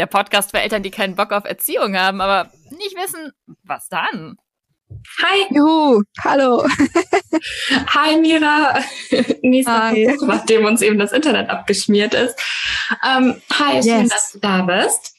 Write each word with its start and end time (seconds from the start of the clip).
der 0.00 0.06
Podcast 0.06 0.50
für 0.50 0.60
Eltern, 0.60 0.82
die 0.82 0.90
keinen 0.90 1.14
Bock 1.14 1.30
auf 1.30 1.44
Erziehung 1.44 1.94
haben, 1.94 2.22
aber 2.22 2.50
nicht 2.70 2.96
wissen, 2.96 3.32
was 3.64 3.88
dann. 3.88 4.36
Hi. 5.22 5.54
Juhu, 5.54 6.02
hallo. 6.24 6.66
Hi 7.94 8.18
Mira. 8.18 8.80
Nächster 9.42 9.90
hi. 9.90 10.06
Versuch, 10.06 10.26
nachdem 10.26 10.64
uns 10.64 10.82
eben 10.82 10.98
das 10.98 11.12
Internet 11.12 11.48
abgeschmiert 11.48 12.14
ist. 12.14 12.34
Ähm, 13.06 13.40
hi, 13.52 13.76
yes. 13.76 13.84
schön, 13.84 14.08
dass 14.08 14.32
du 14.32 14.38
da 14.40 14.62
bist. 14.62 15.14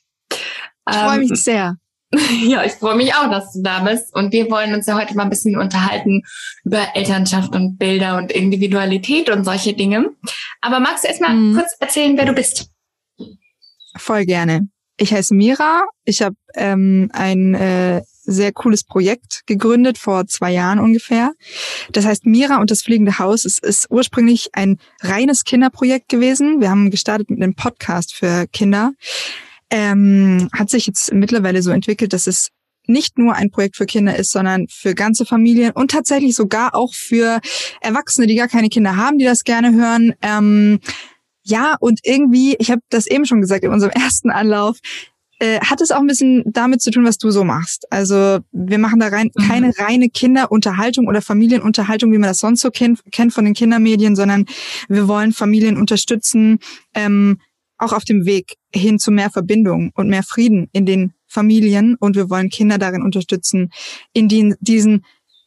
Ich 0.89 0.95
freue 0.95 1.19
mich 1.19 1.29
ähm, 1.29 1.35
sehr. 1.35 1.77
Ja, 2.43 2.65
ich 2.65 2.73
freue 2.73 2.97
mich 2.97 3.13
auch, 3.13 3.29
dass 3.29 3.53
du 3.53 3.61
da 3.61 3.79
bist. 3.79 4.13
Und 4.13 4.33
wir 4.33 4.51
wollen 4.51 4.73
uns 4.73 4.87
ja 4.87 4.99
heute 4.99 5.15
mal 5.15 5.23
ein 5.23 5.29
bisschen 5.29 5.57
unterhalten 5.57 6.23
über 6.65 6.93
Elternschaft 6.93 7.55
und 7.55 7.77
Bilder 7.77 8.17
und 8.17 8.33
Individualität 8.33 9.29
und 9.29 9.45
solche 9.45 9.73
Dinge. 9.73 10.09
Aber 10.59 10.81
magst 10.81 11.05
du 11.05 11.07
erstmal 11.07 11.33
mhm. 11.33 11.55
kurz 11.55 11.77
erzählen, 11.79 12.17
wer 12.17 12.25
du 12.25 12.33
bist? 12.33 12.69
Voll 13.95 14.25
gerne. 14.25 14.67
Ich 15.01 15.11
heiße 15.11 15.33
Mira. 15.33 15.85
Ich 16.05 16.21
habe 16.21 16.35
ähm, 16.53 17.09
ein 17.11 17.55
äh, 17.55 18.03
sehr 18.23 18.51
cooles 18.51 18.83
Projekt 18.83 19.41
gegründet 19.47 19.97
vor 19.97 20.27
zwei 20.27 20.51
Jahren 20.51 20.77
ungefähr. 20.77 21.31
Das 21.91 22.05
heißt 22.05 22.27
Mira 22.27 22.61
und 22.61 22.69
das 22.69 22.83
fliegende 22.83 23.17
Haus. 23.17 23.43
Es 23.43 23.57
ist 23.57 23.87
ursprünglich 23.89 24.49
ein 24.53 24.77
reines 25.01 25.43
Kinderprojekt 25.43 26.07
gewesen. 26.07 26.61
Wir 26.61 26.69
haben 26.69 26.91
gestartet 26.91 27.31
mit 27.31 27.41
einem 27.41 27.55
Podcast 27.55 28.13
für 28.13 28.45
Kinder. 28.53 28.91
Ähm, 29.71 30.49
hat 30.53 30.69
sich 30.69 30.85
jetzt 30.85 31.11
mittlerweile 31.11 31.63
so 31.63 31.71
entwickelt, 31.71 32.13
dass 32.13 32.27
es 32.27 32.49
nicht 32.85 33.17
nur 33.17 33.33
ein 33.33 33.49
Projekt 33.49 33.77
für 33.77 33.87
Kinder 33.87 34.15
ist, 34.15 34.29
sondern 34.29 34.67
für 34.69 34.93
ganze 34.93 35.25
Familien 35.25 35.71
und 35.71 35.89
tatsächlich 35.89 36.35
sogar 36.35 36.75
auch 36.75 36.93
für 36.93 37.39
Erwachsene, 37.79 38.27
die 38.27 38.35
gar 38.35 38.47
keine 38.47 38.69
Kinder 38.69 38.97
haben, 38.97 39.17
die 39.17 39.25
das 39.25 39.45
gerne 39.45 39.73
hören. 39.73 40.13
Ähm, 40.21 40.79
ja, 41.43 41.75
und 41.79 41.99
irgendwie, 42.03 42.55
ich 42.59 42.71
habe 42.71 42.81
das 42.89 43.07
eben 43.07 43.25
schon 43.25 43.41
gesagt 43.41 43.63
in 43.63 43.71
unserem 43.71 43.91
ersten 43.95 44.29
Anlauf, 44.29 44.77
äh, 45.39 45.59
hat 45.61 45.81
es 45.81 45.89
auch 45.89 45.99
ein 45.99 46.07
bisschen 46.07 46.43
damit 46.45 46.81
zu 46.81 46.91
tun, 46.91 47.03
was 47.03 47.17
du 47.17 47.31
so 47.31 47.43
machst. 47.43 47.91
Also 47.91 48.39
wir 48.51 48.77
machen 48.77 48.99
da 48.99 49.07
rein 49.07 49.31
mhm. 49.33 49.47
keine 49.47 49.73
reine 49.77 50.09
Kinderunterhaltung 50.09 51.07
oder 51.07 51.21
Familienunterhaltung, 51.21 52.11
wie 52.11 52.19
man 52.19 52.29
das 52.29 52.39
sonst 52.39 52.61
so 52.61 52.69
kennt, 52.69 53.01
kennt 53.11 53.33
von 53.33 53.45
den 53.45 53.55
Kindermedien, 53.55 54.15
sondern 54.15 54.45
wir 54.87 55.07
wollen 55.07 55.33
Familien 55.33 55.77
unterstützen, 55.77 56.59
ähm, 56.93 57.39
auch 57.79 57.91
auf 57.91 58.03
dem 58.03 58.25
Weg 58.25 58.57
hin 58.73 58.99
zu 58.99 59.11
mehr 59.11 59.31
Verbindung 59.31 59.91
und 59.95 60.09
mehr 60.09 60.21
Frieden 60.21 60.69
in 60.73 60.85
den 60.85 61.13
Familien. 61.27 61.95
Und 61.99 62.15
wir 62.15 62.29
wollen 62.29 62.49
Kinder 62.49 62.77
darin 62.77 63.01
unterstützen, 63.01 63.71
in 64.13 64.29
den, 64.29 64.55
diesen, 64.59 65.03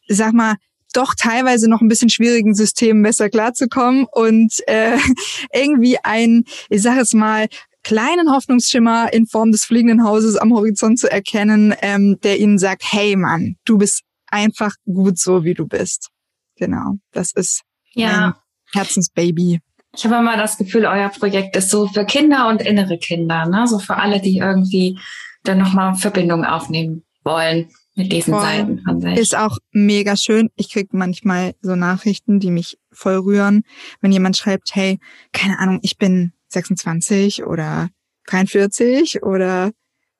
sag 0.09 0.33
mal, 0.33 0.55
doch 0.95 1.13
teilweise 1.15 1.69
noch 1.69 1.81
ein 1.81 1.87
bisschen 1.87 2.09
schwierigen 2.09 2.55
Systemen 2.55 3.03
besser 3.03 3.29
klarzukommen 3.29 4.05
und 4.11 4.53
äh, 4.67 4.97
irgendwie 5.53 5.97
ein, 6.03 6.43
ich 6.69 6.81
sage 6.81 7.01
es 7.01 7.13
mal, 7.13 7.47
kleinen 7.83 8.31
Hoffnungsschimmer 8.31 9.13
in 9.13 9.27
Form 9.27 9.51
des 9.51 9.65
fliegenden 9.65 10.03
Hauses 10.03 10.37
am 10.37 10.53
Horizont 10.53 10.99
zu 10.99 11.11
erkennen, 11.11 11.75
ähm, 11.81 12.19
der 12.23 12.39
ihnen 12.39 12.57
sagt, 12.57 12.83
hey 12.85 13.15
Mann, 13.15 13.57
du 13.65 13.77
bist 13.77 14.01
einfach 14.27 14.73
gut 14.85 15.19
so, 15.19 15.43
wie 15.43 15.53
du 15.53 15.67
bist. 15.67 16.09
Genau, 16.55 16.95
das 17.11 17.31
ist 17.33 17.61
ja. 17.93 18.37
Herzensbaby. 18.73 19.59
Ich 19.95 20.05
habe 20.05 20.15
immer 20.15 20.35
das 20.35 20.57
Gefühl, 20.57 20.85
euer 20.85 21.09
Projekt 21.09 21.55
ist 21.55 21.69
so 21.69 21.87
für 21.87 22.05
Kinder 22.05 22.49
und 22.49 22.61
innere 22.61 22.97
Kinder, 22.97 23.45
ne? 23.45 23.65
so 23.67 23.79
für 23.79 23.95
alle, 23.95 24.19
die 24.19 24.37
irgendwie 24.37 24.99
dann 25.43 25.59
nochmal 25.59 25.95
Verbindung 25.95 26.43
aufnehmen 26.43 27.05
wollen 27.23 27.69
mit 27.95 28.11
diesen 28.11 28.33
voll. 28.33 28.43
Seiten 28.43 28.81
von 28.81 29.01
sich. 29.01 29.17
Ist 29.17 29.35
auch 29.35 29.57
mega 29.71 30.15
schön. 30.17 30.49
Ich 30.55 30.69
krieg 30.71 30.93
manchmal 30.93 31.55
so 31.61 31.75
Nachrichten, 31.75 32.39
die 32.39 32.51
mich 32.51 32.77
voll 32.91 33.17
rühren, 33.17 33.63
wenn 34.01 34.11
jemand 34.11 34.37
schreibt, 34.37 34.75
hey, 34.75 34.99
keine 35.31 35.59
Ahnung, 35.59 35.79
ich 35.81 35.97
bin 35.97 36.33
26 36.49 37.45
oder 37.45 37.89
43 38.27 39.23
oder 39.23 39.71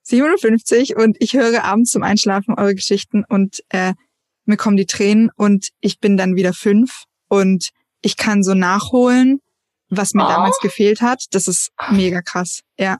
57 0.04 0.96
und 0.96 1.18
ich 1.20 1.34
höre 1.34 1.64
abends 1.64 1.92
zum 1.92 2.04
Einschlafen 2.04 2.56
eure 2.56 2.76
Geschichten 2.76 3.24
und 3.28 3.64
äh, 3.70 3.94
mir 4.46 4.58
kommen 4.58 4.78
die 4.78 4.86
Tränen 4.86 5.32
und 5.36 5.70
ich 5.80 6.00
bin 6.00 6.18
dann 6.18 6.36
wieder 6.36 6.54
fünf 6.54 7.06
und 7.28 7.70
ich 8.02 8.16
kann 8.16 8.44
so 8.44 8.54
nachholen, 8.54 9.40
was 9.90 10.14
mir 10.14 10.26
oh. 10.26 10.30
damals 10.30 10.60
gefehlt 10.60 11.02
hat. 11.02 11.26
Das 11.32 11.48
ist 11.48 11.72
mega 11.90 12.22
krass. 12.22 12.62
Ja. 12.78 13.00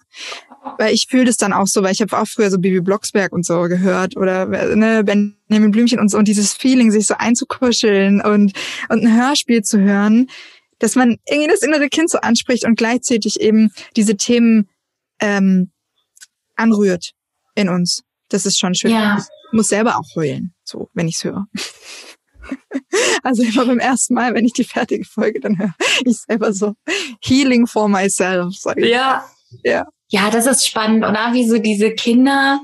Weil 0.78 0.94
ich 0.94 1.08
fühle 1.10 1.26
das 1.26 1.38
dann 1.38 1.54
auch 1.54 1.68
so, 1.68 1.84
weil 1.84 1.92
ich 1.92 2.02
habe 2.02 2.18
auch 2.18 2.28
früher 2.28 2.50
so 2.50 2.58
Bibi 2.58 2.82
Blocksberg 2.82 3.32
und 3.32 3.46
so 3.46 3.64
gehört 3.64 4.18
oder 4.18 4.46
ne, 4.46 5.04
Benjamin 5.04 5.72
Blümchen 5.72 6.00
und 6.00 6.10
so 6.10 6.18
und 6.18 6.28
dieses 6.28 6.54
Feeling, 6.54 6.92
sich 6.92 7.08
so 7.08 7.16
einzukuscheln 7.18 8.22
und, 8.22 8.54
und 8.90 9.06
ein 9.06 9.16
Hörspiel 9.16 9.62
zu 9.62 9.80
hören, 9.80 10.28
dass 10.80 10.96
man 10.96 11.18
irgendwie 11.30 11.50
das 11.50 11.62
innere 11.62 11.88
Kind 11.90 12.10
so 12.10 12.20
anspricht 12.20 12.66
und 12.66 12.76
gleichzeitig 12.76 13.40
eben 13.40 13.72
diese 13.96 14.18
Themen 14.18 14.68
ähm, 15.20 15.72
anrührt 16.56 17.12
in 17.56 17.70
uns. 17.70 18.04
Das 18.30 18.46
ist 18.46 18.60
schon 18.60 18.76
schön. 18.76 18.92
Ja. 18.92 19.18
Ich 19.18 19.54
muss 19.54 19.68
selber 19.68 19.98
auch 19.98 20.16
heulen, 20.16 20.54
so, 20.64 20.90
wenn 20.94 21.08
ich's 21.08 21.24
höre. 21.24 21.46
Also 23.24 23.42
immer 23.42 23.66
beim 23.66 23.80
ersten 23.80 24.14
Mal, 24.14 24.36
wenn 24.36 24.46
ich 24.46 24.54
die 24.54 24.64
fertige 24.64 25.04
Folge 25.04 25.40
dann 25.40 25.58
höre, 25.58 25.74
ich 26.06 26.18
selber 26.18 26.54
so 26.54 26.76
Healing 27.24 27.66
for 27.66 27.90
myself. 27.90 28.56
Sag 28.56 28.78
ich. 28.78 28.90
Ja. 28.90 29.26
Ja. 29.64 29.88
Ja, 30.08 30.30
das 30.30 30.46
ist 30.46 30.68
spannend, 30.68 31.04
oder? 31.04 31.34
Wie 31.34 31.48
so 31.48 31.58
diese 31.58 31.92
Kinder, 31.92 32.60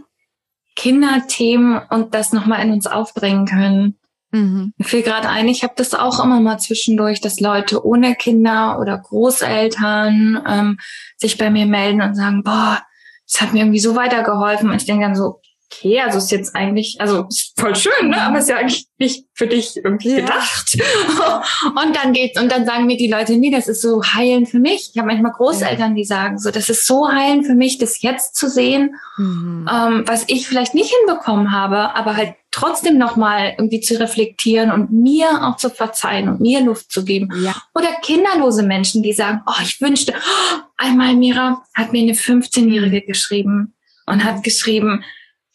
Kinderthemen 0.75 1.81
und 1.89 2.13
das 2.13 2.33
nochmal 2.33 2.65
in 2.65 2.71
uns 2.71 2.87
aufbringen 2.87 3.45
können. 3.45 3.97
Mhm. 4.31 4.73
Mir 4.77 4.85
fiel 4.85 5.01
gerade 5.01 5.27
ein, 5.27 5.47
ich 5.47 5.63
habe 5.63 5.73
das 5.75 5.93
auch 5.93 6.23
immer 6.23 6.39
mal 6.39 6.57
zwischendurch, 6.57 7.19
dass 7.19 7.39
Leute 7.39 7.85
ohne 7.85 8.15
Kinder 8.15 8.79
oder 8.79 8.97
Großeltern 8.97 10.43
ähm, 10.47 10.77
sich 11.17 11.37
bei 11.37 11.49
mir 11.49 11.65
melden 11.65 12.01
und 12.01 12.15
sagen, 12.15 12.43
boah, 12.43 12.81
das 13.29 13.41
hat 13.41 13.53
mir 13.53 13.59
irgendwie 13.59 13.79
so 13.79 13.95
weitergeholfen. 13.95 14.69
Und 14.69 14.77
ich 14.77 14.85
denke 14.85 15.03
dann 15.03 15.15
so, 15.15 15.41
okay, 15.71 16.01
also 16.01 16.17
ist 16.17 16.31
jetzt 16.31 16.55
eigentlich, 16.55 16.99
also 16.99 17.25
ist 17.29 17.53
voll 17.59 17.75
schön, 17.75 18.09
ne? 18.09 18.21
aber 18.21 18.39
ist 18.39 18.49
ja 18.49 18.57
eigentlich 18.57 18.87
nicht 18.97 19.25
für 19.33 19.47
dich 19.47 19.77
irgendwie 19.77 20.09
ja. 20.09 20.15
gedacht. 20.17 20.77
und 21.65 21.95
dann 21.95 22.13
geht's 22.13 22.39
und 22.39 22.51
dann 22.51 22.65
sagen 22.65 22.85
mir 22.85 22.97
die 22.97 23.09
Leute, 23.09 23.37
nee, 23.37 23.51
das 23.51 23.67
ist 23.67 23.81
so 23.81 24.03
heilend 24.03 24.49
für 24.49 24.59
mich. 24.59 24.91
Ich 24.93 24.97
habe 24.97 25.07
manchmal 25.07 25.31
Großeltern, 25.31 25.95
die 25.95 26.03
sagen 26.03 26.37
so, 26.37 26.51
das 26.51 26.69
ist 26.69 26.85
so 26.85 27.11
heilend 27.11 27.45
für 27.45 27.55
mich, 27.55 27.77
das 27.77 28.01
jetzt 28.01 28.35
zu 28.35 28.49
sehen, 28.49 28.95
mhm. 29.17 29.69
ähm, 29.71 30.03
was 30.05 30.25
ich 30.27 30.47
vielleicht 30.47 30.75
nicht 30.75 30.93
hinbekommen 30.93 31.51
habe, 31.51 31.95
aber 31.95 32.15
halt 32.15 32.35
trotzdem 32.51 32.97
nochmal 32.97 33.53
irgendwie 33.57 33.79
zu 33.79 33.97
reflektieren 33.99 34.71
und 34.71 34.91
mir 34.91 35.47
auch 35.47 35.55
zu 35.55 35.69
verzeihen 35.69 36.27
und 36.27 36.41
mir 36.41 36.61
Luft 36.61 36.91
zu 36.91 37.05
geben. 37.05 37.29
Ja. 37.43 37.55
Oder 37.73 37.87
kinderlose 38.01 38.63
Menschen, 38.63 39.03
die 39.03 39.13
sagen, 39.13 39.41
oh, 39.47 39.61
ich 39.63 39.79
wünschte, 39.79 40.13
oh, 40.15 40.57
einmal 40.77 41.15
Mira 41.15 41.63
hat 41.73 41.93
mir 41.93 42.01
eine 42.01 42.13
15-Jährige 42.13 43.01
geschrieben 43.01 43.73
und 44.05 44.25
hat 44.25 44.43
geschrieben, 44.43 45.03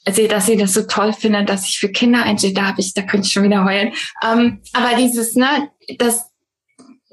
also, 0.06 0.26
dass 0.28 0.46
sie 0.46 0.56
das 0.56 0.72
so 0.72 0.82
toll 0.82 1.12
findet, 1.12 1.48
dass 1.48 1.68
ich 1.68 1.78
für 1.78 1.88
Kinder 1.88 2.22
einstehe, 2.22 2.52
da 2.52 2.66
habe 2.68 2.80
ich, 2.80 2.94
da 2.94 3.02
könnte 3.02 3.26
ich 3.26 3.32
schon 3.32 3.42
wieder 3.42 3.64
heulen. 3.64 3.92
Ähm, 4.24 4.60
aber 4.72 4.96
dieses, 4.96 5.34
ne, 5.34 5.70
dass 5.98 6.30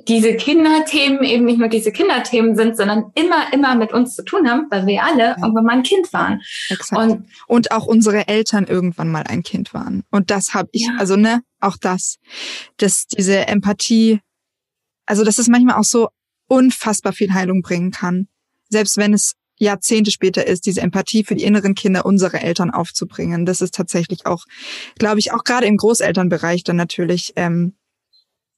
diese 0.08 0.36
Kinderthemen 0.36 1.24
eben 1.24 1.46
nicht 1.46 1.60
nur 1.60 1.70
diese 1.70 1.92
Kinderthemen 1.92 2.56
sind, 2.56 2.78
sondern 2.78 3.12
immer, 3.16 3.52
immer 3.54 3.76
mit 3.76 3.94
uns 3.94 4.16
zu 4.16 4.24
tun 4.24 4.50
haben, 4.50 4.68
weil 4.70 4.86
wir 4.86 5.04
alle 5.04 5.24
ja. 5.24 5.38
irgendwann 5.42 5.64
mal 5.64 5.74
ein 5.78 5.84
Kind 5.84 6.12
waren. 6.14 6.42
Exakt. 6.70 7.02
Und, 7.02 7.26
und 7.48 7.72
auch 7.72 7.86
unsere 7.86 8.28
Eltern 8.28 8.66
irgendwann 8.66 9.10
mal 9.10 9.24
ein 9.24 9.44
Kind 9.44 9.74
waren. 9.74 10.04
Und 10.12 10.30
das 10.30 10.54
habe 10.54 10.70
ich, 10.72 10.84
ja. 10.88 10.96
also 10.98 11.16
ne, 11.16 11.42
auch 11.60 11.78
das, 11.78 12.20
dass 12.78 13.08
diese 13.08 13.48
Empathie, 13.48 14.20
also 15.06 15.24
dass 15.24 15.38
es 15.38 15.48
manchmal 15.48 15.76
auch 15.76 15.84
so 15.84 16.10
unfassbar 16.48 17.14
viel 17.14 17.34
Heilung 17.34 17.62
bringen 17.62 17.92
kann. 17.92 18.28
Selbst 18.70 18.98
wenn 18.98 19.14
es 19.14 19.34
Jahrzehnte 19.64 20.12
später 20.12 20.46
ist, 20.46 20.66
diese 20.66 20.82
Empathie 20.82 21.24
für 21.24 21.36
die 21.36 21.44
inneren 21.44 21.76
Kinder 21.76 22.06
unserer 22.06 22.42
Eltern 22.42 22.72
aufzubringen. 22.72 23.46
Das 23.46 23.62
ist 23.62 23.74
tatsächlich 23.74 24.26
auch, 24.26 24.46
glaube 24.98 25.20
ich, 25.20 25.32
auch 25.32 25.44
gerade 25.44 25.66
im 25.66 25.78
Großelternbereich 25.78 26.64
dann 26.64 26.76
natürlich 26.76 27.34
ähm, 27.36 27.74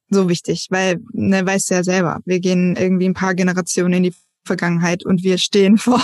so 0.09 0.29
wichtig, 0.29 0.67
weil, 0.69 0.97
ne, 1.13 1.45
weißt 1.45 1.69
du 1.69 1.75
ja 1.75 1.83
selber, 1.83 2.19
wir 2.25 2.39
gehen 2.39 2.75
irgendwie 2.75 3.07
ein 3.07 3.13
paar 3.13 3.33
Generationen 3.33 3.93
in 3.93 4.03
die 4.03 4.13
Vergangenheit 4.45 5.05
und 5.05 5.23
wir 5.23 5.37
stehen 5.37 5.77
vor, 5.77 6.01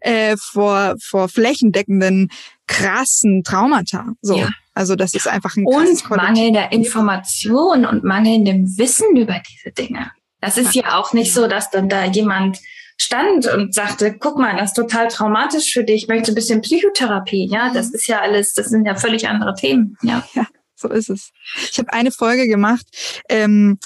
äh, 0.00 0.36
vor, 0.36 0.94
vor 1.02 1.28
flächendeckenden, 1.28 2.30
krassen 2.66 3.42
Traumata. 3.44 4.12
So. 4.22 4.38
Ja. 4.38 4.48
Also 4.74 4.96
das 4.96 5.14
ist 5.14 5.28
einfach 5.28 5.56
ein 5.56 5.64
Und 5.66 6.10
mangelnder 6.10 6.72
Information 6.72 7.86
und 7.86 8.02
mangelndem 8.02 8.76
Wissen 8.76 9.16
über 9.16 9.40
diese 9.48 9.72
Dinge. 9.72 10.10
Das 10.40 10.58
ist 10.58 10.74
ja 10.74 10.98
auch 10.98 11.12
nicht 11.12 11.32
so, 11.32 11.46
dass 11.46 11.70
dann 11.70 11.88
da 11.88 12.04
jemand 12.04 12.58
stand 13.00 13.46
und 13.46 13.74
sagte, 13.74 14.16
guck 14.18 14.38
mal, 14.38 14.56
das 14.56 14.70
ist 14.70 14.76
total 14.76 15.08
traumatisch 15.08 15.72
für 15.72 15.84
dich, 15.84 16.04
ich 16.04 16.08
möchte 16.08 16.32
ein 16.32 16.34
bisschen 16.34 16.60
Psychotherapie. 16.60 17.48
Ja, 17.50 17.72
das 17.72 17.88
mhm. 17.88 17.94
ist 17.94 18.06
ja 18.06 18.20
alles, 18.20 18.54
das 18.54 18.68
sind 18.68 18.86
ja 18.86 18.94
völlig 18.94 19.28
andere 19.28 19.54
Themen. 19.54 19.96
Ja, 20.02 20.24
ja 20.34 20.46
so 20.76 20.88
ist 20.88 21.10
es. 21.10 21.30
Ich 21.70 21.78
habe 21.78 21.92
eine 21.92 22.10
Folge 22.10 22.46
gemacht, 22.46 22.86
ähm, 23.28 23.78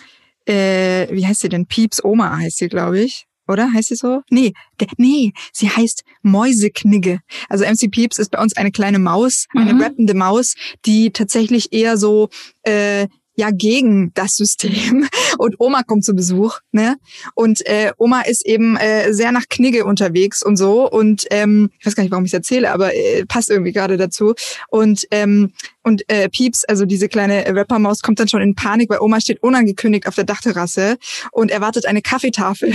äh, 0.46 1.08
wie 1.10 1.26
heißt 1.26 1.40
sie 1.40 1.48
denn? 1.48 1.66
Pieps 1.66 2.02
Oma 2.02 2.36
heißt 2.38 2.58
sie, 2.58 2.68
glaube 2.68 3.00
ich. 3.00 3.26
Oder 3.46 3.72
heißt 3.72 3.88
sie 3.88 3.94
so? 3.94 4.20
Nee, 4.30 4.52
nee, 4.98 5.32
sie 5.52 5.70
heißt 5.70 6.04
Mäuseknigge. 6.20 7.20
Also 7.48 7.64
MC 7.64 7.90
Pieps 7.90 8.18
ist 8.18 8.30
bei 8.30 8.40
uns 8.40 8.56
eine 8.56 8.70
kleine 8.70 8.98
Maus, 8.98 9.46
eine 9.56 9.72
mhm. 9.72 9.80
rappende 9.80 10.12
Maus, 10.12 10.54
die 10.84 11.12
tatsächlich 11.12 11.72
eher 11.72 11.96
so 11.96 12.28
äh, 12.64 13.08
ja 13.38 13.50
gegen 13.50 14.12
das 14.14 14.34
System 14.34 15.08
und 15.38 15.56
Oma 15.60 15.82
kommt 15.84 16.04
zu 16.04 16.14
Besuch, 16.14 16.58
ne? 16.72 16.96
Und 17.34 17.64
äh, 17.66 17.92
Oma 17.96 18.22
ist 18.22 18.44
eben 18.44 18.76
äh, 18.76 19.12
sehr 19.14 19.30
nach 19.30 19.44
Knigge 19.48 19.84
unterwegs 19.84 20.42
und 20.42 20.56
so 20.56 20.90
und 20.90 21.24
ähm, 21.30 21.70
ich 21.78 21.86
weiß 21.86 21.94
gar 21.94 22.02
nicht, 22.02 22.10
warum 22.10 22.24
ich 22.24 22.30
es 22.30 22.34
erzähle, 22.34 22.72
aber 22.72 22.94
äh, 22.94 23.24
passt 23.26 23.48
irgendwie 23.48 23.72
gerade 23.72 23.96
dazu 23.96 24.34
und 24.68 25.04
ähm, 25.12 25.52
und 25.84 26.02
äh, 26.08 26.28
Pieps, 26.28 26.64
also 26.64 26.84
diese 26.84 27.08
kleine 27.08 27.44
Rappermaus, 27.46 28.02
kommt 28.02 28.20
dann 28.20 28.28
schon 28.28 28.42
in 28.42 28.54
Panik, 28.54 28.90
weil 28.90 29.00
Oma 29.00 29.20
steht 29.20 29.42
unangekündigt 29.42 30.06
auf 30.06 30.16
der 30.16 30.24
Dachterrasse 30.24 30.98
und 31.32 31.50
erwartet 31.50 31.86
eine 31.86 32.02
Kaffeetafel. 32.02 32.74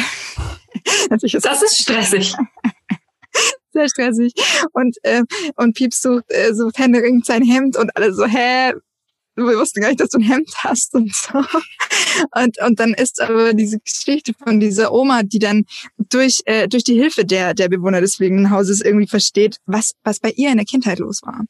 das 1.09 1.23
ist 1.23 1.81
stressig. 1.81 2.33
Sehr 3.73 3.89
stressig. 3.89 4.33
Und, 4.71 4.97
äh, 5.03 5.23
und 5.55 5.75
Pieps 5.75 6.01
sucht, 6.01 6.25
äh, 6.29 6.53
sucht 6.53 6.77
händeringend 6.77 7.25
sein 7.25 7.43
Hemd 7.43 7.77
und 7.77 7.95
alle 7.95 8.13
so, 8.13 8.25
hä, 8.25 8.73
wir 9.35 9.57
wussten 9.57 9.81
gar 9.81 9.89
nicht, 9.89 9.99
dass 9.99 10.09
du 10.09 10.19
ein 10.19 10.23
Hemd 10.23 10.51
hast 10.57 10.93
und 10.93 11.13
so. 11.13 11.43
Und, 12.35 12.61
und 12.61 12.79
dann 12.79 12.93
ist 12.93 13.19
aber 13.21 13.55
diese 13.55 13.79
Geschichte 13.79 14.33
von 14.43 14.59
dieser 14.59 14.93
Oma, 14.93 15.23
die 15.23 15.39
dann 15.39 15.65
durch, 15.97 16.41
äh, 16.45 16.67
durch 16.67 16.83
die 16.83 16.93
Hilfe 16.93 17.25
der, 17.25 17.55
der 17.55 17.69
Bewohner 17.69 18.01
des 18.01 18.17
fliegenden 18.17 18.51
Hauses 18.51 18.81
irgendwie 18.81 19.07
versteht, 19.07 19.57
was, 19.65 19.93
was 20.03 20.19
bei 20.19 20.29
ihr 20.35 20.51
in 20.51 20.57
der 20.57 20.65
Kindheit 20.65 20.99
los 20.99 21.21
war. 21.23 21.43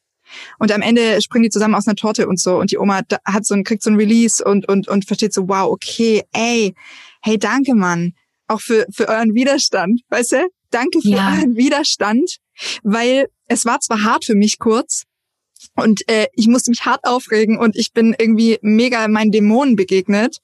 Und 0.60 0.72
am 0.72 0.82
Ende 0.82 1.22
springen 1.22 1.44
die 1.44 1.50
zusammen 1.50 1.76
aus 1.76 1.88
einer 1.88 1.96
Torte 1.96 2.28
und 2.28 2.40
so. 2.40 2.58
Und 2.58 2.72
die 2.72 2.78
Oma 2.78 3.02
hat 3.26 3.46
so 3.46 3.54
ein, 3.54 3.64
kriegt 3.64 3.84
so 3.84 3.90
ein 3.90 3.98
Release 3.98 4.44
und, 4.44 4.68
und, 4.70 4.88
und 4.88 5.06
versteht 5.06 5.34
so, 5.34 5.48
wow, 5.48 5.70
okay, 5.70 6.24
ey, 6.32 6.74
hey, 7.22 7.38
danke, 7.38 7.76
Mann. 7.76 8.14
Auch 8.48 8.62
für, 8.62 8.86
für 8.92 9.08
euren 9.08 9.34
Widerstand, 9.34 10.02
weißt 10.10 10.32
du? 10.34 10.48
Danke 10.70 11.02
für 11.02 11.10
ja. 11.10 11.32
euren 11.32 11.56
Widerstand, 11.56 12.38
weil 12.84 13.28
es 13.48 13.66
war 13.66 13.80
zwar 13.80 14.04
hart 14.04 14.26
für 14.26 14.36
mich 14.36 14.60
kurz, 14.60 15.04
und 15.76 16.08
äh, 16.10 16.28
ich 16.34 16.48
musste 16.48 16.72
mich 16.72 16.86
hart 16.86 17.06
aufregen 17.06 17.58
und 17.58 17.76
ich 17.76 17.94
bin 17.94 18.16
irgendwie 18.18 18.60
mega 18.62 19.08
meinen 19.08 19.32
Dämonen 19.32 19.76
begegnet. 19.76 20.38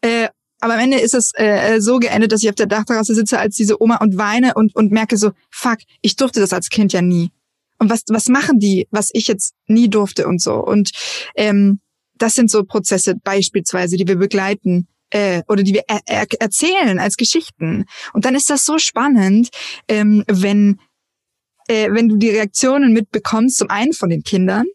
Äh, 0.00 0.28
aber 0.60 0.74
am 0.74 0.80
Ende 0.80 0.98
ist 0.98 1.14
es 1.14 1.32
äh, 1.34 1.80
so 1.80 1.98
geendet, 1.98 2.32
dass 2.32 2.42
ich 2.42 2.48
auf 2.48 2.54
der 2.54 2.66
Dachterrasse 2.66 3.14
sitze 3.14 3.38
als 3.38 3.56
diese 3.56 3.82
Oma 3.82 3.96
und 3.96 4.16
weine 4.16 4.54
und, 4.54 4.74
und 4.74 4.92
merke 4.92 5.18
so, 5.18 5.32
fuck, 5.50 5.78
ich 6.00 6.16
durfte 6.16 6.40
das 6.40 6.52
als 6.52 6.70
Kind 6.70 6.92
ja 6.92 7.02
nie. 7.02 7.30
Und 7.78 7.90
was, 7.90 8.04
was 8.08 8.28
machen 8.28 8.60
die, 8.60 8.88
was 8.90 9.10
ich 9.12 9.26
jetzt 9.26 9.54
nie 9.66 9.90
durfte 9.90 10.26
und 10.26 10.40
so. 10.40 10.54
Und 10.54 10.92
ähm, 11.36 11.80
das 12.16 12.34
sind 12.34 12.50
so 12.50 12.64
Prozesse 12.64 13.14
beispielsweise, 13.22 13.96
die 13.96 14.08
wir 14.08 14.16
begleiten 14.16 14.86
äh, 15.10 15.42
oder 15.48 15.62
die 15.62 15.74
wir 15.74 15.82
er 15.86 16.00
er 16.06 16.26
erzählen 16.40 16.98
als 16.98 17.16
Geschichten. 17.16 17.84
Und 18.12 18.24
dann 18.24 18.34
ist 18.34 18.48
das 18.48 18.64
so 18.64 18.78
spannend, 18.78 19.50
ähm, 19.88 20.24
wenn 20.28 20.80
äh, 21.68 21.90
wenn 21.92 22.08
du 22.08 22.16
die 22.16 22.30
Reaktionen 22.30 22.92
mitbekommst, 22.92 23.56
zum 23.56 23.70
einen 23.70 23.92
von 23.92 24.10
den 24.10 24.22
Kindern, 24.22 24.66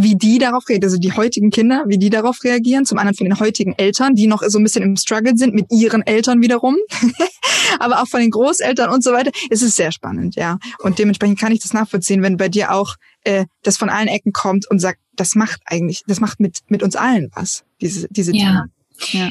wie 0.00 0.14
die 0.14 0.38
darauf 0.38 0.68
reagieren, 0.68 0.84
also 0.84 0.98
die 0.98 1.12
heutigen 1.12 1.50
Kinder, 1.50 1.84
wie 1.88 1.98
die 1.98 2.08
darauf 2.08 2.44
reagieren, 2.44 2.86
zum 2.86 2.98
anderen 2.98 3.16
von 3.16 3.24
den 3.24 3.40
heutigen 3.40 3.72
Eltern, 3.72 4.14
die 4.14 4.28
noch 4.28 4.44
so 4.46 4.58
ein 4.58 4.62
bisschen 4.62 4.84
im 4.84 4.96
Struggle 4.96 5.36
sind 5.36 5.54
mit 5.54 5.72
ihren 5.72 6.06
Eltern 6.06 6.40
wiederum, 6.40 6.76
aber 7.80 8.00
auch 8.00 8.06
von 8.06 8.20
den 8.20 8.30
Großeltern 8.30 8.90
und 8.90 9.02
so 9.02 9.10
weiter. 9.10 9.32
Es 9.50 9.60
ist 9.60 9.74
sehr 9.74 9.90
spannend, 9.90 10.36
ja. 10.36 10.58
Und 10.78 11.00
dementsprechend 11.00 11.40
kann 11.40 11.50
ich 11.50 11.58
das 11.58 11.72
nachvollziehen, 11.72 12.22
wenn 12.22 12.36
bei 12.36 12.48
dir 12.48 12.72
auch 12.72 12.94
äh, 13.24 13.46
das 13.64 13.76
von 13.76 13.90
allen 13.90 14.06
Ecken 14.06 14.32
kommt 14.32 14.70
und 14.70 14.78
sagt, 14.78 15.00
das 15.16 15.34
macht 15.34 15.60
eigentlich, 15.64 16.04
das 16.06 16.20
macht 16.20 16.38
mit 16.38 16.60
mit 16.68 16.84
uns 16.84 16.94
allen 16.94 17.32
was, 17.34 17.64
diese 17.80 18.06
diese 18.08 18.32
ja. 18.36 18.66
Themen. 19.00 19.24
Ja. 19.24 19.30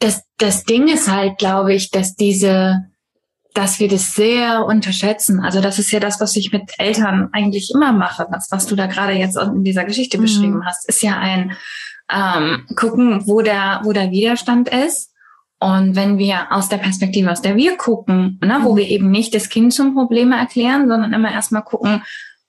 Das 0.00 0.22
das 0.38 0.64
Ding 0.64 0.88
ist 0.88 1.08
halt, 1.08 1.38
glaube 1.38 1.72
ich, 1.72 1.92
dass 1.92 2.16
diese 2.16 2.84
dass 3.54 3.78
wir 3.78 3.88
das 3.88 4.14
sehr 4.14 4.64
unterschätzen. 4.66 5.40
Also 5.40 5.60
das 5.60 5.78
ist 5.78 5.92
ja 5.92 6.00
das, 6.00 6.20
was 6.20 6.34
ich 6.34 6.52
mit 6.52 6.72
Eltern 6.78 7.28
eigentlich 7.32 7.70
immer 7.72 7.92
mache. 7.92 8.26
Das, 8.30 8.50
was 8.50 8.66
du 8.66 8.74
da 8.74 8.86
gerade 8.86 9.12
jetzt 9.12 9.36
in 9.36 9.62
dieser 9.62 9.84
Geschichte 9.84 10.18
mhm. 10.18 10.22
beschrieben 10.22 10.66
hast, 10.66 10.88
ist 10.88 11.02
ja 11.02 11.16
ein 11.18 11.56
ähm, 12.12 12.66
gucken, 12.76 13.26
wo 13.26 13.42
der, 13.42 13.80
wo 13.84 13.92
der 13.92 14.10
Widerstand 14.10 14.68
ist. 14.68 15.12
Und 15.60 15.96
wenn 15.96 16.18
wir 16.18 16.52
aus 16.52 16.68
der 16.68 16.78
Perspektive, 16.78 17.30
aus 17.30 17.40
der 17.40 17.56
wir 17.56 17.76
gucken, 17.76 18.38
ne, 18.42 18.58
wo 18.62 18.76
wir 18.76 18.88
eben 18.88 19.10
nicht 19.10 19.34
das 19.34 19.48
Kind 19.48 19.72
zum 19.72 19.94
Probleme 19.94 20.36
erklären, 20.36 20.88
sondern 20.88 21.12
immer 21.12 21.32
erstmal 21.32 21.62
gucken, 21.62 22.02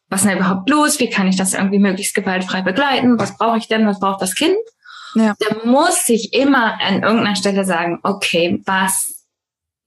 was 0.10 0.22
ist 0.22 0.30
denn 0.30 0.38
überhaupt 0.38 0.70
los? 0.70 1.00
Wie 1.00 1.10
kann 1.10 1.28
ich 1.28 1.36
das 1.36 1.54
irgendwie 1.54 1.80
möglichst 1.80 2.16
gewaltfrei 2.16 2.62
begleiten? 2.62 3.20
Was 3.20 3.38
brauche 3.38 3.58
ich 3.58 3.68
denn? 3.68 3.88
Was 3.88 4.00
braucht 4.00 4.22
das 4.22 4.36
Kind? 4.36 4.58
Ja. 5.16 5.34
Da 5.40 5.66
muss 5.66 6.10
ich 6.10 6.34
immer 6.34 6.80
an 6.82 7.04
irgendeiner 7.04 7.36
Stelle 7.36 7.64
sagen, 7.64 8.00
okay, 8.04 8.62
was 8.66 9.15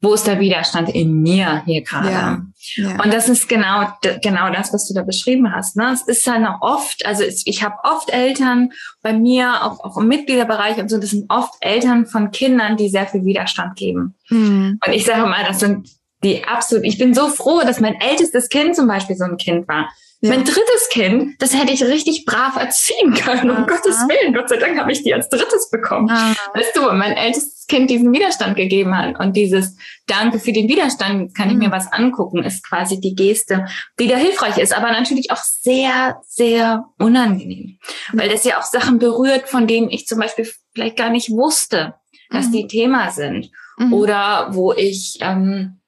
wo 0.00 0.14
ist 0.14 0.26
der 0.28 0.38
Widerstand 0.38 0.90
in 0.90 1.22
mir 1.22 1.62
hier 1.64 1.82
gerade? 1.82 2.10
Ja, 2.10 2.42
ja. 2.76 3.02
Und 3.02 3.12
das 3.12 3.28
ist 3.28 3.48
genau 3.48 3.88
genau 4.22 4.50
das, 4.52 4.72
was 4.72 4.86
du 4.86 4.94
da 4.94 5.02
beschrieben 5.02 5.52
hast. 5.52 5.76
Ne? 5.76 5.90
Es 5.92 6.02
ist 6.02 6.26
dann 6.26 6.46
oft, 6.60 7.04
also 7.04 7.24
ich 7.24 7.62
habe 7.64 7.74
oft 7.82 8.10
Eltern 8.10 8.70
bei 9.02 9.12
mir, 9.12 9.64
auch, 9.64 9.80
auch 9.82 9.96
im 9.96 10.06
Mitgliederbereich 10.06 10.78
und 10.78 10.88
so, 10.88 10.98
das 10.98 11.10
sind 11.10 11.28
oft 11.28 11.52
Eltern 11.60 12.06
von 12.06 12.30
Kindern, 12.30 12.76
die 12.76 12.88
sehr 12.88 13.06
viel 13.06 13.24
Widerstand 13.24 13.76
geben. 13.76 14.14
Mhm. 14.28 14.78
Und 14.84 14.92
ich 14.92 15.04
sage 15.04 15.22
mal, 15.22 15.44
das 15.44 15.60
sind 15.60 15.88
die 16.22 16.44
absolut, 16.44 16.84
ich 16.84 16.98
bin 16.98 17.14
so 17.14 17.28
froh, 17.28 17.60
dass 17.60 17.80
mein 17.80 18.00
ältestes 18.00 18.48
Kind 18.48 18.76
zum 18.76 18.86
Beispiel 18.86 19.16
so 19.16 19.24
ein 19.24 19.36
Kind 19.36 19.68
war. 19.68 19.88
Ja. 20.20 20.30
Mein 20.30 20.44
drittes 20.44 20.88
Kind, 20.90 21.40
das 21.40 21.54
hätte 21.54 21.72
ich 21.72 21.84
richtig 21.84 22.24
brav 22.24 22.56
erziehen 22.56 23.14
können. 23.14 23.50
Um 23.50 23.56
Aha. 23.58 23.66
Gottes 23.66 23.96
Willen. 24.08 24.34
Gott 24.34 24.48
sei 24.48 24.56
Dank 24.56 24.76
habe 24.76 24.90
ich 24.90 25.04
die 25.04 25.14
als 25.14 25.28
drittes 25.28 25.70
bekommen. 25.70 26.10
Aha. 26.10 26.34
Weißt 26.54 26.76
du, 26.76 26.90
mein 26.92 27.12
ältestes 27.12 27.66
Kind 27.68 27.88
diesen 27.88 28.12
Widerstand 28.12 28.56
gegeben 28.56 28.96
hat. 28.98 29.20
Und 29.20 29.36
dieses 29.36 29.76
Danke 30.06 30.40
für 30.40 30.52
den 30.52 30.68
Widerstand, 30.68 31.36
kann 31.36 31.50
ich 31.50 31.56
mir 31.56 31.68
mhm. 31.68 31.72
was 31.72 31.92
angucken, 31.92 32.42
ist 32.42 32.66
quasi 32.66 33.00
die 33.00 33.14
Geste, 33.14 33.66
die 34.00 34.08
da 34.08 34.16
hilfreich 34.16 34.58
ist. 34.58 34.76
Aber 34.76 34.90
natürlich 34.90 35.30
auch 35.30 35.42
sehr, 35.42 36.20
sehr 36.26 36.86
unangenehm. 36.98 37.78
Weil 38.12 38.28
das 38.28 38.42
ja 38.42 38.58
auch 38.58 38.64
Sachen 38.64 38.98
berührt, 38.98 39.48
von 39.48 39.68
denen 39.68 39.88
ich 39.88 40.08
zum 40.08 40.18
Beispiel 40.18 40.50
vielleicht 40.74 40.96
gar 40.96 41.10
nicht 41.10 41.30
wusste, 41.30 41.94
dass 42.30 42.48
mhm. 42.48 42.52
die 42.52 42.66
Thema 42.66 43.10
sind. 43.12 43.50
Mhm. 43.76 43.92
Oder 43.92 44.48
wo 44.50 44.72
ich, 44.72 45.18
ähm, 45.20 45.80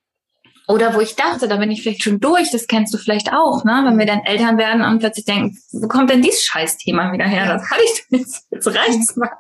oder 0.71 0.95
wo 0.95 1.01
ich 1.01 1.17
dachte, 1.17 1.49
da 1.49 1.57
bin 1.57 1.71
ich 1.71 1.83
vielleicht 1.83 2.05
schon 2.05 2.21
durch, 2.21 2.51
das 2.53 2.69
kennst 2.69 2.95
du 2.95 2.99
vielleicht 2.99 3.33
auch, 3.33 3.65
ne? 3.65 3.83
wenn 3.85 3.99
wir 3.99 4.07
dann 4.07 4.21
Eltern 4.21 4.57
werden 4.57 4.83
und 4.83 5.01
plötzlich 5.01 5.25
denken, 5.25 5.59
wo 5.73 5.89
kommt 5.89 6.11
denn 6.11 6.23
dieses 6.23 6.45
Scheißthema 6.45 7.13
wieder 7.13 7.27
her? 7.27 7.47
Das 7.47 7.69
hatte 7.69 7.83
ich 7.83 8.05
jetzt, 8.11 8.47
jetzt 8.51 8.69
reicht's 8.69 9.17
mal. 9.17 9.31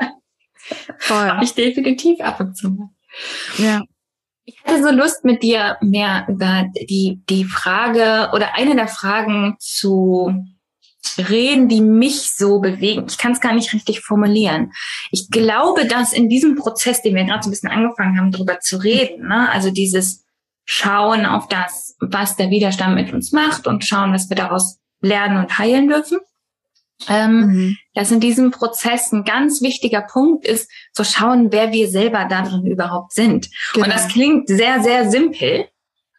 Voll. 0.98 1.30
Habe 1.30 1.44
ich 1.44 1.54
definitiv 1.54 2.20
ab 2.20 2.40
und 2.40 2.56
zu 2.56 2.70
mal. 2.70 2.88
Ja. 3.58 3.82
Ich 4.44 4.58
hatte 4.64 4.82
so 4.82 4.90
Lust 4.90 5.24
mit 5.24 5.44
dir 5.44 5.76
mehr 5.80 6.26
über 6.28 6.66
die, 6.74 7.22
die 7.28 7.44
Frage 7.44 8.30
oder 8.34 8.54
eine 8.54 8.74
der 8.74 8.88
Fragen 8.88 9.54
zu 9.60 10.34
reden, 11.16 11.68
die 11.68 11.80
mich 11.80 12.32
so 12.32 12.58
bewegen. 12.60 13.06
Ich 13.08 13.18
kann 13.18 13.32
es 13.32 13.40
gar 13.40 13.54
nicht 13.54 13.72
richtig 13.72 14.00
formulieren. 14.00 14.72
Ich 15.12 15.30
glaube, 15.30 15.86
dass 15.86 16.12
in 16.12 16.28
diesem 16.28 16.56
Prozess, 16.56 17.02
den 17.02 17.14
wir 17.14 17.24
gerade 17.24 17.42
so 17.42 17.48
ein 17.48 17.52
bisschen 17.52 17.70
angefangen 17.70 18.18
haben, 18.18 18.32
darüber 18.32 18.58
zu 18.58 18.78
reden, 18.78 19.28
ne, 19.28 19.48
also 19.50 19.70
dieses 19.70 20.24
Schauen 20.72 21.26
auf 21.26 21.48
das, 21.48 21.96
was 21.98 22.36
der 22.36 22.50
Widerstand 22.50 22.94
mit 22.94 23.12
uns 23.12 23.32
macht 23.32 23.66
und 23.66 23.84
schauen, 23.84 24.12
was 24.12 24.28
wir 24.28 24.36
daraus 24.36 24.78
lernen 25.00 25.38
und 25.38 25.58
heilen 25.58 25.88
dürfen. 25.88 26.18
Ähm, 27.08 27.40
mhm. 27.40 27.76
Dass 27.94 28.12
in 28.12 28.20
diesem 28.20 28.52
Prozess 28.52 29.10
ein 29.10 29.24
ganz 29.24 29.62
wichtiger 29.62 30.02
Punkt 30.02 30.46
ist, 30.46 30.70
zu 30.92 31.02
schauen, 31.02 31.50
wer 31.50 31.72
wir 31.72 31.88
selber 31.88 32.26
darin 32.26 32.66
überhaupt 32.66 33.14
sind. 33.14 33.48
Genau. 33.72 33.86
Und 33.86 33.92
das 33.92 34.06
klingt 34.06 34.46
sehr, 34.46 34.80
sehr 34.80 35.10
simpel. 35.10 35.66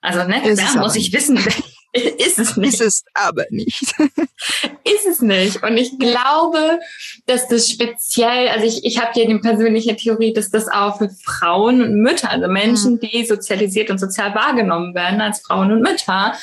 Also, 0.01 0.27
ne, 0.27 0.41
da 0.43 0.79
muss 0.81 0.97
ich 0.97 1.13
wissen, 1.13 1.39
ist 2.17 2.39
es 2.39 2.55
nicht. 2.57 2.73
Ist 2.73 2.81
es 2.81 3.03
aber 3.13 3.45
nicht. 3.49 3.93
ist 4.83 5.07
es 5.09 5.21
nicht. 5.21 5.61
Und 5.63 5.77
ich 5.77 5.99
glaube, 5.99 6.79
dass 7.25 7.47
das 7.47 7.69
speziell, 7.69 8.47
also 8.47 8.65
ich, 8.65 8.85
ich 8.85 8.99
habe 8.99 9.11
hier 9.13 9.27
die 9.27 9.39
persönliche 9.39 9.95
Theorie, 9.95 10.33
dass 10.33 10.49
das 10.49 10.67
auch 10.67 10.99
für 10.99 11.09
Frauen 11.09 11.81
und 11.81 11.95
Mütter, 12.01 12.29
also 12.29 12.47
Menschen, 12.47 12.93
mhm. 12.93 12.99
die 13.01 13.25
sozialisiert 13.25 13.89
und 13.89 13.99
sozial 13.99 14.33
wahrgenommen 14.33 14.95
werden 14.95 15.19
als 15.19 15.41
Frauen 15.41 15.71
und 15.71 15.81
Mütter, 15.81 16.33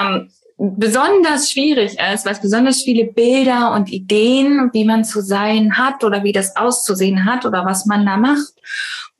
ähm, 0.00 0.30
besonders 0.56 1.50
schwierig 1.50 1.98
ist, 1.98 2.24
weil 2.24 2.34
es 2.34 2.40
besonders 2.40 2.82
viele 2.82 3.06
Bilder 3.06 3.72
und 3.72 3.90
Ideen, 3.90 4.70
wie 4.72 4.84
man 4.84 5.04
zu 5.04 5.20
sein 5.20 5.76
hat 5.76 6.04
oder 6.04 6.22
wie 6.22 6.32
das 6.32 6.54
auszusehen 6.54 7.24
hat 7.24 7.44
oder 7.44 7.64
was 7.64 7.86
man 7.86 8.06
da 8.06 8.16
macht, 8.16 8.52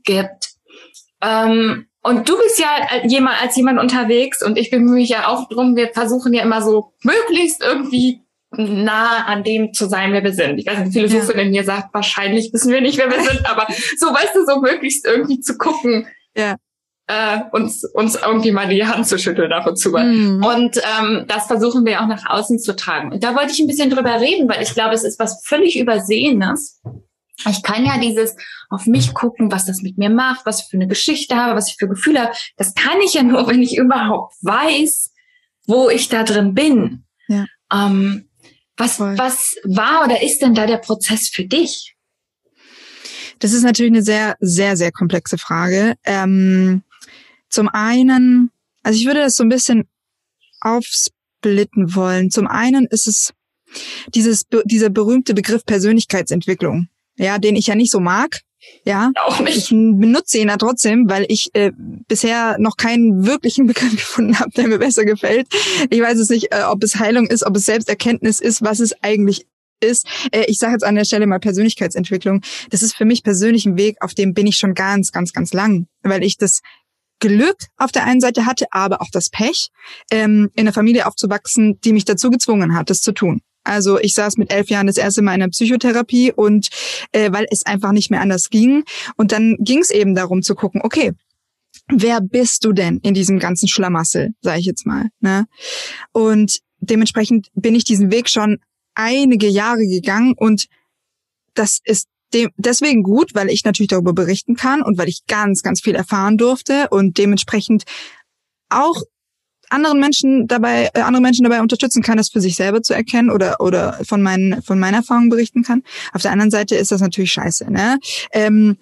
gibt. 0.04 0.50
Ähm, 1.20 1.86
und 2.02 2.28
du 2.28 2.36
bist 2.36 2.58
ja 2.58 2.68
jemand, 3.06 3.40
als 3.40 3.56
jemand 3.56 3.78
unterwegs 3.78 4.42
und 4.42 4.58
ich 4.58 4.70
bemühe 4.70 4.96
mich 4.96 5.08
ja 5.08 5.28
auch 5.28 5.48
drum, 5.48 5.76
wir 5.76 5.90
versuchen 5.92 6.32
ja 6.32 6.42
immer 6.42 6.60
so 6.60 6.92
möglichst 7.02 7.62
irgendwie 7.62 8.22
nah 8.50 9.24
an 9.26 9.44
dem 9.44 9.72
zu 9.72 9.88
sein, 9.88 10.12
wer 10.12 10.22
wir 10.24 10.32
sind. 10.32 10.58
Ich 10.58 10.66
weiß 10.66 10.80
nicht, 10.80 10.94
die 10.94 11.00
Philosophin 11.00 11.38
ja. 11.38 11.42
in 11.44 11.50
mir 11.52 11.64
sagt, 11.64 11.94
wahrscheinlich 11.94 12.52
wissen 12.52 12.72
wir 12.72 12.80
nicht, 12.80 12.98
wer 12.98 13.08
wir 13.08 13.22
sind, 13.22 13.48
aber 13.48 13.66
so, 13.96 14.08
weißt 14.08 14.34
du, 14.34 14.44
so 14.44 14.60
möglichst 14.60 15.06
irgendwie 15.06 15.40
zu 15.40 15.56
gucken, 15.56 16.06
ja. 16.36 16.56
äh, 17.06 17.40
uns, 17.52 17.84
uns 17.84 18.16
irgendwie 18.16 18.50
mal 18.50 18.68
die 18.68 18.84
Hand 18.84 19.06
zu 19.06 19.16
schütteln 19.16 19.52
ab 19.52 19.66
und 19.66 19.76
zu. 19.76 19.90
Mhm. 19.90 20.44
Und 20.44 20.78
ähm, 20.78 21.24
das 21.28 21.46
versuchen 21.46 21.86
wir 21.86 22.02
auch 22.02 22.08
nach 22.08 22.28
außen 22.28 22.58
zu 22.58 22.74
tragen. 22.74 23.12
Und 23.12 23.24
da 23.24 23.34
wollte 23.34 23.52
ich 23.52 23.60
ein 23.60 23.68
bisschen 23.68 23.90
drüber 23.90 24.20
reden, 24.20 24.48
weil 24.48 24.62
ich 24.62 24.74
glaube, 24.74 24.94
es 24.94 25.04
ist 25.04 25.18
was 25.18 25.40
völlig 25.46 25.78
Übersehenes 25.78 26.82
ich 27.50 27.62
kann 27.62 27.84
ja 27.84 27.98
dieses 27.98 28.36
auf 28.72 28.86
mich 28.86 29.14
gucken, 29.14 29.52
was 29.52 29.66
das 29.66 29.82
mit 29.82 29.98
mir 29.98 30.10
macht, 30.10 30.46
was 30.46 30.62
ich 30.62 30.68
für 30.68 30.76
eine 30.76 30.88
Geschichte 30.88 31.36
habe, 31.36 31.56
was 31.56 31.68
ich 31.68 31.76
für 31.78 31.88
Gefühle 31.88 32.22
habe. 32.22 32.32
Das 32.56 32.74
kann 32.74 33.00
ich 33.04 33.14
ja 33.14 33.22
nur, 33.22 33.46
wenn 33.48 33.62
ich 33.62 33.76
überhaupt 33.76 34.34
weiß, 34.42 35.12
wo 35.66 35.88
ich 35.88 36.08
da 36.08 36.24
drin 36.24 36.54
bin. 36.54 37.04
Ja. 37.28 37.46
Ähm, 37.72 38.28
was, 38.76 38.98
was 38.98 39.54
war 39.64 40.04
oder 40.04 40.22
ist 40.22 40.40
denn 40.40 40.54
da 40.54 40.66
der 40.66 40.78
Prozess 40.78 41.28
für 41.28 41.44
dich? 41.44 41.94
Das 43.38 43.52
ist 43.52 43.62
natürlich 43.62 43.92
eine 43.92 44.02
sehr, 44.02 44.36
sehr, 44.40 44.76
sehr 44.76 44.92
komplexe 44.92 45.36
Frage. 45.36 45.94
Ähm, 46.04 46.82
zum 47.48 47.68
einen, 47.68 48.50
also 48.82 48.98
ich 48.98 49.06
würde 49.06 49.20
das 49.20 49.36
so 49.36 49.44
ein 49.44 49.48
bisschen 49.48 49.86
aufsplitten 50.60 51.94
wollen. 51.94 52.30
Zum 52.30 52.46
einen 52.46 52.86
ist 52.86 53.06
es 53.06 53.34
dieses, 54.14 54.46
dieser 54.64 54.90
berühmte 54.90 55.34
Begriff 55.34 55.64
Persönlichkeitsentwicklung 55.64 56.88
ja, 57.16 57.38
den 57.38 57.56
ich 57.56 57.66
ja 57.66 57.74
nicht 57.74 57.90
so 57.90 58.00
mag. 58.00 58.40
Ja, 58.84 59.12
auch 59.24 59.40
nicht. 59.40 59.56
ich 59.56 59.68
benutze 59.70 60.38
ihn 60.38 60.48
ja 60.48 60.56
trotzdem, 60.56 61.08
weil 61.08 61.24
ich 61.28 61.50
äh, 61.54 61.72
bisher 61.76 62.56
noch 62.58 62.76
keinen 62.76 63.26
wirklichen 63.26 63.66
Begriff 63.68 63.92
gefunden 63.92 64.38
habe, 64.38 64.50
der 64.50 64.68
mir 64.68 64.78
besser 64.78 65.04
gefällt. 65.04 65.48
Ich 65.90 66.00
weiß 66.00 66.18
es 66.18 66.30
nicht, 66.30 66.52
äh, 66.52 66.62
ob 66.64 66.82
es 66.82 66.98
Heilung 66.98 67.26
ist, 67.26 67.44
ob 67.44 67.56
es 67.56 67.64
Selbsterkenntnis 67.64 68.40
ist, 68.40 68.62
was 68.62 68.80
es 68.80 68.92
eigentlich 69.02 69.46
ist. 69.80 70.06
Äh, 70.30 70.44
ich 70.46 70.58
sage 70.58 70.72
jetzt 70.72 70.84
an 70.84 70.94
der 70.94 71.04
Stelle 71.04 71.26
mal 71.26 71.40
Persönlichkeitsentwicklung. 71.40 72.42
Das 72.70 72.82
ist 72.82 72.96
für 72.96 73.04
mich 73.04 73.22
persönlich 73.22 73.66
ein 73.66 73.76
Weg, 73.76 73.96
auf 74.00 74.14
dem 74.14 74.34
bin 74.34 74.46
ich 74.46 74.56
schon 74.56 74.74
ganz, 74.74 75.12
ganz, 75.12 75.32
ganz 75.32 75.52
lang, 75.52 75.86
weil 76.02 76.22
ich 76.22 76.36
das 76.36 76.60
Glück 77.18 77.56
auf 77.76 77.92
der 77.92 78.04
einen 78.04 78.20
Seite 78.20 78.46
hatte, 78.46 78.66
aber 78.72 79.00
auch 79.00 79.10
das 79.12 79.30
Pech, 79.30 79.68
ähm, 80.10 80.50
in 80.54 80.62
einer 80.62 80.72
Familie 80.72 81.06
aufzuwachsen, 81.06 81.78
die 81.84 81.92
mich 81.92 82.04
dazu 82.04 82.30
gezwungen 82.30 82.74
hat, 82.74 82.90
das 82.90 83.00
zu 83.00 83.12
tun. 83.12 83.42
Also 83.64 83.98
ich 83.98 84.14
saß 84.14 84.36
mit 84.36 84.52
elf 84.52 84.68
Jahren 84.68 84.86
das 84.86 84.96
erste 84.96 85.22
Mal 85.22 85.34
in 85.34 85.40
der 85.40 85.48
Psychotherapie 85.48 86.32
und 86.32 86.68
äh, 87.12 87.32
weil 87.32 87.46
es 87.50 87.64
einfach 87.64 87.92
nicht 87.92 88.10
mehr 88.10 88.20
anders 88.20 88.50
ging. 88.50 88.84
Und 89.16 89.32
dann 89.32 89.56
ging 89.60 89.78
es 89.78 89.90
eben 89.90 90.14
darum 90.14 90.42
zu 90.42 90.54
gucken, 90.54 90.80
okay, 90.82 91.12
wer 91.88 92.20
bist 92.20 92.64
du 92.64 92.72
denn 92.72 92.98
in 92.98 93.14
diesem 93.14 93.38
ganzen 93.38 93.68
Schlamassel, 93.68 94.30
sage 94.40 94.60
ich 94.60 94.66
jetzt 94.66 94.86
mal. 94.86 95.08
Ne? 95.20 95.46
Und 96.12 96.60
dementsprechend 96.80 97.48
bin 97.54 97.74
ich 97.74 97.84
diesen 97.84 98.10
Weg 98.10 98.28
schon 98.28 98.58
einige 98.94 99.48
Jahre 99.48 99.86
gegangen 99.86 100.34
und 100.36 100.66
das 101.54 101.80
ist 101.84 102.08
dem, 102.34 102.50
deswegen 102.56 103.02
gut, 103.02 103.34
weil 103.34 103.50
ich 103.50 103.64
natürlich 103.64 103.90
darüber 103.90 104.12
berichten 104.12 104.56
kann 104.56 104.82
und 104.82 104.98
weil 104.98 105.08
ich 105.08 105.26
ganz, 105.26 105.62
ganz 105.62 105.80
viel 105.80 105.94
erfahren 105.94 106.38
durfte 106.38 106.88
und 106.90 107.18
dementsprechend 107.18 107.84
auch 108.70 109.02
anderen 109.72 110.00
Menschen 110.00 110.46
dabei, 110.46 110.90
äh, 110.94 111.00
andere 111.00 111.22
Menschen 111.22 111.44
dabei 111.44 111.60
unterstützen 111.60 112.02
kann, 112.02 112.16
das 112.16 112.30
für 112.30 112.40
sich 112.40 112.56
selber 112.56 112.82
zu 112.82 112.94
erkennen 112.94 113.30
oder 113.30 113.60
oder 113.60 113.98
von 114.04 114.22
meinen 114.22 114.62
von 114.62 114.78
meiner 114.78 114.98
Erfahrung 114.98 115.28
berichten 115.28 115.62
kann. 115.62 115.82
Auf 116.12 116.22
der 116.22 116.32
anderen 116.32 116.50
Seite 116.50 116.76
ist 116.76 116.92
das 116.92 117.00
natürlich 117.00 117.32
scheiße. 117.32 117.70
Ne? 117.70 117.98
Ähm, 118.32 118.76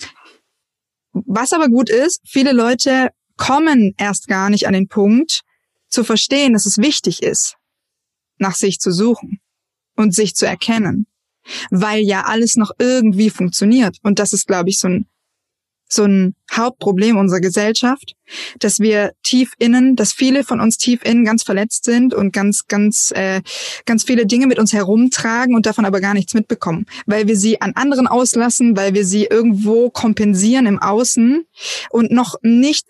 was 1.13 1.53
aber 1.53 1.69
gut 1.69 1.91
ist, 1.91 2.21
viele 2.27 2.53
Leute 2.53 3.09
kommen 3.37 3.95
erst 3.97 4.29
gar 4.29 4.51
nicht 4.51 4.67
an 4.67 4.75
den 4.75 4.89
Punkt 4.89 5.43
zu 5.89 6.05
verstehen, 6.05 6.53
dass 6.53 6.67
es 6.67 6.79
wichtig 6.79 7.23
ist, 7.23 7.57
nach 8.39 8.55
sich 8.55 8.79
zu 8.79 8.93
suchen 8.93 9.41
und 9.97 10.15
sich 10.15 10.35
zu 10.35 10.47
erkennen, 10.47 11.07
weil 11.71 12.03
ja 12.03 12.25
alles 12.27 12.57
noch 12.57 12.71
irgendwie 12.79 13.31
funktioniert. 13.31 13.97
Und 14.03 14.19
das 14.19 14.33
ist, 14.33 14.47
glaube 14.47 14.69
ich, 14.71 14.79
so 14.79 14.89
ein 14.89 15.07
so 15.93 16.05
ein 16.05 16.35
Hauptproblem 16.53 17.17
unserer 17.17 17.41
Gesellschaft, 17.41 18.15
dass 18.59 18.79
wir 18.79 19.13
tief 19.23 19.53
innen, 19.59 19.97
dass 19.97 20.13
viele 20.13 20.45
von 20.45 20.61
uns 20.61 20.79
tief 20.79 21.05
innen 21.05 21.25
ganz 21.25 21.43
verletzt 21.43 21.85
sind 21.85 22.15
und 22.15 22.33
ganz, 22.33 22.67
ganz, 22.67 23.13
äh, 23.15 23.43
ganz 23.87 24.05
viele 24.05 24.27
Dinge 24.27 24.47
mit 24.47 24.59
uns 24.59 24.73
herumtragen 24.73 25.55
und 25.55 25.67
davon 25.67 25.85
aber 25.85 26.01
gar 26.01 26.15
nichts 26.15 26.35
mitbekommen, 26.35 26.87
weil 27.07 27.27
wir 27.27 27.37
sie 27.37 27.61
an 27.61 27.73
anderen 27.75 28.07
auslassen, 28.07 28.77
weil 28.77 28.95
wir 28.95 29.05
sie 29.05 29.25
irgendwo 29.25 29.91
kompensieren 29.91 30.67
im 30.67 30.79
Außen 30.79 31.45
und 31.91 32.11
noch 32.11 32.37
nicht 32.43 32.87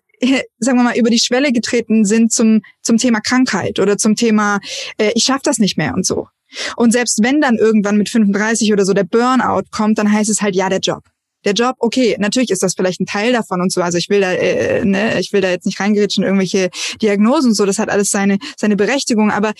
sagen 0.59 0.77
wir 0.77 0.85
mal, 0.85 0.99
über 0.99 1.09
die 1.09 1.19
Schwelle 1.19 1.51
getreten 1.51 2.05
sind 2.05 2.31
zum, 2.31 2.61
zum 2.83 2.99
Thema 2.99 3.21
Krankheit 3.21 3.79
oder 3.79 3.97
zum 3.97 4.17
Thema, 4.17 4.59
äh, 4.99 5.13
ich 5.15 5.25
schaffe 5.25 5.41
das 5.45 5.59
nicht 5.59 5.79
mehr 5.79 5.95
und 5.95 6.05
so. 6.05 6.29
Und 6.77 6.93
selbst 6.93 7.23
wenn 7.23 7.41
dann 7.41 7.57
irgendwann 7.57 7.97
mit 7.97 8.11
35 8.11 8.71
oder 8.73 8.85
so 8.85 8.93
der 8.93 9.05
Burnout 9.05 9.71
kommt, 9.71 9.99
dann 9.99 10.13
heißt 10.13 10.29
es 10.29 10.43
halt, 10.43 10.55
ja, 10.55 10.69
der 10.69 10.81
Job 10.81 11.05
der 11.45 11.55
Job, 11.55 11.77
okay, 11.79 12.17
natürlich 12.19 12.51
ist 12.51 12.63
das 12.63 12.75
vielleicht 12.75 13.01
ein 13.01 13.07
Teil 13.07 13.33
davon 13.33 13.61
und 13.61 13.73
so. 13.73 13.83
Also 13.83 13.99
ich 13.99 14.09
will 14.09 14.21
da, 14.21 14.33
äh, 14.33 14.85
ne, 14.85 15.19
ich 15.21 15.33
will 15.33 15.41
da 15.41 15.51
jetzt 15.51 15.67
nicht 15.67 15.81
reingerätschen, 15.81 16.25
irgendwelche 16.25 16.71
Diagnosen 17.01 17.51
und 17.51 17.55
so. 17.55 17.67
Das 17.67 17.79
hat 17.79 17.89
alles 17.89 18.11
seine 18.11 18.39
seine 18.57 18.77
Berechtigung. 18.77 19.31
Aber 19.31 19.53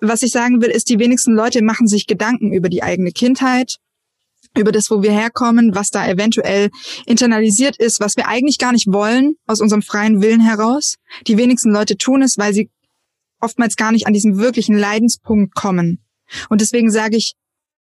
was 0.00 0.22
ich 0.22 0.32
sagen 0.32 0.60
will, 0.60 0.70
ist, 0.70 0.88
die 0.88 0.98
wenigsten 0.98 1.32
Leute 1.32 1.62
machen 1.62 1.86
sich 1.86 2.06
Gedanken 2.06 2.52
über 2.52 2.68
die 2.68 2.82
eigene 2.82 3.12
Kindheit, 3.12 3.76
über 4.56 4.72
das, 4.72 4.90
wo 4.90 5.02
wir 5.02 5.12
herkommen, 5.12 5.74
was 5.74 5.90
da 5.90 6.06
eventuell 6.06 6.70
internalisiert 7.06 7.76
ist, 7.78 8.00
was 8.00 8.16
wir 8.16 8.26
eigentlich 8.26 8.58
gar 8.58 8.72
nicht 8.72 8.88
wollen 8.92 9.34
aus 9.46 9.60
unserem 9.60 9.82
freien 9.82 10.20
Willen 10.20 10.40
heraus. 10.40 10.96
Die 11.26 11.38
wenigsten 11.38 11.70
Leute 11.70 11.96
tun 11.96 12.22
es, 12.22 12.36
weil 12.36 12.52
sie 12.52 12.68
oftmals 13.40 13.76
gar 13.76 13.92
nicht 13.92 14.06
an 14.06 14.12
diesen 14.12 14.38
wirklichen 14.38 14.76
Leidenspunkt 14.76 15.54
kommen. 15.54 16.04
Und 16.48 16.60
deswegen 16.60 16.90
sage 16.90 17.16
ich, 17.16 17.34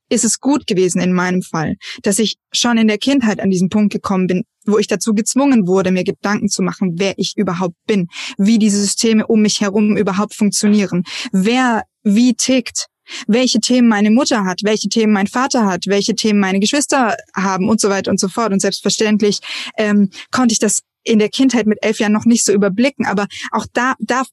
ist 0.10 0.24
es 0.24 0.40
gut 0.40 0.68
gewesen 0.68 1.02
in 1.02 1.14
meinem 1.14 1.42
Fall, 1.42 1.76
dass 2.04 2.20
ich 2.20 2.36
schon 2.52 2.78
in 2.78 2.88
der 2.88 2.98
Kindheit 2.98 3.40
an 3.40 3.50
diesen 3.50 3.70
Punkt 3.70 3.94
gekommen 3.94 4.28
bin, 4.28 4.44
wo 4.66 4.78
ich 4.78 4.88
dazu 4.88 5.14
gezwungen 5.14 5.68
wurde, 5.68 5.92
mir 5.92 6.04
Gedanken 6.04 6.50
zu 6.50 6.62
machen, 6.62 6.96
wer 6.98 7.14
ich 7.18 7.34
überhaupt 7.36 7.76
bin, 7.88 8.08
wie 8.38 8.60
die 8.60 8.70
Systeme 8.70 9.26
um 9.28 9.42
mich 9.42 9.62
herum 9.62 9.98
überhaupt 9.98 10.36
funktionieren, 10.36 11.04
wer 11.32 11.84
wie 12.04 12.34
tickt, 12.34 12.88
welche 13.28 13.60
Themen 13.60 13.88
meine 13.88 14.12
Mutter 14.12 14.44
hat, 14.44 14.62
welche 14.64 14.90
Themen 14.90 15.14
mein 15.14 15.28
Vater 15.28 15.66
hat, 15.66 15.86
welche 15.88 16.16
Themen 16.16 16.40
meine 16.40 16.60
Geschwister 16.60 17.16
haben 17.36 17.70
und 17.70 17.80
so 17.80 17.90
weiter 17.90 18.12
und 18.12 18.20
so 18.20 18.28
fort. 18.28 18.52
Und 18.52 18.62
selbstverständlich 18.62 19.40
ähm, 19.78 20.10
konnte 20.32 20.54
ich 20.54 20.60
das 20.60 20.82
in 21.04 21.20
der 21.20 21.30
Kindheit 21.30 21.68
mit 21.68 21.80
elf 21.82 22.00
Jahren 22.00 22.12
noch 22.12 22.26
nicht 22.26 22.44
so 22.44 22.52
überblicken, 22.52 23.06
aber 23.06 23.28
auch 23.52 23.66
da, 23.72 23.96
da, 24.00 24.24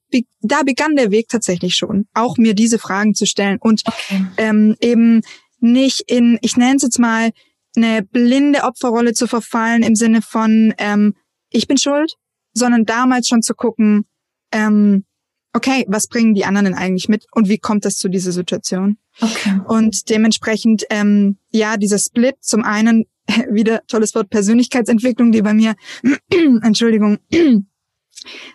da 0.40 0.62
begann 0.64 0.97
der 0.97 1.12
Weg 1.12 1.28
tatsächlich 1.28 1.76
schon, 1.76 2.07
auch 2.14 2.37
mir 2.37 2.54
diese 2.54 2.81
Fragen 2.81 3.14
zu 3.14 3.26
stellen 3.26 3.59
und 3.61 3.83
okay. 3.87 4.26
ähm, 4.38 4.76
eben 4.81 5.23
nicht 5.64 6.04
in, 6.06 6.38
ich 6.42 6.56
nenne 6.56 6.76
es 6.76 6.83
jetzt 6.83 6.99
mal, 6.99 7.30
eine 7.76 8.02
blinde 8.02 8.62
Opferrolle 8.62 9.14
zu 9.14 9.26
verfallen 9.26 9.83
im 9.83 9.97
Sinne 9.97 10.23
von, 10.23 10.75
ähm, 10.78 11.14
ich 11.50 11.66
bin 11.66 11.78
schuld, 11.78 12.14
sondern 12.52 12.85
damals 12.85 13.26
schon 13.26 13.42
zu 13.42 13.54
gucken, 13.54 14.04
ähm, 14.52 15.04
okay, 15.52 15.85
was 15.88 16.06
bringen 16.06 16.35
die 16.35 16.44
anderen 16.44 16.66
denn 16.66 16.75
eigentlich 16.75 17.09
mit 17.09 17.26
und 17.33 17.49
wie 17.49 17.59
kommt 17.59 17.85
das 17.85 17.97
zu 17.97 18.09
dieser 18.09 18.33
Situation? 18.33 18.99
Okay. 19.21 19.61
Und 19.66 20.11
dementsprechend, 20.11 20.85
ähm, 20.90 21.38
ja, 21.50 21.76
dieser 21.76 21.99
Split 21.99 22.37
zum 22.40 22.64
einen, 22.64 23.06
wieder 23.50 23.83
tolles 23.87 24.14
Wort, 24.14 24.30
Persönlichkeitsentwicklung, 24.30 25.33
die 25.33 25.42
bei 25.42 25.54
mir, 25.54 25.75
Entschuldigung, 26.62 27.18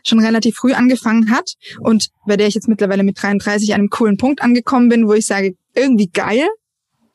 schon 0.05 0.19
relativ 0.19 0.55
früh 0.55 0.73
angefangen 0.73 1.31
hat 1.31 1.53
und 1.79 2.09
bei 2.25 2.37
der 2.37 2.47
ich 2.47 2.55
jetzt 2.55 2.67
mittlerweile 2.67 3.03
mit 3.03 3.21
33 3.21 3.73
an 3.73 3.81
einem 3.81 3.89
coolen 3.89 4.17
Punkt 4.17 4.41
angekommen 4.41 4.89
bin, 4.89 5.07
wo 5.07 5.13
ich 5.13 5.25
sage, 5.25 5.55
irgendwie 5.75 6.07
geil, 6.07 6.47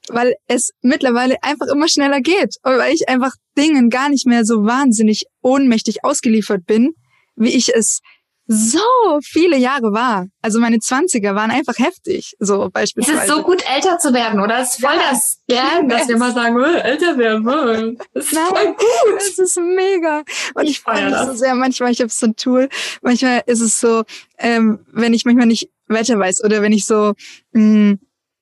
weil 0.09 0.35
es 0.47 0.71
mittlerweile 0.83 1.37
einfach 1.43 1.67
immer 1.67 1.89
schneller 1.89 2.21
geht 2.21 2.57
und 2.63 2.79
weil 2.79 2.93
ich 2.93 3.09
einfach 3.09 3.33
Dingen 3.57 3.91
gar 3.91 4.09
nicht 4.09 4.27
mehr 4.27 4.45
so 4.45 4.65
wahnsinnig 4.65 5.25
ohnmächtig 5.43 6.05
ausgeliefert 6.05 6.67
bin, 6.67 6.95
wie 7.37 7.55
ich 7.55 7.75
es 7.75 8.01
so 8.47 8.79
viele 9.23 9.57
Jahre 9.57 9.93
war. 9.93 10.27
Also 10.43 10.61
meine 10.61 10.79
Zwanziger 10.79 11.35
waren 11.35 11.51
einfach 11.51 11.79
heftig, 11.79 12.35
so 12.39 12.69
beispielsweise. 12.71 13.19
Es 13.19 13.25
ist 13.25 13.31
so 13.31 13.43
gut, 13.43 13.65
älter 13.75 13.99
zu 13.99 14.13
werden, 14.13 14.39
oder? 14.41 14.59
Es 14.59 14.75
ist 14.75 14.81
voll 14.83 14.95
ja, 14.95 15.11
das, 15.11 15.41
ja, 15.49 15.83
dass 15.83 16.09
wir 16.09 16.19
mal 16.19 16.35
sagen, 16.35 16.57
oh, 16.59 16.63
älter 16.63 17.17
werden, 17.17 17.49
oh, 17.49 18.05
das 18.13 18.27
ist 18.27 18.35
Nein, 18.35 18.45
voll 18.49 18.67
gut. 18.77 19.21
Es 19.21 19.39
ist 19.39 19.57
mega. 19.57 20.25
Und 20.55 20.65
ich, 20.65 20.73
ich 20.73 20.81
freue 20.81 21.07
mich 21.07 21.17
so 21.17 21.33
sehr. 21.35 21.55
Manchmal, 21.55 21.93
ich 21.93 22.01
habe 22.01 22.11
so 22.11 22.27
ein 22.27 22.37
Tool. 22.37 22.69
Manchmal 23.01 23.43
ist 23.47 23.61
es 23.61 23.81
so, 23.81 24.05
ähm, 24.39 24.85
wenn 24.93 25.15
ich 25.15 25.25
manchmal 25.25 25.47
nicht 25.47 25.71
weiter 25.89 26.19
weiß 26.19 26.45
oder 26.45 26.61
wenn 26.61 26.73
ich 26.73 26.85
so 26.85 27.15
mh, 27.53 27.63
mm, 27.63 27.99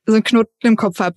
so 0.06 0.14
einen 0.14 0.24
Knoten 0.24 0.66
im 0.66 0.76
Kopf 0.76 0.98
hab 0.98 1.14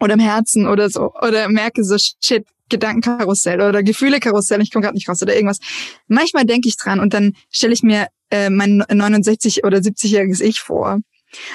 oder 0.00 0.14
im 0.14 0.20
Herzen 0.20 0.66
oder 0.66 0.90
so 0.90 1.12
oder 1.20 1.48
merke 1.48 1.84
so 1.84 1.96
shit 1.98 2.46
Gedankenkarussell 2.68 3.60
oder 3.60 3.82
Gefühlekarussell, 3.82 4.60
ich 4.60 4.70
komme 4.70 4.82
gerade 4.82 4.94
nicht 4.94 5.08
raus 5.08 5.22
oder 5.22 5.34
irgendwas. 5.34 5.58
Manchmal 6.06 6.44
denke 6.44 6.68
ich 6.68 6.76
dran 6.76 7.00
und 7.00 7.14
dann 7.14 7.34
stelle 7.50 7.72
ich 7.72 7.82
mir 7.82 8.08
äh, 8.30 8.50
mein 8.50 8.84
69 8.90 9.64
oder 9.64 9.78
70-jähriges 9.78 10.42
Ich 10.42 10.60
vor. 10.60 10.98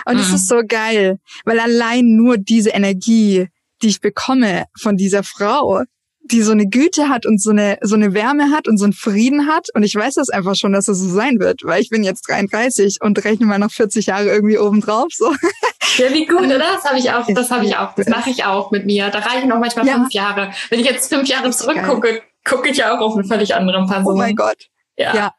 Und 0.06 0.20
es 0.20 0.30
mhm. 0.30 0.36
ist 0.36 0.48
so 0.48 0.62
geil, 0.68 1.20
weil 1.46 1.60
allein 1.60 2.16
nur 2.16 2.38
diese 2.38 2.72
Energie, 2.72 3.48
die 3.82 3.88
ich 3.88 4.02
bekomme 4.02 4.66
von 4.80 4.98
dieser 4.98 5.24
Frau, 5.24 5.84
die 6.26 6.42
so 6.42 6.52
eine 6.52 6.68
Güte 6.68 7.10
hat 7.10 7.26
und 7.26 7.42
so 7.42 7.50
eine, 7.50 7.78
so 7.82 7.96
eine 7.96 8.14
Wärme 8.14 8.52
hat 8.52 8.68
und 8.68 8.78
so 8.78 8.86
einen 8.86 8.94
Frieden 8.94 9.48
hat. 9.48 9.68
Und 9.74 9.84
ich 9.84 9.94
weiß 9.94 10.16
das 10.16 10.30
einfach 10.30 10.56
schon, 10.56 10.72
dass 10.72 10.86
das 10.86 11.00
so 11.00 11.10
sein 11.10 11.40
wird, 11.40 11.64
weil 11.64 11.82
ich 11.82 11.90
bin 11.90 12.04
jetzt 12.04 12.30
33 12.30 13.00
und 13.02 13.24
rechne 13.26 13.46
mal 13.46 13.60
noch 13.60 13.72
40 13.72 14.06
Jahre 14.06 14.28
irgendwie 14.28 14.58
obendrauf, 14.58 15.10
so. 15.12 15.34
Ja, 15.98 16.14
wie 16.14 16.26
gut, 16.26 16.42
oder? 16.42 16.60
Das 16.60 16.86
habe 16.86 16.98
ich 16.98 17.12
auch, 17.12 17.26
das 17.28 17.52
habe 17.52 17.66
ich 17.66 17.76
auch, 17.76 17.94
das 17.96 18.08
mache 18.08 18.30
ich 18.30 18.46
auch 18.46 18.72
mit 18.72 18.86
mir. 18.86 19.10
Da 19.10 19.20
reichen 19.20 19.52
auch 19.52 19.60
manchmal 19.60 19.88
ja. 19.88 19.94
fünf 19.96 20.14
Jahre. 20.14 20.52
Wenn 20.70 20.80
ich 20.80 20.86
jetzt 20.86 21.14
fünf 21.14 21.28
Jahre 21.28 21.52
zurückgucke, 21.52 22.22
gucke 22.44 22.70
ich 22.70 22.78
ja 22.78 22.96
auch 22.96 23.02
auf 23.02 23.16
eine 23.16 23.24
völlig 23.24 23.56
andere 23.56 23.86
Person. 23.86 24.14
Oh 24.14 24.18
mein 24.18 24.36
Gott. 24.36 24.70
Ja. 24.98 25.16
ja. 25.16 25.34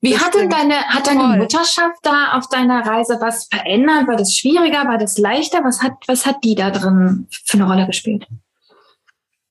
Wie 0.00 0.12
das 0.12 0.24
hat 0.24 0.34
denn 0.34 0.50
deine, 0.50 0.76
hat 0.88 1.06
deine 1.06 1.20
Voll. 1.20 1.38
Mutterschaft 1.38 1.98
da 2.02 2.32
auf 2.32 2.48
deiner 2.48 2.86
Reise 2.86 3.18
was 3.20 3.46
verändert? 3.46 4.06
War 4.06 4.16
das 4.16 4.34
schwieriger? 4.34 4.86
War 4.86 4.98
das 4.98 5.16
leichter? 5.18 5.64
Was 5.64 5.82
hat, 5.82 5.94
was 6.06 6.26
hat 6.26 6.44
die 6.44 6.54
da 6.54 6.70
drin 6.70 7.26
für 7.30 7.56
eine 7.56 7.66
Rolle 7.66 7.86
gespielt? 7.86 8.26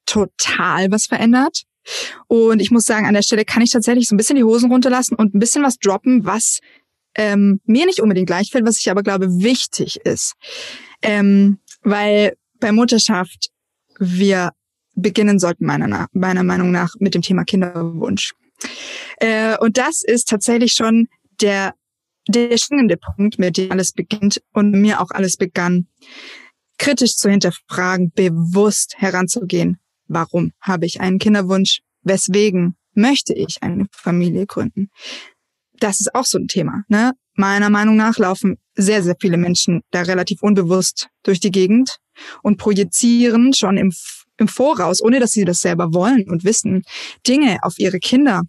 total 0.05 0.91
was 0.91 1.07
verändert. 1.07 1.63
Und 2.27 2.61
ich 2.61 2.71
muss 2.71 2.85
sagen, 2.85 3.05
an 3.05 3.13
der 3.13 3.23
Stelle 3.23 3.43
kann 3.43 3.61
ich 3.61 3.71
tatsächlich 3.71 4.07
so 4.07 4.15
ein 4.15 4.17
bisschen 4.17 4.37
die 4.37 4.43
Hosen 4.43 4.71
runterlassen 4.71 5.15
und 5.15 5.33
ein 5.33 5.39
bisschen 5.39 5.63
was 5.63 5.79
droppen, 5.79 6.25
was 6.25 6.59
ähm, 7.15 7.59
mir 7.65 7.85
nicht 7.85 7.99
unbedingt 7.99 8.27
gleich 8.27 8.51
fällt, 8.51 8.65
was 8.65 8.79
ich 8.79 8.89
aber 8.89 9.03
glaube 9.03 9.27
wichtig 9.27 9.97
ist. 10.03 10.33
Ähm, 11.01 11.59
weil 11.81 12.35
bei 12.59 12.71
Mutterschaft 12.71 13.49
wir 13.99 14.51
beginnen 14.95 15.39
sollten, 15.39 15.65
meiner, 15.65 16.07
meiner 16.13 16.43
Meinung 16.43 16.71
nach, 16.71 16.93
mit 16.99 17.13
dem 17.15 17.21
Thema 17.21 17.43
Kinderwunsch. 17.43 18.33
Äh, 19.17 19.57
und 19.57 19.77
das 19.77 20.03
ist 20.03 20.29
tatsächlich 20.29 20.73
schon 20.73 21.07
der, 21.41 21.73
der 22.27 22.57
springende 22.57 22.97
Punkt, 22.97 23.39
mit 23.39 23.57
dem 23.57 23.71
alles 23.71 23.91
beginnt 23.91 24.41
und 24.53 24.71
mir 24.71 25.01
auch 25.01 25.09
alles 25.11 25.37
begann, 25.37 25.87
kritisch 26.77 27.15
zu 27.15 27.29
hinterfragen, 27.29 28.11
bewusst 28.15 28.95
heranzugehen. 28.97 29.79
Warum 30.07 30.51
habe 30.61 30.85
ich 30.85 31.01
einen 31.01 31.19
Kinderwunsch? 31.19 31.81
Weswegen 32.03 32.75
möchte 32.93 33.33
ich 33.33 33.63
eine 33.63 33.87
Familie 33.91 34.45
gründen? 34.45 34.89
Das 35.83 35.99
ist 35.99 36.15
auch 36.15 36.23
so 36.23 36.37
ein 36.37 36.47
Thema. 36.47 36.85
Ne? 36.87 37.11
Meiner 37.35 37.69
Meinung 37.69 37.97
nach 37.97 38.17
laufen 38.17 38.57
sehr, 38.73 39.03
sehr 39.03 39.17
viele 39.19 39.35
Menschen 39.35 39.81
da 39.91 40.03
relativ 40.03 40.41
unbewusst 40.41 41.09
durch 41.23 41.41
die 41.41 41.51
Gegend 41.51 41.97
und 42.41 42.55
projizieren 42.55 43.53
schon 43.53 43.75
im, 43.75 43.93
im 44.37 44.47
Voraus, 44.47 45.01
ohne 45.01 45.19
dass 45.19 45.31
sie 45.31 45.43
das 45.43 45.59
selber 45.59 45.93
wollen 45.93 46.29
und 46.29 46.45
wissen, 46.45 46.83
Dinge 47.27 47.57
auf 47.63 47.79
ihre 47.79 47.99
Kinder, 47.99 48.43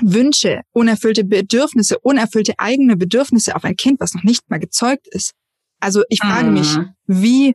Wünsche, 0.00 0.62
unerfüllte 0.72 1.24
Bedürfnisse, 1.24 1.98
unerfüllte 1.98 2.54
eigene 2.56 2.96
Bedürfnisse 2.96 3.54
auf 3.54 3.64
ein 3.64 3.76
Kind, 3.76 4.00
was 4.00 4.14
noch 4.14 4.24
nicht 4.24 4.48
mal 4.48 4.58
gezeugt 4.58 5.06
ist. 5.08 5.32
Also 5.78 6.04
ich 6.08 6.20
frage 6.20 6.50
mich, 6.50 6.74
mhm. 6.74 6.94
wie 7.06 7.54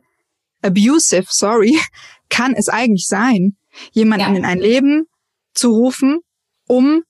abusive, 0.62 1.26
sorry, 1.28 1.76
kann 2.28 2.54
es 2.54 2.68
eigentlich 2.68 3.08
sein, 3.08 3.56
jemanden 3.90 4.34
ja. 4.34 4.38
in 4.38 4.44
ein 4.44 4.60
Leben 4.60 5.06
zu 5.54 5.70
rufen, 5.70 6.20
um 6.68 7.02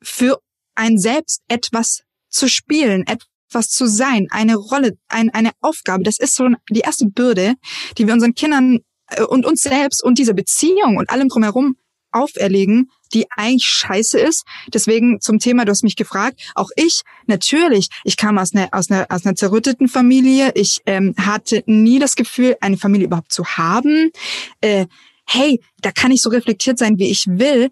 für 0.00 0.38
ein 0.74 0.98
Selbst 0.98 1.42
etwas 1.48 2.02
zu 2.28 2.48
spielen, 2.48 3.04
etwas 3.06 3.68
zu 3.70 3.86
sein, 3.86 4.26
eine 4.30 4.56
Rolle, 4.56 4.98
ein, 5.08 5.30
eine 5.30 5.52
Aufgabe. 5.60 6.02
Das 6.02 6.18
ist 6.18 6.34
so 6.34 6.48
die 6.70 6.80
erste 6.80 7.06
Bürde, 7.06 7.54
die 7.98 8.06
wir 8.06 8.14
unseren 8.14 8.34
Kindern 8.34 8.80
äh, 9.08 9.22
und 9.22 9.46
uns 9.46 9.62
selbst 9.62 10.02
und 10.02 10.18
dieser 10.18 10.34
Beziehung 10.34 10.96
und 10.96 11.10
allem 11.10 11.28
drumherum 11.28 11.76
auferlegen, 12.14 12.90
die 13.12 13.26
eigentlich 13.30 13.66
scheiße 13.66 14.18
ist. 14.18 14.44
Deswegen 14.72 15.20
zum 15.20 15.38
Thema, 15.38 15.64
du 15.64 15.70
hast 15.70 15.82
mich 15.82 15.96
gefragt, 15.96 16.40
auch 16.54 16.70
ich, 16.76 17.02
natürlich, 17.26 17.88
ich 18.04 18.16
kam 18.16 18.38
aus 18.38 18.54
einer, 18.54 18.68
aus 18.72 18.90
einer, 18.90 19.06
aus 19.08 19.26
einer 19.26 19.34
zerrütteten 19.34 19.88
Familie. 19.88 20.52
Ich 20.54 20.80
ähm, 20.86 21.14
hatte 21.18 21.62
nie 21.66 21.98
das 21.98 22.14
Gefühl, 22.14 22.56
eine 22.60 22.76
Familie 22.76 23.06
überhaupt 23.06 23.32
zu 23.32 23.44
haben. 23.44 24.10
Äh, 24.60 24.86
hey, 25.26 25.60
da 25.80 25.90
kann 25.90 26.12
ich 26.12 26.22
so 26.22 26.30
reflektiert 26.30 26.78
sein, 26.78 26.98
wie 26.98 27.10
ich 27.10 27.26
will. 27.26 27.70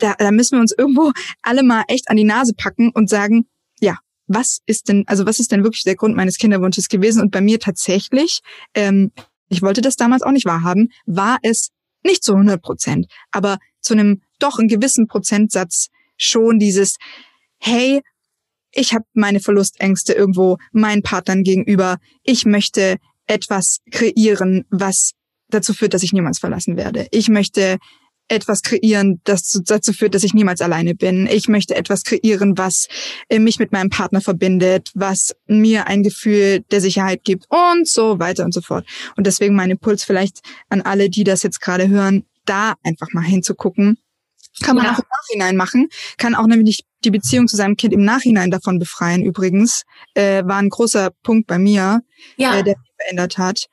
Da, 0.00 0.14
da 0.18 0.30
müssen 0.30 0.56
wir 0.56 0.60
uns 0.60 0.74
irgendwo 0.76 1.12
alle 1.42 1.62
mal 1.62 1.84
echt 1.88 2.10
an 2.10 2.16
die 2.16 2.24
Nase 2.24 2.54
packen 2.54 2.90
und 2.90 3.08
sagen, 3.08 3.46
ja, 3.80 3.98
was 4.26 4.60
ist 4.66 4.88
denn, 4.88 5.04
also 5.06 5.26
was 5.26 5.38
ist 5.40 5.52
denn 5.52 5.64
wirklich 5.64 5.82
der 5.82 5.96
Grund 5.96 6.16
meines 6.16 6.36
Kinderwunsches 6.38 6.88
gewesen? 6.88 7.22
Und 7.22 7.30
bei 7.30 7.40
mir 7.40 7.58
tatsächlich, 7.58 8.40
ähm, 8.74 9.12
ich 9.48 9.62
wollte 9.62 9.80
das 9.80 9.96
damals 9.96 10.22
auch 10.22 10.30
nicht 10.30 10.46
wahrhaben, 10.46 10.88
war 11.06 11.38
es 11.42 11.70
nicht 12.04 12.22
zu 12.22 12.32
100 12.32 12.62
Prozent, 12.62 13.06
aber 13.30 13.58
zu 13.80 13.94
einem 13.94 14.22
doch 14.38 14.58
einen 14.58 14.68
gewissen 14.68 15.06
Prozentsatz 15.06 15.88
schon 16.16 16.58
dieses, 16.58 16.96
hey, 17.58 18.00
ich 18.72 18.94
habe 18.94 19.04
meine 19.14 19.40
Verlustängste 19.40 20.12
irgendwo 20.12 20.58
meinen 20.72 21.02
Partnern 21.02 21.42
gegenüber. 21.42 21.98
Ich 22.22 22.44
möchte 22.44 22.98
etwas 23.26 23.78
kreieren, 23.90 24.64
was 24.70 25.12
dazu 25.48 25.74
führt, 25.74 25.94
dass 25.94 26.02
ich 26.02 26.12
niemals 26.12 26.38
verlassen 26.38 26.76
werde. 26.76 27.08
Ich 27.10 27.28
möchte 27.28 27.78
etwas 28.30 28.62
kreieren, 28.62 29.20
das 29.24 29.60
dazu 29.64 29.92
führt, 29.92 30.14
dass 30.14 30.24
ich 30.24 30.34
niemals 30.34 30.60
alleine 30.60 30.94
bin. 30.94 31.26
Ich 31.26 31.48
möchte 31.48 31.74
etwas 31.74 32.04
kreieren, 32.04 32.56
was 32.56 32.88
äh, 33.28 33.38
mich 33.38 33.58
mit 33.58 33.72
meinem 33.72 33.90
Partner 33.90 34.20
verbindet, 34.20 34.90
was 34.94 35.34
mir 35.46 35.88
ein 35.88 36.02
Gefühl 36.02 36.60
der 36.70 36.80
Sicherheit 36.80 37.24
gibt 37.24 37.46
und 37.48 37.88
so 37.88 38.18
weiter 38.18 38.44
und 38.44 38.54
so 38.54 38.60
fort. 38.60 38.86
Und 39.16 39.26
deswegen 39.26 39.54
mein 39.54 39.70
Impuls 39.70 40.04
vielleicht 40.04 40.40
an 40.68 40.80
alle, 40.80 41.10
die 41.10 41.24
das 41.24 41.42
jetzt 41.42 41.60
gerade 41.60 41.88
hören, 41.88 42.24
da 42.44 42.74
einfach 42.84 43.08
mal 43.12 43.24
hinzugucken. 43.24 43.98
Kann 44.62 44.76
man 44.76 44.84
ja. 44.84 44.92
auch 44.92 44.98
im 44.98 45.04
Nachhinein 45.08 45.56
machen, 45.56 45.88
kann 46.18 46.34
auch 46.34 46.46
nämlich 46.46 46.84
die 47.04 47.10
Beziehung 47.10 47.48
zu 47.48 47.56
seinem 47.56 47.76
Kind 47.76 47.94
im 47.94 48.04
Nachhinein 48.04 48.50
davon 48.50 48.78
befreien. 48.78 49.24
Übrigens 49.24 49.84
äh, 50.14 50.44
war 50.44 50.56
ein 50.56 50.68
großer 50.68 51.10
Punkt 51.22 51.46
bei 51.46 51.58
mir, 51.58 52.00
ja. 52.36 52.58
äh, 52.58 52.64
der 52.64 52.76
mich 52.76 52.90
verändert 53.00 53.38
hat, 53.38 53.66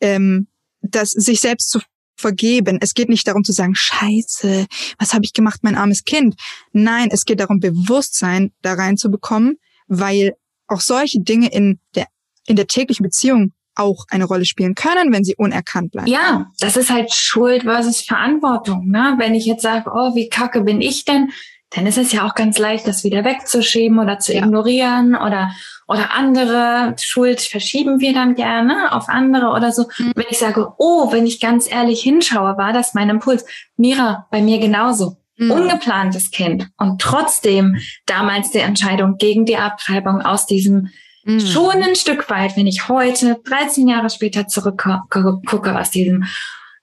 ähm, 0.00 0.46
dass 0.80 1.10
sich 1.10 1.40
selbst 1.40 1.70
zu 1.70 1.80
vergeben. 2.16 2.78
Es 2.80 2.94
geht 2.94 3.08
nicht 3.08 3.26
darum 3.26 3.44
zu 3.44 3.52
sagen, 3.52 3.74
Scheiße, 3.74 4.66
was 4.98 5.14
habe 5.14 5.24
ich 5.24 5.32
gemacht, 5.32 5.60
mein 5.62 5.76
armes 5.76 6.04
Kind. 6.04 6.34
Nein, 6.72 7.08
es 7.10 7.24
geht 7.24 7.40
darum, 7.40 7.60
Bewusstsein 7.60 8.52
da 8.62 8.74
reinzubekommen, 8.74 9.58
weil 9.88 10.34
auch 10.66 10.80
solche 10.80 11.20
Dinge 11.20 11.50
in 11.50 11.78
der 11.94 12.06
in 12.46 12.56
der 12.56 12.66
täglichen 12.66 13.04
Beziehung 13.04 13.52
auch 13.74 14.04
eine 14.10 14.24
Rolle 14.24 14.44
spielen 14.44 14.74
können, 14.74 15.12
wenn 15.12 15.24
sie 15.24 15.34
unerkannt 15.36 15.92
bleiben. 15.92 16.10
Ja, 16.10 16.50
das 16.58 16.76
ist 16.76 16.90
halt 16.90 17.12
Schuld 17.12 17.62
versus 17.62 18.02
Verantwortung. 18.02 18.88
Ne? 18.88 19.14
Wenn 19.18 19.34
ich 19.34 19.46
jetzt 19.46 19.62
sage, 19.62 19.90
oh, 19.92 20.14
wie 20.14 20.28
kacke 20.28 20.62
bin 20.62 20.80
ich 20.80 21.04
denn, 21.04 21.30
dann 21.70 21.86
ist 21.86 21.96
es 21.96 22.12
ja 22.12 22.26
auch 22.26 22.34
ganz 22.34 22.58
leicht, 22.58 22.86
das 22.86 23.02
wieder 23.02 23.24
wegzuschieben 23.24 23.98
oder 23.98 24.18
zu 24.18 24.34
ja. 24.34 24.44
ignorieren 24.44 25.14
oder 25.14 25.52
oder 25.92 26.12
andere 26.12 26.96
Schuld 27.00 27.40
verschieben 27.40 28.00
wir 28.00 28.12
dann 28.12 28.34
gerne 28.34 28.92
auf 28.92 29.08
andere 29.08 29.50
oder 29.50 29.70
so. 29.70 29.84
Mhm. 29.98 30.12
Wenn 30.16 30.26
ich 30.30 30.38
sage, 30.38 30.72
oh, 30.78 31.12
wenn 31.12 31.26
ich 31.26 31.40
ganz 31.40 31.70
ehrlich 31.70 32.02
hinschaue, 32.02 32.56
war 32.58 32.72
das 32.72 32.94
mein 32.94 33.10
Impuls. 33.10 33.44
Mira, 33.76 34.26
bei 34.30 34.42
mir 34.42 34.58
genauso. 34.58 35.18
Mhm. 35.36 35.50
Ungeplantes 35.50 36.30
Kind 36.30 36.68
und 36.76 37.00
trotzdem 37.00 37.76
damals 38.06 38.50
die 38.50 38.58
Entscheidung 38.58 39.16
gegen 39.18 39.46
die 39.46 39.56
Abtreibung 39.56 40.20
aus 40.20 40.46
diesem 40.46 40.90
Mhm. 41.24 41.40
Schon 41.40 41.82
ein 41.82 41.94
Stück 41.94 42.28
weit, 42.30 42.56
wenn 42.56 42.66
ich 42.66 42.88
heute, 42.88 43.40
13 43.44 43.86
Jahre 43.86 44.10
später 44.10 44.48
zurückgucke 44.48 45.78
aus 45.78 45.90
diesem, 45.90 46.24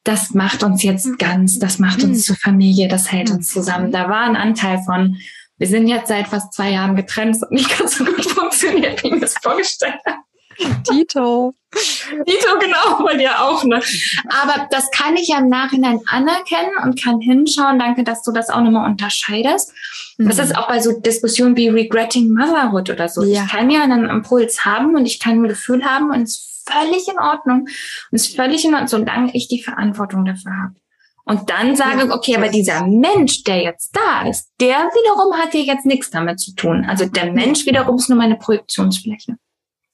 das 0.03 0.33
macht 0.33 0.63
uns 0.63 0.81
jetzt 0.81 1.19
ganz, 1.19 1.59
das 1.59 1.77
macht 1.77 2.03
uns 2.03 2.19
mhm. 2.19 2.21
zur 2.21 2.35
Familie, 2.37 2.87
das 2.87 3.11
hält 3.11 3.31
uns 3.31 3.49
zusammen. 3.49 3.91
Da 3.91 4.09
war 4.09 4.21
ein 4.21 4.37
Anteil 4.37 4.81
von, 4.85 5.17
Wir 5.59 5.67
sind 5.67 5.87
jetzt 5.87 6.07
seit 6.07 6.27
fast 6.27 6.53
zwei 6.53 6.71
Jahren 6.71 6.95
getrennt. 6.95 7.35
Es 7.35 7.41
hat 7.41 7.51
nicht 7.51 7.77
ganz 7.77 7.97
so 7.97 8.05
gut 8.05 8.25
funktioniert, 8.25 9.03
wie 9.03 9.07
ich 9.07 9.13
mir 9.13 9.19
das 9.19 9.35
vorgestellt 9.41 9.99
habe. 10.05 10.17
Tito. 10.83 11.53
Tito, 11.71 12.59
genau, 12.59 13.03
bei 13.03 13.15
dir 13.15 13.41
auch, 13.41 13.63
ne? 13.63 13.81
Aber 14.41 14.67
das 14.71 14.89
kann 14.91 15.15
ich 15.15 15.29
ja 15.29 15.39
im 15.39 15.47
Nachhinein 15.47 15.99
anerkennen 16.07 16.71
und 16.83 17.01
kann 17.01 17.21
hinschauen. 17.21 17.79
Danke, 17.79 18.03
dass 18.03 18.23
du 18.23 18.31
das 18.31 18.49
auch 18.49 18.61
nochmal 18.61 18.89
unterscheidest. 18.89 19.73
Mhm. 20.17 20.27
Das 20.27 20.39
ist 20.39 20.57
auch 20.57 20.67
bei 20.67 20.79
so 20.79 20.99
Diskussionen 20.99 21.55
wie 21.55 21.69
Regretting 21.69 22.33
Motherhood 22.33 22.89
oder 22.89 23.07
so. 23.07 23.23
Ja. 23.23 23.43
Ich 23.43 23.51
kann 23.51 23.69
ja 23.69 23.83
einen 23.83 24.09
Impuls 24.09 24.65
haben 24.65 24.95
und 24.95 25.05
ich 25.05 25.19
kann 25.19 25.43
ein 25.43 25.47
Gefühl 25.47 25.85
haben 25.85 26.11
und 26.11 26.23
es 26.23 26.35
ist 26.35 26.69
völlig 26.69 27.07
in 27.07 27.19
Ordnung. 27.19 27.61
Und 27.61 28.15
es 28.15 28.27
ist 28.27 28.35
völlig 28.35 28.65
in 28.65 28.73
Ordnung, 28.73 28.87
solange 28.87 29.35
ich 29.35 29.47
die 29.47 29.61
Verantwortung 29.61 30.25
dafür 30.25 30.51
habe. 30.51 30.75
Und 31.29 31.47
dann 31.51 31.75
sage, 31.75 32.11
okay, 32.11 32.35
aber 32.35 32.49
dieser 32.49 32.87
Mensch, 32.87 33.43
der 33.43 33.61
jetzt 33.61 33.95
da 33.95 34.27
ist, 34.27 34.49
der 34.59 34.77
wiederum 34.77 35.37
hat 35.37 35.53
ja 35.53 35.59
jetzt 35.59 35.85
nichts 35.85 36.09
damit 36.09 36.39
zu 36.39 36.55
tun. 36.55 36.85
Also 36.89 37.05
der 37.05 37.31
Mensch 37.31 37.67
wiederum 37.67 37.97
ist 37.97 38.09
nur 38.09 38.17
meine 38.17 38.35
Projektionsfläche. 38.35 39.37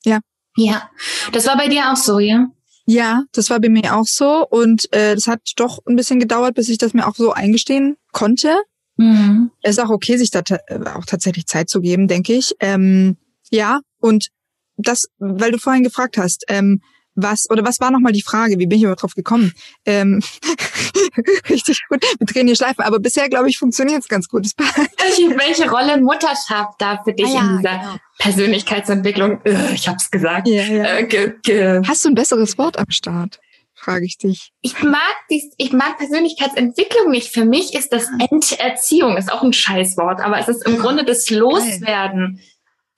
Ja. 0.05 0.19
Ja. 0.55 0.89
Das 1.33 1.45
war 1.45 1.57
bei 1.57 1.67
dir 1.67 1.91
auch 1.91 1.97
so, 1.97 2.19
ja? 2.19 2.47
Ja, 2.85 3.23
das 3.33 3.49
war 3.49 3.59
bei 3.59 3.67
mir 3.67 3.97
auch 3.97 4.05
so. 4.05 4.47
Und 4.47 4.91
äh, 4.93 5.13
das 5.15 5.27
hat 5.27 5.41
doch 5.57 5.79
ein 5.85 5.97
bisschen 5.97 6.21
gedauert, 6.21 6.55
bis 6.55 6.69
ich 6.69 6.77
das 6.77 6.93
mir 6.93 7.05
auch 7.05 7.15
so 7.15 7.33
eingestehen 7.33 7.97
konnte. 8.13 8.55
Mhm. 8.95 9.51
Es 9.61 9.71
ist 9.71 9.83
auch 9.83 9.89
okay, 9.89 10.15
sich 10.15 10.31
da 10.31 10.39
äh, 10.67 10.79
auch 10.95 11.05
tatsächlich 11.05 11.47
Zeit 11.47 11.69
zu 11.69 11.81
geben, 11.81 12.07
denke 12.07 12.31
ich. 12.31 12.55
Ähm, 12.61 13.17
ja, 13.51 13.81
und 13.99 14.29
das, 14.77 15.09
weil 15.17 15.51
du 15.51 15.57
vorhin 15.57 15.83
gefragt 15.83 16.17
hast, 16.17 16.45
ähm, 16.47 16.79
was, 17.15 17.49
oder 17.49 17.63
was 17.65 17.79
war 17.79 17.91
nochmal 17.91 18.11
die 18.11 18.21
Frage? 18.21 18.59
Wie 18.59 18.67
bin 18.67 18.77
ich 18.77 18.83
überhaupt 18.83 19.01
drauf 19.01 19.15
gekommen? 19.15 19.53
Ähm, 19.85 20.21
richtig 21.49 21.81
gut. 21.89 22.03
Wir 22.19 22.27
drehen 22.27 22.47
hier 22.47 22.55
Schleifen, 22.55 22.83
aber 22.83 22.99
bisher, 22.99 23.29
glaube 23.29 23.49
ich, 23.49 23.57
funktioniert 23.57 24.01
es 24.01 24.07
ganz 24.07 24.27
gut. 24.27 24.47
welche, 24.57 25.37
welche 25.37 25.69
Rolle 25.69 25.99
Mutterschaft 26.01 26.75
da 26.79 27.01
für 27.03 27.13
dich 27.13 27.27
ah, 27.27 27.33
ja, 27.33 27.39
in 27.41 27.57
dieser 27.57 27.77
genau. 27.77 27.95
Persönlichkeitsentwicklung? 28.19 29.41
Ich 29.73 29.87
hab's 29.87 30.11
gesagt. 30.11 30.47
Ja, 30.47 30.63
ja. 30.63 30.97
Äh, 30.97 31.05
ge, 31.05 31.33
ge. 31.41 31.81
Hast 31.87 32.05
du 32.05 32.09
ein 32.09 32.15
besseres 32.15 32.57
Wort 32.57 32.77
am 32.77 32.89
Start? 32.89 33.39
Frage 33.73 34.05
ich 34.05 34.17
dich. 34.17 34.51
Ich 34.61 34.81
mag 34.81 35.13
dies, 35.29 35.53
ich 35.57 35.71
mag 35.71 35.97
Persönlichkeitsentwicklung 35.97 37.11
nicht. 37.11 37.31
Für 37.31 37.45
mich 37.45 37.75
ist 37.75 37.93
das 37.93 38.09
Enterziehung, 38.31 39.15
ist 39.17 39.31
auch 39.31 39.43
ein 39.43 39.53
Scheißwort, 39.53 40.21
aber 40.21 40.39
es 40.39 40.47
ist 40.47 40.65
im 40.65 40.79
Grunde 40.79 41.05
das 41.05 41.29
Loswerden. 41.29 42.41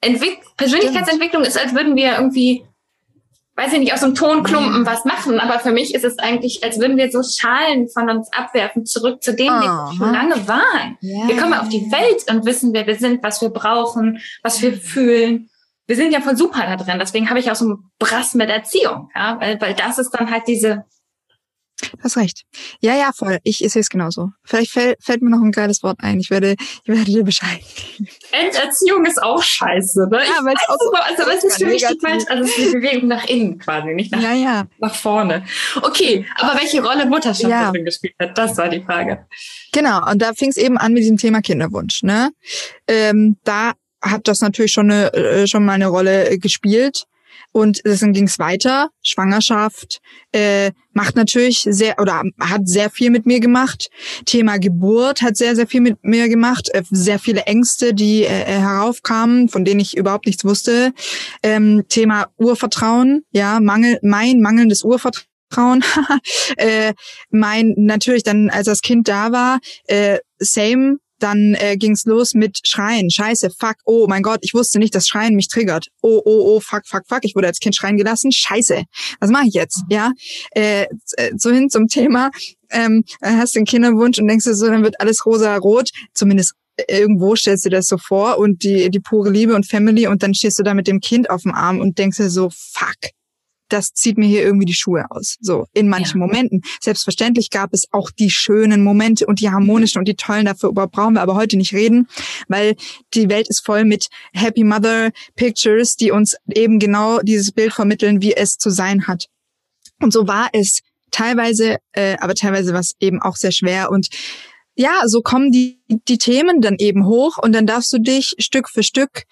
Entwick 0.02 0.40
Persönlichkeitsentwicklung 0.56 1.44
ist, 1.44 1.58
als 1.58 1.74
würden 1.74 1.96
wir 1.96 2.16
irgendwie 2.16 2.64
weiß 3.58 3.74
ich 3.74 3.80
nicht, 3.80 3.94
aus 3.94 4.04
einem 4.04 4.14
Tonklumpen 4.14 4.86
was 4.86 5.04
machen, 5.04 5.40
aber 5.40 5.60
für 5.60 5.72
mich 5.72 5.96
ist 5.96 6.06
es 6.06 6.20
eigentlich, 6.20 6.64
als 6.64 6.80
würden 6.80 6.96
wir 6.96 7.12
so 7.12 7.24
Schalen 7.24 7.90
von 7.90 8.08
uns 8.08 8.32
abwerfen, 8.32 8.86
zurück 8.86 9.24
zu 9.24 9.34
dem, 9.34 9.52
oh, 9.52 9.60
wir 9.60 9.94
schon 9.98 10.14
lange 10.14 10.48
waren. 10.48 10.98
Yeah. 11.02 11.28
Wir 11.28 11.38
kommen 11.38 11.56
auf 11.56 11.68
die 11.68 11.92
Welt 11.92 12.24
und 12.30 12.46
wissen, 12.46 12.72
wer 12.74 12.86
wir 12.86 12.96
sind, 12.96 13.24
was 13.24 13.42
wir 13.42 13.50
brauchen, 13.50 14.20
was 14.44 14.62
wir 14.62 14.74
fühlen. 14.74 15.50
Wir 15.88 15.96
sind 15.96 16.12
ja 16.12 16.22
voll 16.22 16.38
super 16.38 16.68
da 16.68 16.76
drin, 16.76 17.00
deswegen 17.00 17.30
habe 17.30 17.40
ich 17.40 17.50
auch 17.50 17.56
so 17.56 17.66
einen 17.66 17.92
Brass 17.98 18.36
mit 18.36 18.50
Erziehung, 18.50 19.10
ja, 19.16 19.38
weil, 19.42 19.60
weil 19.60 19.74
das 19.74 19.98
ist 19.98 20.12
dann 20.12 20.30
halt 20.30 20.44
diese 20.48 20.86
Hast 22.04 22.18
recht. 22.18 22.44
Ja, 22.82 22.96
ja, 22.96 23.12
voll. 23.14 23.38
Ich, 23.44 23.58
sehe 23.58 23.82
es 23.82 23.90
genauso. 23.90 24.32
Vielleicht 24.44 24.72
fällt, 24.72 25.04
fällt 25.04 25.22
mir 25.22 25.30
noch 25.30 25.42
ein 25.42 25.52
geiles 25.52 25.84
Wort 25.84 25.98
ein. 26.02 26.20
Ich 26.20 26.30
werde, 26.30 26.56
ich 26.60 26.88
werde 26.88 27.04
dir 27.04 27.24
Bescheid 27.24 27.60
geben. 27.76 28.10
Enterziehung 28.32 29.06
ist 29.06 29.22
auch 29.22 29.42
scheiße, 29.42 30.08
ne? 30.10 30.18
Ja, 30.18 30.44
weil 30.44 30.56
es 30.56 30.70
auch 30.70 30.78
so, 30.80 30.92
also, 30.92 31.32
es 31.32 31.44
ist 31.44 31.58
für 31.58 31.68
mich 31.68 31.86
falsch, 32.02 32.24
also 32.28 32.44
es 32.44 32.58
ist 32.58 32.68
die 32.68 32.78
Bewegung 32.78 33.08
nach 33.08 33.26
innen 33.26 33.60
quasi, 33.60 33.94
nicht 33.94 34.12
nach, 34.12 34.22
ja, 34.22 34.34
ja. 34.34 34.68
nach 34.80 34.96
vorne. 34.96 35.46
Okay, 35.82 36.26
aber 36.38 36.60
welche 36.60 36.84
Rolle 36.84 37.06
Mutterschaft 37.06 37.50
ja. 37.50 37.66
darin 37.66 37.86
gespielt 37.86 38.16
hat, 38.20 38.38
das 38.38 38.58
war 38.58 38.70
die 38.70 38.82
Frage. 38.82 39.28
Genau, 39.72 40.10
und 40.10 40.22
da 40.22 40.34
fing 40.34 40.50
es 40.50 40.58
eben 40.58 40.78
an 40.78 40.94
mit 40.94 41.04
diesem 41.04 41.18
Thema 41.18 41.42
Kinderwunsch, 41.42 42.04
ne? 42.04 42.32
Ähm, 42.88 43.38
da 43.44 43.74
hat 44.02 44.28
das 44.28 44.42
natürlich 44.42 44.72
schon 44.72 44.92
eine, 44.92 45.14
äh, 45.14 45.48
schon 45.48 45.66
mal 45.66 45.74
eine 45.74 45.88
Rolle 45.88 46.30
äh, 46.30 46.38
gespielt. 46.38 47.06
Und 47.52 47.82
dann 47.84 48.14
ging 48.14 48.26
es 48.26 48.40
weiter. 48.40 48.90
Schwangerschaft 49.02 50.00
äh, 50.32 50.72
macht 50.94 51.16
natürlich 51.16 51.66
sehr 51.70 52.00
oder 52.00 52.24
hat 52.40 52.68
sehr 52.68 52.90
viel 52.90 53.10
mit 53.10 53.26
mir 53.26 53.40
gemacht. 53.40 53.90
Thema 54.26 54.58
Geburt 54.58 55.22
hat 55.22 55.38
sehr, 55.38 55.56
sehr 55.56 55.68
viel 55.68 55.82
mit 55.82 56.04
mir 56.04 56.30
gemacht. 56.30 56.70
Äh, 56.74 56.84
sehr 56.92 57.20
viele 57.20 57.42
Ängste, 57.42 57.94
die 57.94 58.24
äh, 58.24 58.42
äh 58.42 58.60
heraufkamen, 58.60 59.50
von 59.50 59.66
denen 59.66 59.80
ich 59.80 59.98
überhaupt 59.98 60.26
nichts 60.26 60.46
wusste. 60.46 60.94
Ähm, 61.42 61.86
Thema 61.90 62.28
Urvertrauen, 62.38 63.24
ja, 63.32 63.60
Mangel, 63.60 64.00
mein 64.04 64.42
mangelndes 64.42 64.84
Urvertrauen. 64.84 65.84
äh, 66.58 66.94
mein 67.30 67.74
natürlich 67.78 68.24
dann, 68.24 68.50
als 68.50 68.66
das 68.66 68.82
Kind 68.82 69.08
da 69.08 69.32
war, 69.32 69.60
äh, 69.88 70.20
same 70.40 70.98
dann 71.20 71.56
äh, 71.56 71.78
ging's 71.78 72.06
los 72.06 72.34
mit 72.34 72.60
Schreien. 72.64 73.10
Scheiße, 73.10 73.50
fuck, 73.58 73.76
oh 73.86 74.08
mein 74.08 74.24
Gott, 74.24 74.40
ich 74.42 74.54
wusste 74.54 74.80
nicht, 74.80 74.96
dass 74.96 75.08
Schreien 75.08 75.36
mich 75.36 75.48
triggert. 75.48 75.88
Oh, 76.02 76.22
oh, 76.24 76.56
oh, 76.56 76.60
fuck, 76.60 76.86
fuck, 76.86 77.04
fuck, 77.08 77.20
ich 77.24 77.36
wurde 77.36 77.48
als 77.48 77.60
Kind 77.60 77.76
schreien 77.76 77.98
gelassen. 77.98 78.32
Scheiße, 78.32 78.84
was 79.20 79.30
mache 79.30 79.48
ich 79.48 79.54
jetzt? 79.54 79.84
Ja, 79.90 80.12
äh, 80.52 80.84
äh 81.18 81.32
so 81.38 81.52
hin 81.52 81.70
zum 81.70 81.88
Thema. 81.88 82.32
Ähm, 82.70 83.04
hast 83.22 83.56
den 83.56 83.66
Kinderwunsch 83.66 84.20
und 84.20 84.28
denkst 84.28 84.46
du 84.46 84.54
so, 84.54 84.68
dann 84.68 84.84
wird 84.84 85.00
alles 85.00 85.26
rosa-rot. 85.26 85.90
Zumindest 86.14 86.54
irgendwo 86.88 87.36
stellst 87.36 87.66
du 87.66 87.70
das 87.70 87.88
so 87.88 87.98
vor 87.98 88.38
und 88.38 88.64
die, 88.64 88.90
die 88.90 89.00
pure 89.00 89.30
Liebe 89.30 89.56
und 89.56 89.66
Family 89.66 90.08
und 90.08 90.24
dann 90.24 90.34
stehst 90.34 90.60
du 90.60 90.64
da 90.64 90.74
mit 90.74 90.88
dem 90.88 91.00
Kind 91.00 91.30
auf 91.30 91.44
dem 91.44 91.54
Arm 91.54 91.80
und 91.80 91.98
denkst 91.98 92.18
dir 92.18 92.30
so, 92.30 92.50
fuck, 92.50 93.12
das 93.70 93.94
zieht 93.94 94.18
mir 94.18 94.28
hier 94.28 94.42
irgendwie 94.42 94.66
die 94.66 94.74
Schuhe 94.74 95.06
aus. 95.10 95.38
So, 95.42 95.66
in 95.74 95.90
manchen 95.90 96.20
ja. 96.20 96.26
Momenten. 96.26 96.62
Selbstverständlich 96.82 97.50
gab 97.50 97.74
es 97.74 97.88
auch 97.92 98.12
die 98.12 98.30
schönen 98.30 98.84
Momente 98.84 99.26
und 99.26 99.40
die 99.40 99.50
harmonischen 99.50 100.00
und 100.00 100.08
die 100.08 100.16
tollen, 100.16 100.46
dafür 100.46 100.72
brauchen 100.72 101.14
wir 101.14 101.22
aber 101.22 101.36
heute 101.36 101.58
nicht 101.58 101.74
reden, 101.74 102.08
weil 102.48 102.76
die 103.14 103.30
Welt 103.30 103.48
ist 103.50 103.66
voll 103.66 103.86
mit 103.86 104.08
Happy 104.34 104.64
Mother 104.64 105.12
Pictures, 105.36 105.96
die 105.96 106.12
uns 106.12 106.36
eben 106.54 106.80
genau 106.80 107.20
dieses 107.20 107.52
Bild 107.52 107.74
vermitteln, 107.74 108.22
wie 108.22 108.34
es 108.34 108.58
zu 108.58 108.70
sein 108.70 109.08
hat. 109.08 109.28
Und 110.02 110.14
so 110.14 110.28
war 110.28 110.50
es 110.54 110.82
teilweise, 111.12 111.78
äh, 111.94 112.18
aber 112.20 112.36
teilweise 112.36 112.74
war 112.74 112.82
es 112.82 112.96
eben 113.00 113.22
auch 113.22 113.36
sehr 113.36 113.52
schwer 113.52 113.92
und 113.92 114.10
ja, 114.80 115.02
so 115.08 115.22
kommen 115.22 115.52
die, 115.52 115.82
die 115.88 116.20
Themen 116.20 116.62
dann 116.62 116.76
eben 116.78 117.08
hoch 117.08 117.38
und 117.42 117.54
dann 117.54 117.66
darfst 117.66 117.92
du 117.92 117.98
dich 117.98 118.36
Stück 118.38 118.70
für 118.70 118.84
Stück 118.84 119.24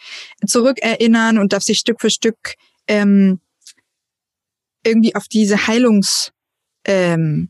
zurückerinnern 0.46 1.38
und 1.38 1.54
darfst 1.54 1.70
dich 1.70 1.78
Stück 1.78 2.02
für 2.02 2.10
Stück 2.10 2.56
ähm, 2.88 3.40
irgendwie 4.86 5.16
auf 5.16 5.28
diese 5.28 5.68
Heilungsreise 5.68 6.32
ähm, 6.86 7.50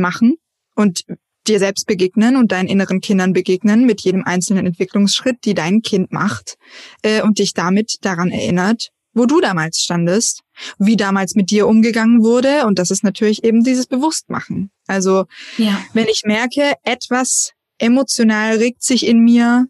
machen 0.00 0.36
und 0.74 1.04
dir 1.46 1.58
selbst 1.58 1.86
begegnen 1.86 2.36
und 2.36 2.52
deinen 2.52 2.68
inneren 2.68 3.00
Kindern 3.00 3.32
begegnen 3.32 3.86
mit 3.86 4.02
jedem 4.02 4.24
einzelnen 4.24 4.66
Entwicklungsschritt, 4.66 5.44
die 5.44 5.54
dein 5.54 5.82
Kind 5.82 6.12
macht 6.12 6.56
äh, 7.02 7.22
und 7.22 7.38
dich 7.38 7.54
damit 7.54 7.96
daran 8.02 8.30
erinnert, 8.30 8.90
wo 9.14 9.26
du 9.26 9.40
damals 9.40 9.80
standest, 9.80 10.42
wie 10.78 10.96
damals 10.96 11.34
mit 11.34 11.50
dir 11.50 11.66
umgegangen 11.66 12.22
wurde 12.22 12.66
und 12.66 12.78
das 12.78 12.90
ist 12.90 13.02
natürlich 13.02 13.42
eben 13.42 13.64
dieses 13.64 13.86
Bewusstmachen. 13.86 14.70
Also 14.86 15.24
ja. 15.56 15.82
wenn 15.94 16.06
ich 16.08 16.22
merke, 16.24 16.74
etwas 16.84 17.52
emotional 17.78 18.58
regt 18.58 18.82
sich 18.82 19.06
in 19.06 19.20
mir 19.20 19.66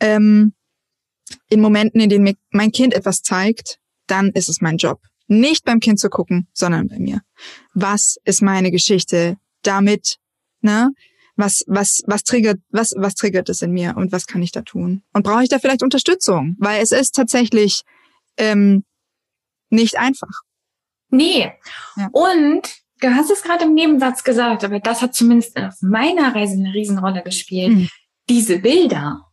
ähm, 0.00 0.52
in 1.48 1.60
Momenten, 1.60 2.00
in 2.00 2.08
denen 2.08 2.24
mir 2.24 2.34
mein 2.50 2.72
Kind 2.72 2.94
etwas 2.94 3.22
zeigt, 3.22 3.78
dann 4.06 4.30
ist 4.30 4.48
es 4.48 4.60
mein 4.60 4.76
Job, 4.76 5.00
nicht 5.28 5.64
beim 5.64 5.80
Kind 5.80 6.00
zu 6.00 6.08
gucken, 6.08 6.48
sondern 6.52 6.88
bei 6.88 6.98
mir. 6.98 7.20
Was 7.74 8.16
ist 8.24 8.42
meine 8.42 8.70
Geschichte 8.70 9.36
damit? 9.62 10.16
Ne? 10.60 10.90
Was, 11.36 11.62
was, 11.68 12.02
was 12.06 12.24
triggert, 12.24 12.58
was, 12.70 12.92
was 12.96 13.14
triggert 13.14 13.48
es 13.48 13.62
in 13.62 13.70
mir 13.70 13.96
und 13.96 14.10
was 14.10 14.26
kann 14.26 14.42
ich 14.42 14.50
da 14.50 14.62
tun? 14.62 15.02
Und 15.12 15.22
brauche 15.22 15.44
ich 15.44 15.48
da 15.48 15.58
vielleicht 15.58 15.82
Unterstützung? 15.82 16.56
Weil 16.58 16.82
es 16.82 16.90
ist 16.90 17.14
tatsächlich 17.14 17.82
ähm, 18.36 18.84
nicht 19.70 19.98
einfach. 19.98 20.42
Nee. 21.10 21.52
Ja. 21.96 22.08
Und 22.12 22.68
du 23.00 23.14
hast 23.14 23.30
es 23.30 23.42
gerade 23.42 23.64
im 23.64 23.74
Nebensatz 23.74 24.24
gesagt, 24.24 24.64
aber 24.64 24.80
das 24.80 25.02
hat 25.02 25.14
zumindest 25.14 25.56
auf 25.56 25.74
meiner 25.80 26.34
Reise 26.34 26.54
eine 26.54 26.74
Riesenrolle 26.74 27.22
gespielt. 27.22 27.76
Mhm. 27.76 27.88
Diese 28.28 28.58
Bilder, 28.58 29.24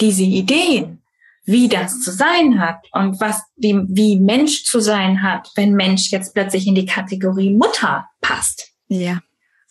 diese 0.00 0.22
Ideen, 0.22 1.02
wie 1.46 1.68
das 1.68 2.00
zu 2.00 2.10
sein 2.10 2.60
hat 2.60 2.84
und 2.92 3.20
was, 3.20 3.42
wie, 3.56 3.80
wie 3.88 4.18
Mensch 4.18 4.64
zu 4.64 4.80
sein 4.80 5.22
hat, 5.22 5.48
wenn 5.54 5.74
Mensch 5.74 6.10
jetzt 6.10 6.34
plötzlich 6.34 6.66
in 6.66 6.74
die 6.74 6.86
Kategorie 6.86 7.54
Mutter 7.54 8.08
passt. 8.20 8.72
Ja, 8.88 9.20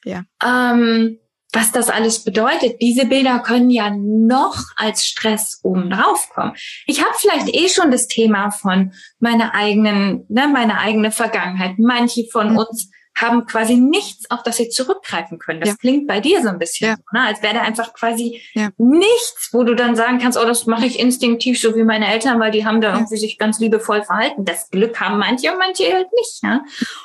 ja. 0.03 0.23
Ähm, 0.43 1.19
was 1.51 1.71
das 1.71 1.89
alles 1.89 2.23
bedeutet. 2.23 2.81
Diese 2.81 3.05
Bilder 3.05 3.39
können 3.39 3.69
ja 3.69 3.89
noch 3.89 4.57
als 4.75 5.05
Stress 5.05 5.61
oben 5.63 5.89
drauf 5.89 6.29
kommen. 6.33 6.53
Ich 6.85 7.01
habe 7.01 7.13
vielleicht 7.17 7.47
eh 7.53 7.69
schon 7.69 7.91
das 7.91 8.07
Thema 8.07 8.51
von 8.51 8.91
meiner 9.19 9.53
eigenen, 9.53 10.25
ne, 10.27 10.49
meine 10.49 10.79
eigene 10.79 11.11
Vergangenheit. 11.11 11.79
Manche 11.79 12.25
von 12.31 12.51
mhm. 12.51 12.57
uns 12.57 12.91
haben 13.15 13.45
quasi 13.45 13.75
nichts, 13.75 14.29
auf 14.29 14.43
das 14.43 14.57
sie 14.57 14.69
zurückgreifen 14.69 15.39
können. 15.39 15.61
Das 15.61 15.69
ja. 15.69 15.75
klingt 15.75 16.07
bei 16.07 16.19
dir 16.19 16.41
so 16.41 16.49
ein 16.49 16.59
bisschen, 16.59 16.89
ja. 16.89 16.95
ne? 17.13 17.27
als 17.27 17.41
wäre 17.41 17.53
da 17.55 17.61
einfach 17.61 17.93
quasi 17.93 18.41
ja. 18.53 18.69
nichts, 18.77 19.49
wo 19.53 19.63
du 19.63 19.73
dann 19.73 19.95
sagen 19.95 20.19
kannst, 20.19 20.37
oh, 20.37 20.45
das 20.45 20.65
mache 20.65 20.85
ich 20.85 20.99
instinktiv, 20.99 21.59
so 21.59 21.75
wie 21.75 21.83
meine 21.83 22.11
Eltern, 22.11 22.39
weil 22.39 22.51
die 22.51 22.65
haben 22.65 22.81
da 22.81 22.93
irgendwie 22.93 23.17
sich 23.17 23.37
ganz 23.37 23.59
liebevoll 23.59 24.03
verhalten. 24.03 24.43
Das 24.43 24.69
Glück 24.69 24.99
haben 24.99 25.17
manche 25.17 25.51
und 25.51 25.57
manche 25.57 25.91
halt 25.93 26.07
nicht. 26.17 26.43
Ja? 26.43 26.61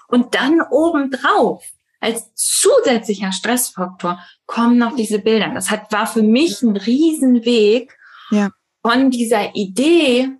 Und 0.09 0.35
dann 0.35 0.61
obendrauf 0.71 1.65
als 2.01 2.35
zusätzlicher 2.35 3.31
Stressfaktor 3.31 4.19
kommen 4.47 4.79
noch 4.79 4.97
diese 4.97 5.19
Bilder. 5.19 5.51
Das 5.55 5.71
hat, 5.71 5.93
war 5.93 6.07
für 6.07 6.23
mich 6.23 6.63
ein 6.63 6.77
Riesenweg 6.77 7.97
ja. 8.31 8.51
von 8.83 9.11
dieser 9.11 9.55
Idee, 9.55 10.31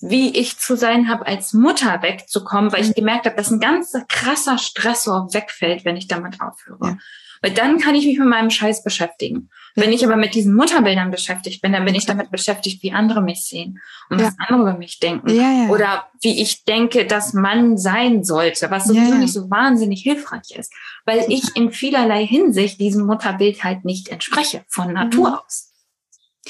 wie 0.00 0.30
ich 0.36 0.58
zu 0.58 0.76
sein 0.76 1.08
habe, 1.08 1.26
als 1.26 1.52
Mutter 1.52 2.02
wegzukommen, 2.02 2.72
weil 2.72 2.84
ich 2.84 2.94
gemerkt 2.94 3.26
habe, 3.26 3.36
dass 3.36 3.50
ein 3.50 3.60
ganz 3.60 3.92
krasser 4.08 4.58
Stressor 4.58 5.32
wegfällt, 5.32 5.84
wenn 5.84 5.96
ich 5.96 6.06
damit 6.06 6.40
aufhöre. 6.40 6.78
Ja. 6.82 6.98
Weil 7.40 7.52
dann 7.52 7.78
kann 7.78 7.94
ich 7.94 8.06
mich 8.06 8.18
mit 8.18 8.28
meinem 8.28 8.50
Scheiß 8.50 8.82
beschäftigen. 8.82 9.50
Wenn 9.74 9.92
ich 9.92 10.04
aber 10.04 10.16
mit 10.16 10.34
diesen 10.34 10.54
Mutterbildern 10.54 11.10
beschäftigt 11.10 11.62
bin, 11.62 11.72
dann 11.72 11.84
bin 11.84 11.94
ich 11.94 12.04
damit 12.04 12.30
beschäftigt, 12.30 12.82
wie 12.82 12.92
andere 12.92 13.22
mich 13.22 13.44
sehen 13.44 13.80
und 14.10 14.20
ja. 14.20 14.26
was 14.26 14.34
andere 14.38 14.62
über 14.62 14.78
mich 14.78 14.98
denken. 14.98 15.28
Ja, 15.30 15.64
ja. 15.64 15.68
Oder 15.68 16.08
wie 16.20 16.40
ich 16.42 16.64
denke, 16.64 17.06
dass 17.06 17.32
man 17.32 17.78
sein 17.78 18.24
sollte, 18.24 18.70
was 18.70 18.86
sowieso 18.86 19.14
nicht 19.14 19.32
so 19.32 19.50
wahnsinnig 19.50 20.02
hilfreich 20.02 20.50
ist. 20.56 20.72
Weil 21.04 21.24
ich 21.28 21.54
in 21.54 21.70
vielerlei 21.70 22.26
Hinsicht 22.26 22.80
diesem 22.80 23.06
Mutterbild 23.06 23.62
halt 23.62 23.84
nicht 23.84 24.08
entspreche, 24.08 24.64
von 24.68 24.92
Natur 24.92 25.30
mhm. 25.30 25.34
aus. 25.36 25.67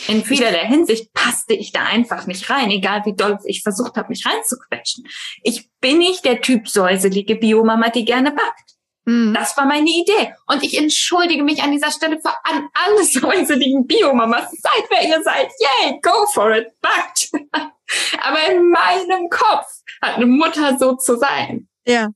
In 0.06 0.24
vielerlei 0.24 0.66
Hinsicht 0.66 1.12
passte 1.12 1.54
ich 1.54 1.72
da 1.72 1.82
einfach 1.84 2.26
nicht 2.26 2.48
rein, 2.50 2.70
egal 2.70 3.04
wie 3.04 3.14
doll 3.14 3.38
ich 3.44 3.62
versucht 3.62 3.96
habe, 3.96 4.08
mich 4.08 4.24
reinzuquetschen. 4.24 5.04
Ich 5.42 5.68
bin 5.80 5.98
nicht 5.98 6.24
der 6.24 6.40
Typ 6.40 6.68
säuselige 6.68 7.37
Biomama, 7.37 7.90
die 7.90 8.04
gerne 8.04 8.30
backt. 8.30 8.78
Mhm. 9.08 9.32
Das 9.32 9.56
war 9.56 9.64
meine 9.64 9.88
Idee. 9.88 10.34
Und 10.46 10.62
ich 10.62 10.76
entschuldige 10.76 11.42
mich 11.42 11.62
an 11.62 11.72
dieser 11.72 11.90
Stelle 11.90 12.20
für 12.20 12.34
an 12.44 12.68
alle 12.74 13.04
säuseligen 13.04 13.87
Biomamas. 13.87 14.50
Seid 14.50 14.84
wer 14.90 15.08
ihr 15.08 15.22
seid. 15.22 15.48
Yay, 15.58 15.98
go 16.02 16.26
for 16.32 16.54
it. 16.54 16.68
Backt. 16.82 17.30
Aber 18.20 18.52
in 18.52 18.68
meinem 18.68 19.30
Kopf 19.30 19.66
hat 20.02 20.16
eine 20.16 20.26
Mutter 20.26 20.76
so 20.78 20.94
zu 20.96 21.16
sein. 21.16 21.68
Ja. 21.87 22.11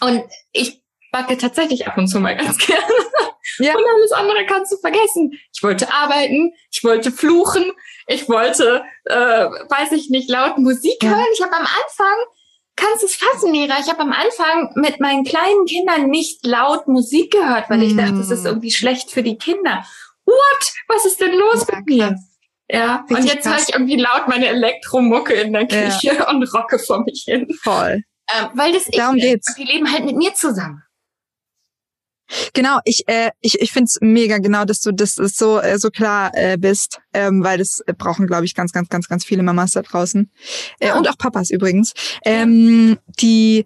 Und 0.00 0.24
ich 0.52 0.82
backe 1.16 1.38
tatsächlich 1.38 1.86
ab 1.86 1.96
und 1.96 2.08
zu 2.08 2.20
mal 2.20 2.36
ganz 2.36 2.58
gerne. 2.66 2.82
Ja. 3.58 3.74
Und 3.74 3.84
alles 3.94 4.12
andere 4.12 4.44
kannst 4.46 4.72
du 4.72 4.76
vergessen. 4.76 5.32
Ich 5.54 5.62
wollte 5.62 5.90
arbeiten, 5.92 6.52
ich 6.70 6.84
wollte 6.84 7.10
fluchen, 7.10 7.64
ich 8.06 8.28
wollte, 8.28 8.84
äh, 9.04 9.14
weiß 9.14 9.92
ich 9.92 10.10
nicht, 10.10 10.28
laut 10.28 10.58
Musik 10.58 11.02
hören. 11.02 11.24
Ich 11.32 11.42
habe 11.42 11.54
am 11.54 11.62
Anfang 11.62 12.16
kannst 12.76 13.02
es 13.04 13.16
fassen, 13.16 13.52
Mira. 13.52 13.78
Ich 13.80 13.88
habe 13.88 14.00
am 14.00 14.12
Anfang 14.12 14.70
mit 14.74 15.00
meinen 15.00 15.24
kleinen 15.24 15.64
Kindern 15.64 16.10
nicht 16.10 16.44
laut 16.44 16.86
Musik 16.86 17.32
gehört, 17.32 17.70
weil 17.70 17.78
mm. 17.78 17.82
ich 17.82 17.96
dachte, 17.96 18.18
das 18.18 18.30
ist 18.30 18.44
irgendwie 18.44 18.70
schlecht 18.70 19.10
für 19.10 19.22
die 19.22 19.38
Kinder. 19.38 19.82
What? 20.26 20.72
Was 20.88 21.06
ist 21.06 21.20
denn 21.20 21.32
los 21.32 21.66
ja, 21.66 21.76
mit 21.76 21.86
mir? 21.86 22.16
Ja, 22.70 23.06
Richtig 23.08 23.16
und 23.16 23.24
jetzt 23.32 23.48
höre 23.48 23.58
ich 23.58 23.72
irgendwie 23.72 23.96
laut 23.96 24.28
meine 24.28 24.48
Elektromucke 24.48 25.32
in 25.32 25.54
der 25.54 25.66
Küche 25.66 26.16
ja. 26.16 26.28
und 26.30 26.42
rocke 26.52 26.78
vor 26.78 27.02
mich 27.04 27.22
hin. 27.24 27.48
Voll. 27.62 28.02
Ähm, 28.28 28.50
weil 28.54 28.72
das 28.72 28.88
ich 28.88 28.96
Darum 28.96 29.16
geht's. 29.16 29.54
die 29.54 29.64
leben 29.64 29.90
halt 29.90 30.04
mit 30.04 30.16
mir 30.16 30.34
zusammen. 30.34 30.82
Genau, 32.54 32.78
ich 32.84 33.04
äh, 33.08 33.30
ich 33.40 33.60
ich 33.60 33.72
find's 33.72 33.98
mega 34.00 34.38
genau, 34.38 34.64
dass 34.64 34.80
du 34.80 34.92
das 34.92 35.14
so 35.14 35.60
äh, 35.60 35.78
so 35.78 35.90
klar 35.90 36.30
äh, 36.34 36.56
bist, 36.58 37.00
ähm, 37.12 37.44
weil 37.44 37.58
das 37.58 37.82
brauchen 37.98 38.26
glaube 38.26 38.44
ich 38.44 38.54
ganz 38.54 38.72
ganz 38.72 38.88
ganz 38.88 39.08
ganz 39.08 39.24
viele 39.24 39.42
Mamas 39.42 39.72
da 39.72 39.82
draußen. 39.82 40.30
Äh, 40.80 40.88
ja. 40.88 40.96
und 40.96 41.08
auch 41.08 41.18
Papas 41.18 41.50
übrigens, 41.50 41.92
ähm, 42.24 42.98
die 43.20 43.64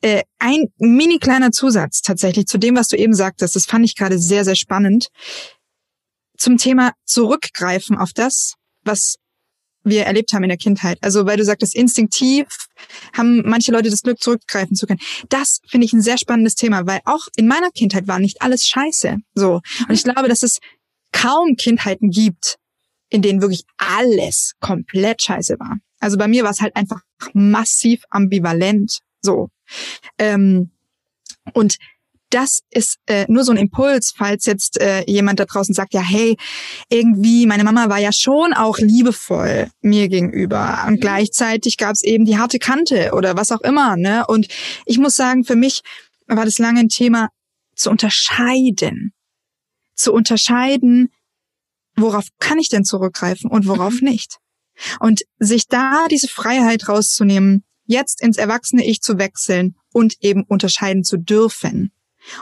äh, 0.00 0.22
ein 0.38 0.66
mini 0.78 1.18
kleiner 1.18 1.50
Zusatz 1.50 2.02
tatsächlich 2.02 2.46
zu 2.46 2.58
dem, 2.58 2.76
was 2.76 2.88
du 2.88 2.96
eben 2.96 3.14
sagtest, 3.14 3.56
das 3.56 3.66
fand 3.66 3.84
ich 3.84 3.96
gerade 3.96 4.18
sehr 4.18 4.44
sehr 4.44 4.56
spannend. 4.56 5.08
Zum 6.36 6.58
Thema 6.58 6.92
zurückgreifen 7.04 7.96
auf 7.96 8.12
das, 8.12 8.54
was 8.84 9.16
wir 9.84 10.04
erlebt 10.04 10.32
haben 10.32 10.42
in 10.42 10.48
der 10.48 10.58
Kindheit. 10.58 10.98
Also 11.00 11.26
weil 11.26 11.36
du 11.36 11.44
sagtest, 11.44 11.74
instinktiv 11.74 12.46
haben 13.16 13.42
manche 13.44 13.72
Leute 13.72 13.90
das 13.90 14.02
Glück, 14.02 14.20
zurückgreifen 14.20 14.76
zu 14.76 14.86
können. 14.86 15.00
Das 15.28 15.60
finde 15.68 15.84
ich 15.84 15.92
ein 15.92 16.02
sehr 16.02 16.18
spannendes 16.18 16.54
Thema, 16.54 16.86
weil 16.86 17.00
auch 17.04 17.26
in 17.36 17.46
meiner 17.46 17.70
Kindheit 17.70 18.08
war 18.08 18.18
nicht 18.18 18.42
alles 18.42 18.66
scheiße. 18.66 19.18
So. 19.34 19.60
Und 19.88 19.94
ich 19.94 20.04
glaube, 20.04 20.28
dass 20.28 20.42
es 20.42 20.58
kaum 21.12 21.56
Kindheiten 21.56 22.10
gibt, 22.10 22.56
in 23.08 23.22
denen 23.22 23.42
wirklich 23.42 23.64
alles 23.76 24.54
komplett 24.60 25.22
scheiße 25.22 25.58
war. 25.58 25.78
Also 26.00 26.16
bei 26.16 26.28
mir 26.28 26.42
war 26.42 26.50
es 26.50 26.60
halt 26.60 26.74
einfach 26.74 27.00
massiv 27.32 28.02
ambivalent. 28.10 29.00
So. 29.20 29.50
Ähm, 30.18 30.70
und 31.52 31.76
das 32.32 32.62
ist 32.70 32.98
äh, 33.06 33.26
nur 33.28 33.44
so 33.44 33.52
ein 33.52 33.58
Impuls, 33.58 34.12
falls 34.16 34.46
jetzt 34.46 34.80
äh, 34.80 35.04
jemand 35.06 35.38
da 35.38 35.44
draußen 35.44 35.74
sagt, 35.74 35.92
ja, 35.92 36.00
hey, 36.00 36.36
irgendwie, 36.88 37.46
meine 37.46 37.64
Mama 37.64 37.88
war 37.90 37.98
ja 37.98 38.10
schon 38.12 38.54
auch 38.54 38.78
liebevoll 38.78 39.70
mir 39.82 40.08
gegenüber. 40.08 40.84
Und 40.86 40.94
mhm. 40.94 41.00
gleichzeitig 41.00 41.76
gab 41.76 41.92
es 41.92 42.02
eben 42.02 42.24
die 42.24 42.38
harte 42.38 42.58
Kante 42.58 43.12
oder 43.12 43.36
was 43.36 43.52
auch 43.52 43.60
immer. 43.60 43.96
Ne? 43.96 44.24
Und 44.26 44.48
ich 44.86 44.98
muss 44.98 45.14
sagen, 45.14 45.44
für 45.44 45.56
mich 45.56 45.82
war 46.26 46.44
das 46.44 46.58
lange 46.58 46.80
ein 46.80 46.88
Thema 46.88 47.28
zu 47.74 47.90
unterscheiden. 47.90 49.12
Zu 49.94 50.12
unterscheiden, 50.12 51.12
worauf 51.96 52.24
kann 52.38 52.58
ich 52.58 52.70
denn 52.70 52.84
zurückgreifen 52.84 53.50
und 53.50 53.66
worauf 53.66 54.00
mhm. 54.00 54.08
nicht. 54.08 54.38
Und 55.00 55.22
sich 55.38 55.68
da 55.68 56.06
diese 56.10 56.28
Freiheit 56.28 56.88
rauszunehmen, 56.88 57.64
jetzt 57.84 58.22
ins 58.22 58.38
erwachsene 58.38 58.86
Ich 58.86 59.02
zu 59.02 59.18
wechseln 59.18 59.76
und 59.92 60.14
eben 60.20 60.44
unterscheiden 60.44 61.04
zu 61.04 61.18
dürfen 61.18 61.92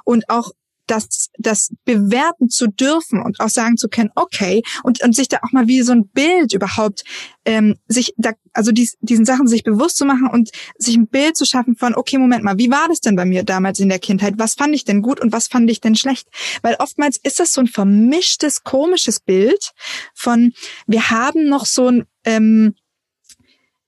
und 0.05 0.29
auch 0.29 0.51
das, 0.91 1.31
das 1.39 1.71
bewerten 1.85 2.49
zu 2.49 2.67
dürfen 2.67 3.23
und 3.23 3.39
auch 3.39 3.49
sagen 3.49 3.77
zu 3.77 3.89
können, 3.89 4.11
okay, 4.17 4.63
und, 4.83 5.03
und 5.03 5.15
sich 5.15 5.29
da 5.29 5.39
auch 5.43 5.53
mal 5.53 5.69
wie 5.69 5.83
so 5.83 5.93
ein 5.93 6.09
Bild 6.09 6.53
überhaupt, 6.53 7.05
ähm, 7.45 7.77
sich 7.87 8.13
da, 8.17 8.33
also 8.53 8.73
dies, 8.73 8.97
diesen 9.01 9.25
Sachen 9.25 9.47
sich 9.47 9.63
bewusst 9.63 9.97
zu 9.97 10.05
machen 10.05 10.29
und 10.29 10.51
sich 10.77 10.97
ein 10.97 11.07
Bild 11.07 11.37
zu 11.37 11.45
schaffen 11.45 11.77
von, 11.77 11.95
okay, 11.95 12.19
Moment 12.19 12.43
mal, 12.43 12.59
wie 12.59 12.71
war 12.71 12.89
das 12.89 13.01
denn 13.01 13.15
bei 13.15 13.25
mir 13.25 13.45
damals 13.45 13.79
in 13.79 13.89
der 13.89 14.01
Kindheit? 14.01 14.35
Was 14.39 14.55
fand 14.55 14.75
ich 14.75 14.85
denn 14.85 15.01
gut 15.01 15.21
und 15.21 15.33
was 15.33 15.47
fand 15.47 15.71
ich 15.71 15.81
denn 15.81 15.95
schlecht? 15.95 16.29
Weil 16.63 16.75
oftmals 16.81 17.19
ist 17.23 17.39
das 17.39 17.53
so 17.53 17.61
ein 17.61 17.69
vermischtes, 17.69 18.65
komisches 18.65 19.21
Bild 19.21 19.71
von, 20.15 20.53
wir 20.87 21.11
haben 21.11 21.49
noch 21.49 21.67
so 21.67 21.89
ein, 21.89 22.05
ähm, 22.25 22.75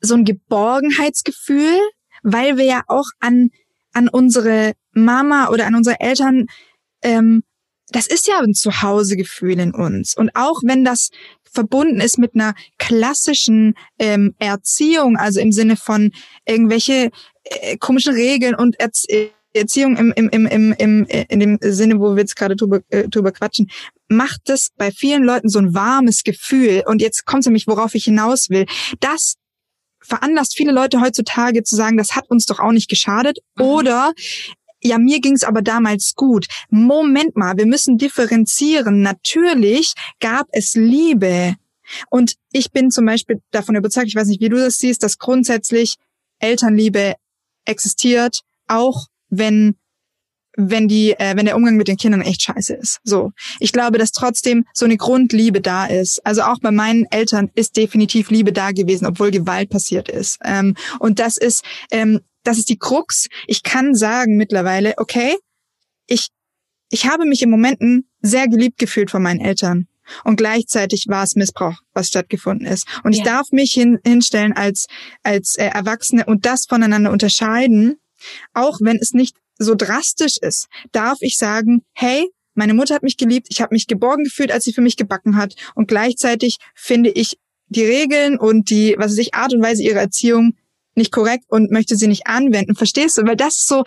so 0.01 0.15
ein 0.15 0.25
Geborgenheitsgefühl, 0.25 1.79
weil 2.23 2.57
wir 2.57 2.65
ja 2.65 2.83
auch 2.87 3.07
an, 3.19 3.51
an 3.93 4.09
unsere 4.09 4.75
Mama 4.93 5.49
oder 5.49 5.67
an 5.67 5.75
unsere 5.75 6.01
Eltern, 6.01 6.47
ähm, 7.03 7.43
das 7.89 8.07
ist 8.07 8.27
ja 8.27 8.39
ein 8.41 8.55
Zuhausegefühl 8.55 9.59
in 9.59 9.75
uns. 9.75 10.17
Und 10.17 10.31
auch 10.35 10.61
wenn 10.65 10.85
das 10.85 11.11
verbunden 11.51 12.01
ist 12.01 12.19
mit 12.19 12.35
einer 12.35 12.55
klassischen 12.79 13.75
ähm, 13.99 14.35
Erziehung, 14.39 15.17
also 15.17 15.41
im 15.41 15.53
Sinne 15.53 15.77
von 15.77 16.13
irgendwelche 16.47 17.11
äh, 17.45 17.77
komischen 17.77 18.15
Regeln 18.15 18.55
und 18.55 18.81
Erz 18.81 19.05
Erziehung 19.55 19.97
im, 19.97 20.13
im, 20.17 20.29
im, 20.31 20.47
im, 20.47 20.73
im, 20.79 21.07
in 21.07 21.41
dem 21.41 21.59
Sinne, 21.61 22.01
wo 22.01 22.15
wir 22.15 22.23
jetzt 22.23 22.37
gerade 22.37 22.57
drüber, 22.57 22.81
äh, 22.89 23.09
drüber 23.09 23.33
quatschen, 23.33 23.71
macht 24.09 24.49
es 24.49 24.71
bei 24.77 24.91
vielen 24.91 25.25
Leuten 25.25 25.49
so 25.49 25.59
ein 25.59 25.75
warmes 25.75 26.25
Gefühl. 26.25 26.83
Und 26.87 27.03
jetzt 27.03 27.27
kommt 27.27 27.45
nämlich, 27.45 27.67
worauf 27.67 27.95
ich 27.95 28.05
hinaus 28.05 28.49
will. 28.49 28.67
Das 29.01 29.37
veranlasst 30.01 30.57
viele 30.57 30.73
Leute 30.73 31.01
heutzutage 31.01 31.63
zu 31.63 31.77
sagen, 31.77 31.97
das 31.97 32.17
hat 32.17 32.29
uns 32.31 32.47
doch 32.47 32.61
auch 32.61 32.73
nicht 32.73 32.89
geschadet. 32.89 33.39
Mhm. 33.57 33.65
Oder 33.65 34.13
ja, 34.83 34.99
mir 34.99 35.21
ging's 35.21 35.45
aber 35.45 35.63
damals 35.63 36.15
gut. 36.15 36.47
Moment 36.71 37.37
mal, 37.37 37.57
wir 37.57 37.67
müssen 37.67 37.99
differenzieren. 37.99 39.03
Natürlich 39.03 39.95
gab 40.21 40.47
es 40.53 40.75
Liebe. 40.75 41.57
Und 42.11 42.35
ich 42.53 42.71
bin 42.73 42.91
zum 42.91 43.07
Beispiel 43.07 43.41
davon 43.51 43.77
überzeugt, 43.77 44.09
ich 44.09 44.15
weiß 44.15 44.29
nicht, 44.29 44.41
wie 44.41 44.49
du 44.49 44.57
das 44.57 44.79
siehst, 44.79 45.03
dass 45.03 45.19
grundsätzlich 45.19 45.97
Elternliebe 46.39 47.15
existiert, 47.65 48.41
auch 48.67 49.07
wenn 49.29 49.77
wenn 50.57 50.87
die, 50.87 51.13
äh, 51.13 51.35
wenn 51.35 51.47
der 51.47 51.57
Umgang 51.57 51.77
mit 51.77 51.89
den 51.89 51.97
Kindern 51.97 52.21
echt 52.21 52.43
scheiße 52.43 52.75
ist. 52.75 53.01
So, 53.05 53.33
ich 53.59 53.73
glaube, 53.73 53.97
dass 53.97 54.13
trotzdem 54.13 54.67
so 54.75 54.85
eine 54.85 54.99
Grundliebe 54.99 55.63
da 55.63 55.87
ist. 55.87 56.25
Also 56.27 56.43
auch 56.43 56.59
bei 56.61 56.71
meinen 56.71 57.07
Eltern 57.11 57.51
ist 57.55 57.77
definitiv 57.79 58.31
Liebe 58.31 58.53
da 58.53 58.73
gewesen, 58.73 59.07
obwohl 59.07 59.31
Gewalt 59.31 59.71
passiert 59.71 60.11
ist. 60.11 60.39
Ähm, 60.45 60.75
und 60.99 61.19
das 61.19 61.39
ist 61.39 61.65
ähm, 61.91 62.21
das 62.43 62.59
ist 62.59 62.69
die 62.69 62.79
Krux. 62.79 63.29
Ich 63.47 63.63
kann 63.63 63.95
sagen 63.95 64.37
mittlerweile, 64.37 64.95
okay, 64.97 65.37
ich, 66.07 66.29
ich 66.91 67.07
habe 67.07 67.25
mich 67.25 67.43
in 67.43 67.51
Momenten 67.51 68.09
sehr 68.21 68.49
geliebt 68.49 68.79
gefühlt 68.79 69.11
von 69.11 69.23
meinen 69.23 69.41
Eltern. 69.41 69.87
Und 70.25 70.37
gleichzeitig 70.37 71.07
war 71.09 71.23
es 71.23 71.37
Missbrauch, 71.37 71.77
was 71.93 72.09
stattgefunden 72.09 72.67
ist. 72.67 72.87
Und 73.05 73.13
ja. 73.15 73.19
ich 73.19 73.25
darf 73.25 73.53
mich 73.53 73.73
hin, 73.73 73.99
hinstellen 74.05 74.53
als, 74.53 74.87
als 75.23 75.57
äh, 75.57 75.67
Erwachsene 75.67 76.27
und 76.27 76.45
das 76.45 76.67
voneinander 76.67 77.11
unterscheiden, 77.11 77.99
auch 78.53 78.79
wenn 78.81 78.97
es 78.97 79.13
nicht 79.13 79.37
so 79.59 79.75
drastisch 79.75 80.37
ist, 80.41 80.69
darf 80.91 81.19
ich 81.21 81.39
sagen, 81.39 81.83
hey, 81.93 82.29
meine 82.55 82.75
Mutter 82.75 82.95
hat 82.95 83.03
mich 83.03 83.17
geliebt, 83.17 83.49
ich 83.51 83.61
habe 83.61 83.75
mich 83.75 83.87
geborgen 83.87 84.25
gefühlt, 84.25 84.53
als 84.53 84.65
sie 84.65 84.73
für 84.73 84.83
mich 84.83 84.97
gebacken 84.97 85.37
hat. 85.37 85.55
Und 85.75 85.89
gleichzeitig 85.89 86.59
finde 86.75 87.11
ich 87.11 87.39
die 87.69 87.85
Regeln 87.85 88.39
und 88.39 88.69
die, 88.71 88.95
was 88.99 89.13
weiß 89.13 89.19
ich, 89.19 89.35
Art 89.35 89.55
und 89.55 89.63
Weise 89.63 89.83
ihrer 89.83 90.01
Erziehung 90.01 90.55
nicht 90.95 91.13
korrekt 91.13 91.45
und 91.49 91.71
möchte 91.71 91.97
sie 91.97 92.07
nicht 92.07 92.27
anwenden. 92.27 92.75
Verstehst 92.75 93.19
du? 93.19 93.23
Weil 93.23 93.37
das 93.37 93.57
ist 93.57 93.69
so 93.69 93.85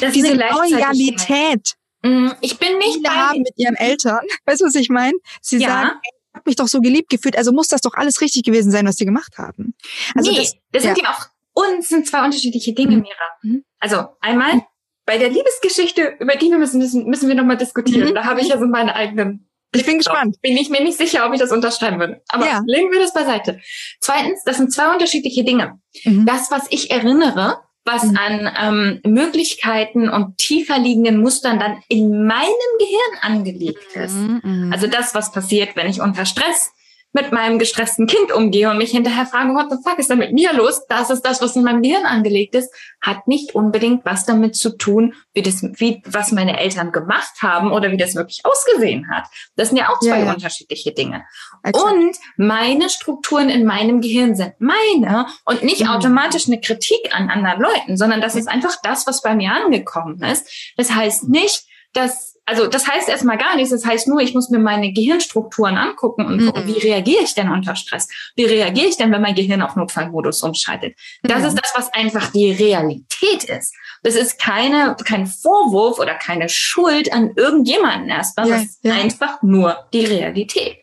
das 0.00 0.12
diese 0.12 0.34
Loyalität. 0.34 1.74
Mm, 2.02 2.28
ich 2.40 2.58
bin 2.58 2.78
nicht 2.78 3.08
haben 3.08 3.42
mit 3.42 3.54
ihren 3.56 3.76
Eltern. 3.76 4.20
Weißt 4.44 4.60
du, 4.60 4.66
was 4.66 4.74
ich 4.74 4.88
meine? 4.88 5.14
Sie 5.40 5.58
ja. 5.58 5.68
sagen, 5.68 5.90
ich 6.02 6.34
habe 6.34 6.42
mich 6.46 6.56
doch 6.56 6.68
so 6.68 6.80
geliebt 6.80 7.10
gefühlt, 7.10 7.36
also 7.36 7.52
muss 7.52 7.68
das 7.68 7.80
doch 7.80 7.94
alles 7.94 8.20
richtig 8.20 8.42
gewesen 8.42 8.70
sein, 8.70 8.86
was 8.86 8.96
sie 8.96 9.04
gemacht 9.04 9.38
haben. 9.38 9.74
Also 10.14 10.30
nee, 10.30 10.38
das, 10.38 10.54
das 10.72 10.82
sind 10.82 10.98
ja 10.98 11.10
auch 11.10 11.26
uns 11.54 11.88
sind 11.88 12.06
zwei 12.06 12.24
unterschiedliche 12.24 12.72
Dinge, 12.72 12.96
mhm. 12.96 13.02
Mira. 13.02 13.14
Mhm. 13.42 13.64
Also 13.78 14.08
einmal 14.20 14.66
bei 15.06 15.18
der 15.18 15.30
Liebesgeschichte, 15.30 16.16
über 16.18 16.36
die 16.36 16.50
wir 16.50 16.58
müssen, 16.58 16.78
müssen, 16.78 17.06
müssen 17.06 17.28
wir 17.28 17.34
nochmal 17.34 17.56
diskutieren. 17.56 18.10
Mhm. 18.10 18.14
Da 18.14 18.24
habe 18.24 18.40
ich 18.40 18.48
ja 18.48 18.58
so 18.58 18.66
meine 18.66 18.94
eigenen. 18.94 19.48
Ich 19.74 19.84
bin 19.84 19.98
gespannt. 19.98 20.40
Bin 20.40 20.56
ich 20.56 20.70
mir 20.70 20.82
nicht 20.82 20.98
sicher, 20.98 21.26
ob 21.26 21.32
ich 21.32 21.40
das 21.40 21.52
unterschreiben 21.52 21.98
würde. 21.98 22.22
Aber 22.28 22.46
ja. 22.46 22.62
legen 22.66 22.90
wir 22.92 23.00
das 23.00 23.12
beiseite. 23.12 23.60
Zweitens, 24.00 24.42
das 24.44 24.56
sind 24.56 24.72
zwei 24.72 24.92
unterschiedliche 24.92 25.44
Dinge. 25.44 25.78
Mhm. 26.04 26.26
Das, 26.26 26.50
was 26.50 26.66
ich 26.70 26.90
erinnere, 26.90 27.58
was 27.84 28.04
mhm. 28.04 28.18
an 28.18 29.00
ähm, 29.04 29.12
Möglichkeiten 29.12 30.08
und 30.08 30.38
tiefer 30.38 30.78
liegenden 30.78 31.20
Mustern 31.20 31.58
dann 31.58 31.82
in 31.88 32.24
meinem 32.24 32.78
Gehirn 32.78 33.18
angelegt 33.22 33.94
ist. 33.94 34.14
Mhm. 34.14 34.40
mhm. 34.42 34.72
Also 34.72 34.86
das, 34.86 35.14
was 35.14 35.32
passiert, 35.32 35.76
wenn 35.76 35.88
ich 35.88 36.00
unter 36.00 36.24
Stress 36.24 36.72
mit 37.14 37.30
meinem 37.30 37.60
gestressten 37.60 38.06
Kind 38.06 38.32
umgehe 38.32 38.68
und 38.68 38.76
mich 38.76 38.90
hinterher 38.90 39.24
frage, 39.24 39.54
what 39.54 39.70
the 39.70 39.78
fuck 39.82 39.98
ist 39.98 40.10
denn 40.10 40.18
mit 40.18 40.32
mir 40.32 40.52
los? 40.52 40.84
Das 40.88 41.10
ist 41.10 41.22
das, 41.22 41.40
was 41.40 41.54
in 41.54 41.62
meinem 41.62 41.80
Gehirn 41.80 42.04
angelegt 42.04 42.56
ist, 42.56 42.74
hat 43.00 43.28
nicht 43.28 43.54
unbedingt 43.54 44.04
was 44.04 44.26
damit 44.26 44.56
zu 44.56 44.76
tun, 44.76 45.14
wie 45.32 45.42
das, 45.42 45.62
wie, 45.62 46.02
was 46.04 46.32
meine 46.32 46.58
Eltern 46.58 46.90
gemacht 46.90 47.40
haben 47.40 47.70
oder 47.70 47.92
wie 47.92 47.96
das 47.96 48.16
wirklich 48.16 48.44
ausgesehen 48.44 49.08
hat. 49.08 49.24
Das 49.54 49.68
sind 49.68 49.78
ja 49.78 49.90
auch 49.90 50.00
zwei 50.00 50.18
ja, 50.18 50.24
ja. 50.24 50.32
unterschiedliche 50.34 50.92
Dinge. 50.92 51.24
Exakt. 51.62 51.92
Und 51.92 52.16
meine 52.36 52.90
Strukturen 52.90 53.48
in 53.48 53.64
meinem 53.64 54.00
Gehirn 54.00 54.34
sind 54.34 54.54
meine 54.58 55.26
und 55.44 55.62
nicht 55.62 55.82
mhm. 55.82 55.90
automatisch 55.90 56.48
eine 56.48 56.60
Kritik 56.60 57.14
an 57.14 57.30
anderen 57.30 57.62
Leuten, 57.62 57.96
sondern 57.96 58.20
das 58.20 58.34
ist 58.34 58.48
einfach 58.48 58.74
das, 58.82 59.06
was 59.06 59.22
bei 59.22 59.36
mir 59.36 59.52
angekommen 59.52 60.20
ist. 60.20 60.74
Das 60.76 60.90
heißt 60.90 61.28
nicht, 61.28 61.64
dass 61.92 62.33
also 62.46 62.66
das 62.66 62.86
heißt 62.86 63.08
erstmal 63.08 63.38
gar 63.38 63.56
nichts. 63.56 63.70
Das 63.70 63.86
heißt 63.86 64.06
nur, 64.08 64.20
ich 64.20 64.34
muss 64.34 64.50
mir 64.50 64.58
meine 64.58 64.92
Gehirnstrukturen 64.92 65.76
angucken 65.76 66.26
und 66.26 66.40
mhm. 66.40 66.52
wie 66.66 66.78
reagiere 66.78 67.22
ich 67.22 67.34
denn 67.34 67.50
unter 67.50 67.74
Stress? 67.74 68.08
Wie 68.36 68.44
reagiere 68.44 68.88
ich 68.88 68.96
denn, 68.96 69.10
wenn 69.12 69.22
mein 69.22 69.34
Gehirn 69.34 69.62
auf 69.62 69.76
Notfallmodus 69.76 70.42
umschaltet? 70.42 70.96
Das 71.22 71.40
mhm. 71.40 71.46
ist 71.46 71.58
das, 71.58 71.72
was 71.74 71.92
einfach 71.94 72.30
die 72.32 72.52
Realität 72.52 73.44
ist. 73.44 73.74
Das 74.02 74.14
ist 74.14 74.38
keine, 74.38 74.96
kein 75.04 75.26
Vorwurf 75.26 75.98
oder 75.98 76.14
keine 76.14 76.48
Schuld 76.48 77.12
an 77.12 77.32
irgendjemanden 77.36 78.10
erstmal. 78.10 78.48
Ja, 78.48 78.56
das 78.56 78.64
ist 78.64 78.84
ja. 78.84 78.92
einfach 78.94 79.42
nur 79.42 79.88
die 79.92 80.04
Realität. 80.04 80.76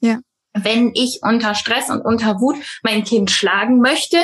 Ja. 0.00 0.20
Wenn 0.54 0.92
ich 0.94 1.20
unter 1.22 1.54
Stress 1.54 1.90
und 1.90 2.00
unter 2.00 2.40
Wut 2.40 2.56
mein 2.82 3.04
Kind 3.04 3.30
schlagen 3.30 3.80
möchte, 3.80 4.18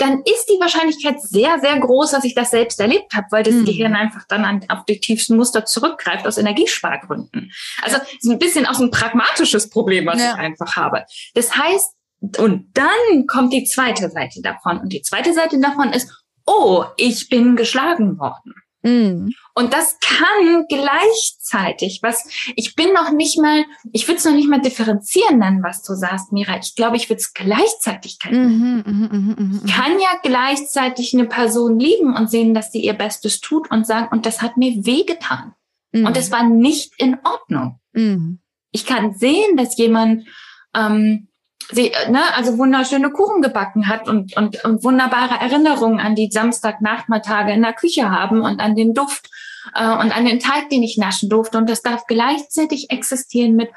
dann 0.00 0.20
ist 0.20 0.46
die 0.46 0.60
Wahrscheinlichkeit 0.60 1.20
sehr, 1.20 1.58
sehr 1.60 1.78
groß, 1.78 2.12
dass 2.12 2.24
ich 2.24 2.34
das 2.34 2.50
selbst 2.50 2.80
erlebt 2.80 3.14
habe, 3.14 3.26
weil 3.30 3.42
das 3.42 3.54
mhm. 3.54 3.66
Gehirn 3.66 3.94
einfach 3.94 4.24
dann 4.28 4.44
an, 4.44 4.64
auf 4.68 4.84
die 4.86 4.98
tiefsten 4.98 5.36
Muster 5.36 5.64
zurückgreift 5.64 6.26
aus 6.26 6.38
Energiespargründen. 6.38 7.52
Also 7.82 7.98
ist 7.98 8.28
ein 8.28 8.38
bisschen 8.38 8.66
auch 8.66 8.74
so 8.74 8.84
ein 8.84 8.90
pragmatisches 8.90 9.68
Problem, 9.68 10.06
was 10.06 10.20
ja. 10.20 10.32
ich 10.32 10.38
einfach 10.38 10.76
habe. 10.76 11.04
Das 11.34 11.56
heißt, 11.56 11.94
und 12.38 12.70
dann 12.74 13.26
kommt 13.26 13.52
die 13.52 13.64
zweite 13.64 14.10
Seite 14.10 14.40
davon. 14.42 14.78
Und 14.78 14.92
die 14.92 15.02
zweite 15.02 15.32
Seite 15.32 15.58
davon 15.60 15.92
ist, 15.92 16.10
oh, 16.46 16.84
ich 16.96 17.28
bin 17.28 17.56
geschlagen 17.56 18.18
worden. 18.18 18.54
Mhm. 18.82 19.32
Und 19.54 19.72
das 19.72 19.98
kann 20.00 20.66
gleichzeitig, 20.68 22.00
was 22.02 22.28
ich 22.56 22.74
bin 22.74 22.92
noch 22.92 23.10
nicht 23.10 23.38
mal, 23.38 23.64
ich 23.92 24.06
würde 24.06 24.18
es 24.18 24.24
noch 24.24 24.34
nicht 24.34 24.48
mal 24.48 24.60
differenzieren 24.60 25.38
nennen, 25.38 25.62
was 25.62 25.82
du 25.82 25.94
sagst, 25.94 26.32
Mira. 26.32 26.58
Ich 26.58 26.76
glaube, 26.76 26.96
ich 26.96 27.08
würde 27.08 27.20
es 27.20 27.34
Gleichzeitigkeit 27.34 28.32
nennen. 28.32 28.82
Mhm, 28.86 29.08
mh, 29.08 29.08
mh, 29.12 29.60
mh, 29.64 29.72
kann 29.72 29.98
ja 29.98 30.18
gleichzeitig 30.22 31.14
eine 31.14 31.26
Person 31.26 31.78
lieben 31.78 32.14
und 32.16 32.30
sehen, 32.30 32.54
dass 32.54 32.72
sie 32.72 32.80
ihr 32.84 32.94
Bestes 32.94 33.40
tut 33.40 33.70
und 33.70 33.86
sagen, 33.86 34.08
und 34.10 34.26
das 34.26 34.42
hat 34.42 34.56
mir 34.56 34.86
wehgetan. 34.86 35.54
Mhm. 35.92 36.06
Und 36.06 36.16
es 36.16 36.30
war 36.30 36.44
nicht 36.44 36.92
in 36.98 37.18
Ordnung. 37.24 37.80
Mhm. 37.92 38.40
Ich 38.70 38.86
kann 38.86 39.14
sehen, 39.14 39.56
dass 39.56 39.76
jemand 39.76 40.28
ähm, 40.74 41.28
sie, 41.72 41.92
ne, 42.08 42.22
also 42.34 42.58
wunderschöne 42.58 43.10
Kuchen 43.10 43.42
gebacken 43.42 43.88
hat 43.88 44.08
und, 44.08 44.36
und, 44.36 44.64
und 44.64 44.84
wunderbare 44.84 45.40
Erinnerungen 45.40 46.00
an 46.00 46.14
die 46.14 46.30
Samstagnachmittage 46.30 47.52
in 47.52 47.62
der 47.62 47.72
Küche 47.72 48.10
haben 48.10 48.42
und 48.42 48.60
an 48.60 48.74
den 48.76 48.94
Duft 48.94 49.30
äh, 49.74 49.84
und 49.84 50.16
an 50.16 50.24
den 50.24 50.40
Teig, 50.40 50.68
den 50.70 50.82
ich 50.82 50.98
naschen 50.98 51.28
durfte. 51.28 51.58
Und 51.58 51.68
das 51.68 51.82
darf 51.82 52.06
gleichzeitig 52.06 52.90
existieren 52.90 53.56
mit 53.56 53.70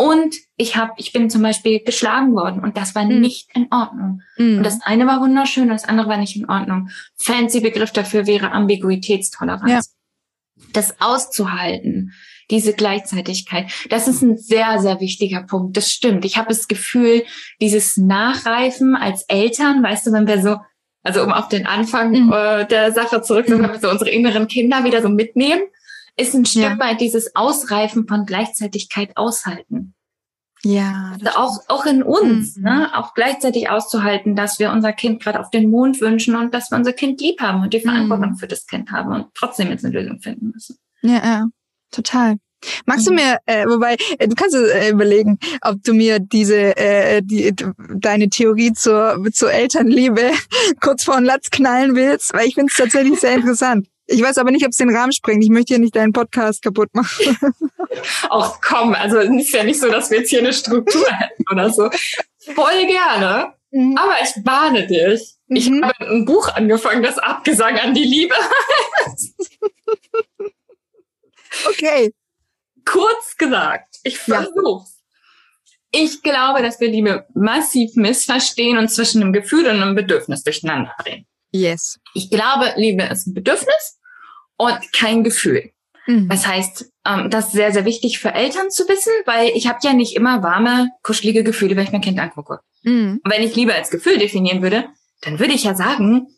und 0.00 0.34
ich 0.56 0.76
habe, 0.76 0.92
ich 0.96 1.12
bin 1.12 1.28
zum 1.28 1.42
Beispiel 1.42 1.84
geschlagen 1.84 2.32
worden 2.34 2.62
und 2.64 2.78
das 2.78 2.94
war 2.94 3.04
mhm. 3.04 3.20
nicht 3.20 3.50
in 3.54 3.66
Ordnung. 3.70 4.22
Mhm. 4.38 4.56
Und 4.56 4.62
das 4.62 4.80
eine 4.80 5.06
war 5.06 5.20
wunderschön, 5.20 5.68
das 5.68 5.84
andere 5.84 6.08
war 6.08 6.16
nicht 6.16 6.36
in 6.36 6.48
Ordnung. 6.48 6.88
Fancy 7.18 7.60
Begriff 7.60 7.92
dafür 7.92 8.26
wäre 8.26 8.50
Ambiguitätstoleranz. 8.52 9.70
Ja. 9.70 9.80
Das 10.72 11.02
auszuhalten, 11.02 12.14
diese 12.50 12.72
Gleichzeitigkeit. 12.72 13.70
Das 13.88 14.08
ist 14.08 14.22
ein 14.22 14.36
sehr, 14.36 14.80
sehr 14.80 15.00
wichtiger 15.00 15.42
Punkt. 15.42 15.76
Das 15.76 15.90
stimmt. 15.90 16.24
Ich 16.24 16.36
habe 16.36 16.48
das 16.48 16.68
Gefühl, 16.68 17.24
dieses 17.60 17.96
Nachreifen 17.96 18.96
als 18.96 19.22
Eltern, 19.28 19.82
weißt 19.82 20.06
du, 20.06 20.12
wenn 20.12 20.26
wir 20.26 20.42
so, 20.42 20.56
also 21.02 21.22
um 21.22 21.32
auf 21.32 21.48
den 21.48 21.66
Anfang 21.66 22.10
mhm. 22.10 22.32
äh, 22.32 22.66
der 22.66 22.92
Sache 22.92 23.22
zurückzukommen, 23.22 23.62
mhm. 23.62 23.74
wenn 23.74 23.80
wir 23.80 23.88
so 23.88 23.90
unsere 23.90 24.10
inneren 24.10 24.48
Kinder 24.48 24.84
wieder 24.84 25.02
so 25.02 25.08
mitnehmen, 25.08 25.62
ist 26.16 26.34
ein 26.34 26.44
Stück 26.44 26.62
ja. 26.62 26.78
weit 26.78 27.00
dieses 27.00 27.34
Ausreifen 27.34 28.06
von 28.06 28.26
Gleichzeitigkeit 28.26 29.16
aushalten. 29.16 29.94
Ja. 30.62 31.16
Also 31.24 31.38
auch, 31.38 31.58
auch 31.68 31.86
in 31.86 32.02
uns, 32.02 32.56
mhm. 32.56 32.64
ne? 32.64 32.90
auch 32.94 33.14
gleichzeitig 33.14 33.70
auszuhalten, 33.70 34.36
dass 34.36 34.58
wir 34.58 34.72
unser 34.72 34.92
Kind 34.92 35.22
gerade 35.22 35.40
auf 35.40 35.50
den 35.50 35.70
Mond 35.70 36.00
wünschen 36.00 36.36
und 36.36 36.52
dass 36.52 36.70
wir 36.70 36.76
unser 36.76 36.92
Kind 36.92 37.20
lieb 37.20 37.40
haben 37.40 37.62
und 37.62 37.72
die 37.72 37.80
Verantwortung 37.80 38.32
mhm. 38.32 38.36
für 38.36 38.46
das 38.46 38.66
Kind 38.66 38.92
haben 38.92 39.12
und 39.12 39.26
trotzdem 39.34 39.70
jetzt 39.70 39.84
eine 39.84 39.98
Lösung 39.98 40.20
finden 40.20 40.50
müssen. 40.52 40.76
Ja, 41.02 41.24
ja. 41.24 41.46
Total. 41.90 42.36
Magst 42.86 43.06
du 43.06 43.12
mhm. 43.12 43.16
mir, 43.16 43.38
äh, 43.46 43.66
wobei, 43.66 43.96
äh, 44.18 44.28
du 44.28 44.34
kannst 44.34 44.54
äh, 44.54 44.90
überlegen, 44.90 45.38
ob 45.62 45.82
du 45.82 45.94
mir 45.94 46.18
diese, 46.18 46.76
äh, 46.76 47.22
die, 47.22 47.54
deine 47.94 48.28
Theorie 48.28 48.72
zur, 48.72 49.24
zur 49.32 49.52
Elternliebe 49.52 50.30
kurz 50.80 51.04
vor 51.04 51.16
den 51.16 51.24
Latz 51.24 51.50
knallen 51.50 51.94
willst, 51.94 52.34
weil 52.34 52.46
ich 52.46 52.54
finde 52.54 52.70
es 52.70 52.76
tatsächlich 52.76 53.20
sehr 53.20 53.34
interessant. 53.34 53.86
Ich 54.06 54.22
weiß 54.22 54.38
aber 54.38 54.50
nicht, 54.50 54.64
ob 54.64 54.72
es 54.72 54.76
den 54.76 54.94
Rahmen 54.94 55.12
sprengt. 55.12 55.44
Ich 55.44 55.50
möchte 55.50 55.74
hier 55.74 55.78
nicht 55.78 55.94
deinen 55.94 56.12
Podcast 56.12 56.62
kaputt 56.62 56.88
machen. 56.94 57.38
Auch 58.28 58.60
komm, 58.60 58.94
also 58.94 59.18
es 59.18 59.30
ist 59.30 59.54
ja 59.54 59.62
nicht 59.62 59.80
so, 59.80 59.88
dass 59.88 60.10
wir 60.10 60.18
jetzt 60.18 60.30
hier 60.30 60.40
eine 60.40 60.52
Struktur 60.52 61.06
hätten 61.08 61.44
oder 61.50 61.70
so. 61.70 61.88
Voll 62.54 62.86
gerne. 62.86 63.54
Mhm. 63.70 63.96
Aber 63.96 64.14
ich 64.20 64.44
warne 64.44 64.88
dich. 64.88 65.36
Ich 65.46 65.70
mhm. 65.70 65.84
habe 65.84 66.08
ein 66.08 66.24
Buch 66.24 66.48
angefangen, 66.48 67.04
das 67.04 67.18
Abgesang 67.18 67.78
an 67.78 67.94
die 67.94 68.04
Liebe 68.04 68.34
Okay. 71.68 72.12
Kurz 72.84 73.36
gesagt, 73.36 73.96
ich 74.04 74.18
versuch's. 74.18 75.00
Ja. 75.92 76.00
Ich 76.02 76.22
glaube, 76.22 76.62
dass 76.62 76.78
wir 76.80 76.88
Liebe 76.88 77.26
massiv 77.34 77.96
missverstehen 77.96 78.78
und 78.78 78.88
zwischen 78.88 79.22
einem 79.22 79.32
Gefühl 79.32 79.66
und 79.66 79.82
einem 79.82 79.96
Bedürfnis 79.96 80.44
durcheinander 80.44 80.94
bringen. 80.98 81.26
Yes. 81.50 81.98
Ich 82.14 82.30
glaube, 82.30 82.72
Liebe 82.76 83.02
ist 83.04 83.26
ein 83.26 83.34
Bedürfnis 83.34 83.98
und 84.56 84.78
kein 84.92 85.24
Gefühl. 85.24 85.72
Mhm. 86.06 86.28
Das 86.28 86.46
heißt, 86.46 86.90
ähm, 87.06 87.30
das 87.30 87.46
ist 87.46 87.52
sehr, 87.52 87.72
sehr 87.72 87.84
wichtig 87.84 88.18
für 88.18 88.32
Eltern 88.32 88.70
zu 88.70 88.88
wissen, 88.88 89.12
weil 89.26 89.50
ich 89.54 89.66
habe 89.66 89.78
ja 89.82 89.92
nicht 89.92 90.14
immer 90.14 90.42
warme, 90.42 90.90
kuschelige 91.02 91.42
Gefühle, 91.42 91.76
wenn 91.76 91.84
ich 91.84 91.92
mein 91.92 92.00
Kind 92.00 92.18
angucke. 92.18 92.60
Mhm. 92.82 93.20
Und 93.22 93.32
wenn 93.32 93.42
ich 93.42 93.56
Liebe 93.56 93.74
als 93.74 93.90
Gefühl 93.90 94.18
definieren 94.18 94.62
würde, 94.62 94.88
dann 95.22 95.38
würde 95.38 95.54
ich 95.54 95.64
ja 95.64 95.74
sagen, 95.74 96.28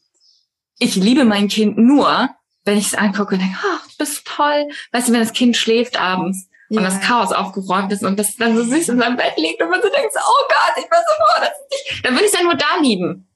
ich 0.78 0.96
liebe 0.96 1.24
mein 1.24 1.48
Kind 1.48 1.78
nur, 1.78 2.30
wenn 2.64 2.78
ich 2.78 2.86
es 2.86 2.94
angucke 2.94 3.34
und 3.34 3.40
denke, 3.40 3.58
oh, 3.62 3.78
du 3.90 3.96
bist 3.98 4.26
toll. 4.26 4.68
Weißt 4.92 5.08
du, 5.08 5.12
wenn 5.12 5.20
das 5.20 5.32
Kind 5.32 5.56
schläft 5.56 6.00
abends 6.00 6.48
ja. 6.68 6.78
und 6.78 6.84
das 6.84 7.00
Chaos 7.00 7.32
aufgeräumt 7.32 7.92
ist 7.92 8.04
und 8.04 8.18
das 8.18 8.36
dann 8.36 8.56
so 8.56 8.64
süß 8.64 8.90
in 8.90 8.98
seinem 8.98 9.16
Bett 9.16 9.36
liegt 9.36 9.60
und 9.62 9.70
man 9.70 9.82
so 9.82 9.88
denkt, 9.88 10.12
oh 10.16 10.44
Gott, 10.48 10.76
ich 10.76 10.88
bin 10.88 10.98
so 11.06 11.24
froh, 11.24 11.40
dass 11.40 11.50
ich, 11.70 12.02
dann 12.02 12.14
würde 12.14 12.24
ich 12.24 12.32
es 12.32 12.38
ja 12.38 12.44
nur 12.44 12.54
da 12.54 12.76
lieben. 12.80 13.28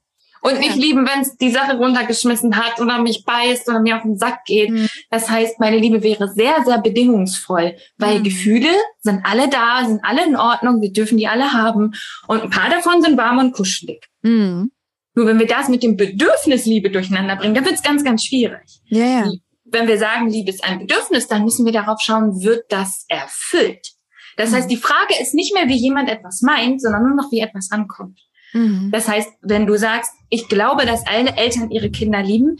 Und 0.42 0.54
ja. 0.54 0.60
nicht 0.60 0.76
lieben, 0.76 1.08
wenn 1.08 1.22
es 1.22 1.36
die 1.38 1.50
Sache 1.50 1.76
runtergeschmissen 1.76 2.56
hat 2.56 2.80
oder 2.80 2.98
mich 2.98 3.24
beißt 3.24 3.68
oder 3.68 3.80
mir 3.80 3.96
auf 3.96 4.02
den 4.02 4.16
Sack 4.16 4.44
geht. 4.44 4.70
Mhm. 4.70 4.88
Das 5.10 5.28
heißt, 5.28 5.58
meine 5.58 5.78
Liebe 5.78 6.04
wäre 6.04 6.28
sehr, 6.28 6.62
sehr 6.64 6.78
bedingungsvoll, 6.78 7.76
weil 7.96 8.20
mhm. 8.20 8.24
Gefühle 8.24 8.68
sind 9.00 9.22
alle 9.24 9.48
da, 9.48 9.84
sind 9.84 10.04
alle 10.04 10.24
in 10.24 10.36
Ordnung, 10.36 10.80
wir 10.80 10.92
dürfen 10.92 11.18
die 11.18 11.26
alle 11.26 11.52
haben. 11.52 11.94
Und 12.28 12.42
ein 12.42 12.50
paar 12.50 12.70
davon 12.70 13.02
sind 13.02 13.16
warm 13.16 13.38
und 13.38 13.52
kuschelig. 13.52 14.06
Mhm. 14.22 14.70
Nur 15.16 15.26
wenn 15.26 15.38
wir 15.38 15.46
das 15.46 15.68
mit 15.68 15.82
dem 15.82 15.96
Bedürfnis 15.96 16.66
Liebe 16.66 16.90
durcheinander 16.90 17.36
bringen, 17.36 17.54
dann 17.54 17.64
wird 17.64 17.76
es 17.76 17.82
ganz, 17.82 18.04
ganz 18.04 18.22
schwierig. 18.22 18.80
Ja, 18.84 19.04
ja. 19.04 19.30
Wenn 19.64 19.88
wir 19.88 19.98
sagen, 19.98 20.28
Liebe 20.28 20.50
ist 20.50 20.62
ein 20.62 20.78
Bedürfnis, 20.78 21.26
dann 21.26 21.42
müssen 21.42 21.64
wir 21.64 21.72
darauf 21.72 22.00
schauen, 22.00 22.42
wird 22.42 22.66
das 22.68 23.06
erfüllt? 23.08 23.94
Das 24.36 24.50
mhm. 24.50 24.54
heißt, 24.56 24.70
die 24.70 24.76
Frage 24.76 25.14
ist 25.20 25.34
nicht 25.34 25.54
mehr, 25.54 25.68
wie 25.68 25.76
jemand 25.76 26.10
etwas 26.10 26.42
meint, 26.42 26.82
sondern 26.82 27.02
nur 27.02 27.16
noch, 27.16 27.32
wie 27.32 27.40
etwas 27.40 27.70
ankommt. 27.72 28.20
Mhm. 28.52 28.90
Das 28.92 29.08
heißt, 29.08 29.30
wenn 29.40 29.66
du 29.66 29.76
sagst, 29.78 30.12
ich 30.28 30.48
glaube, 30.48 30.84
dass 30.84 31.06
alle 31.06 31.34
Eltern 31.34 31.70
ihre 31.70 31.90
Kinder 31.90 32.22
lieben, 32.22 32.58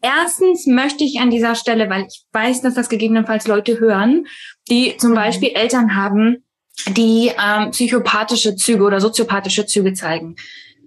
erstens 0.00 0.66
möchte 0.66 1.02
ich 1.02 1.18
an 1.18 1.30
dieser 1.30 1.56
Stelle, 1.56 1.90
weil 1.90 2.06
ich 2.06 2.24
weiß, 2.32 2.62
dass 2.62 2.74
das 2.74 2.88
gegebenenfalls 2.88 3.48
Leute 3.48 3.80
hören, 3.80 4.26
die 4.70 4.96
zum 4.98 5.10
mhm. 5.10 5.16
Beispiel 5.16 5.50
Eltern 5.54 5.96
haben, 5.96 6.44
die 6.86 7.32
ähm, 7.44 7.72
psychopathische 7.72 8.54
Züge 8.54 8.84
oder 8.84 9.00
soziopathische 9.00 9.66
Züge 9.66 9.94
zeigen. 9.94 10.36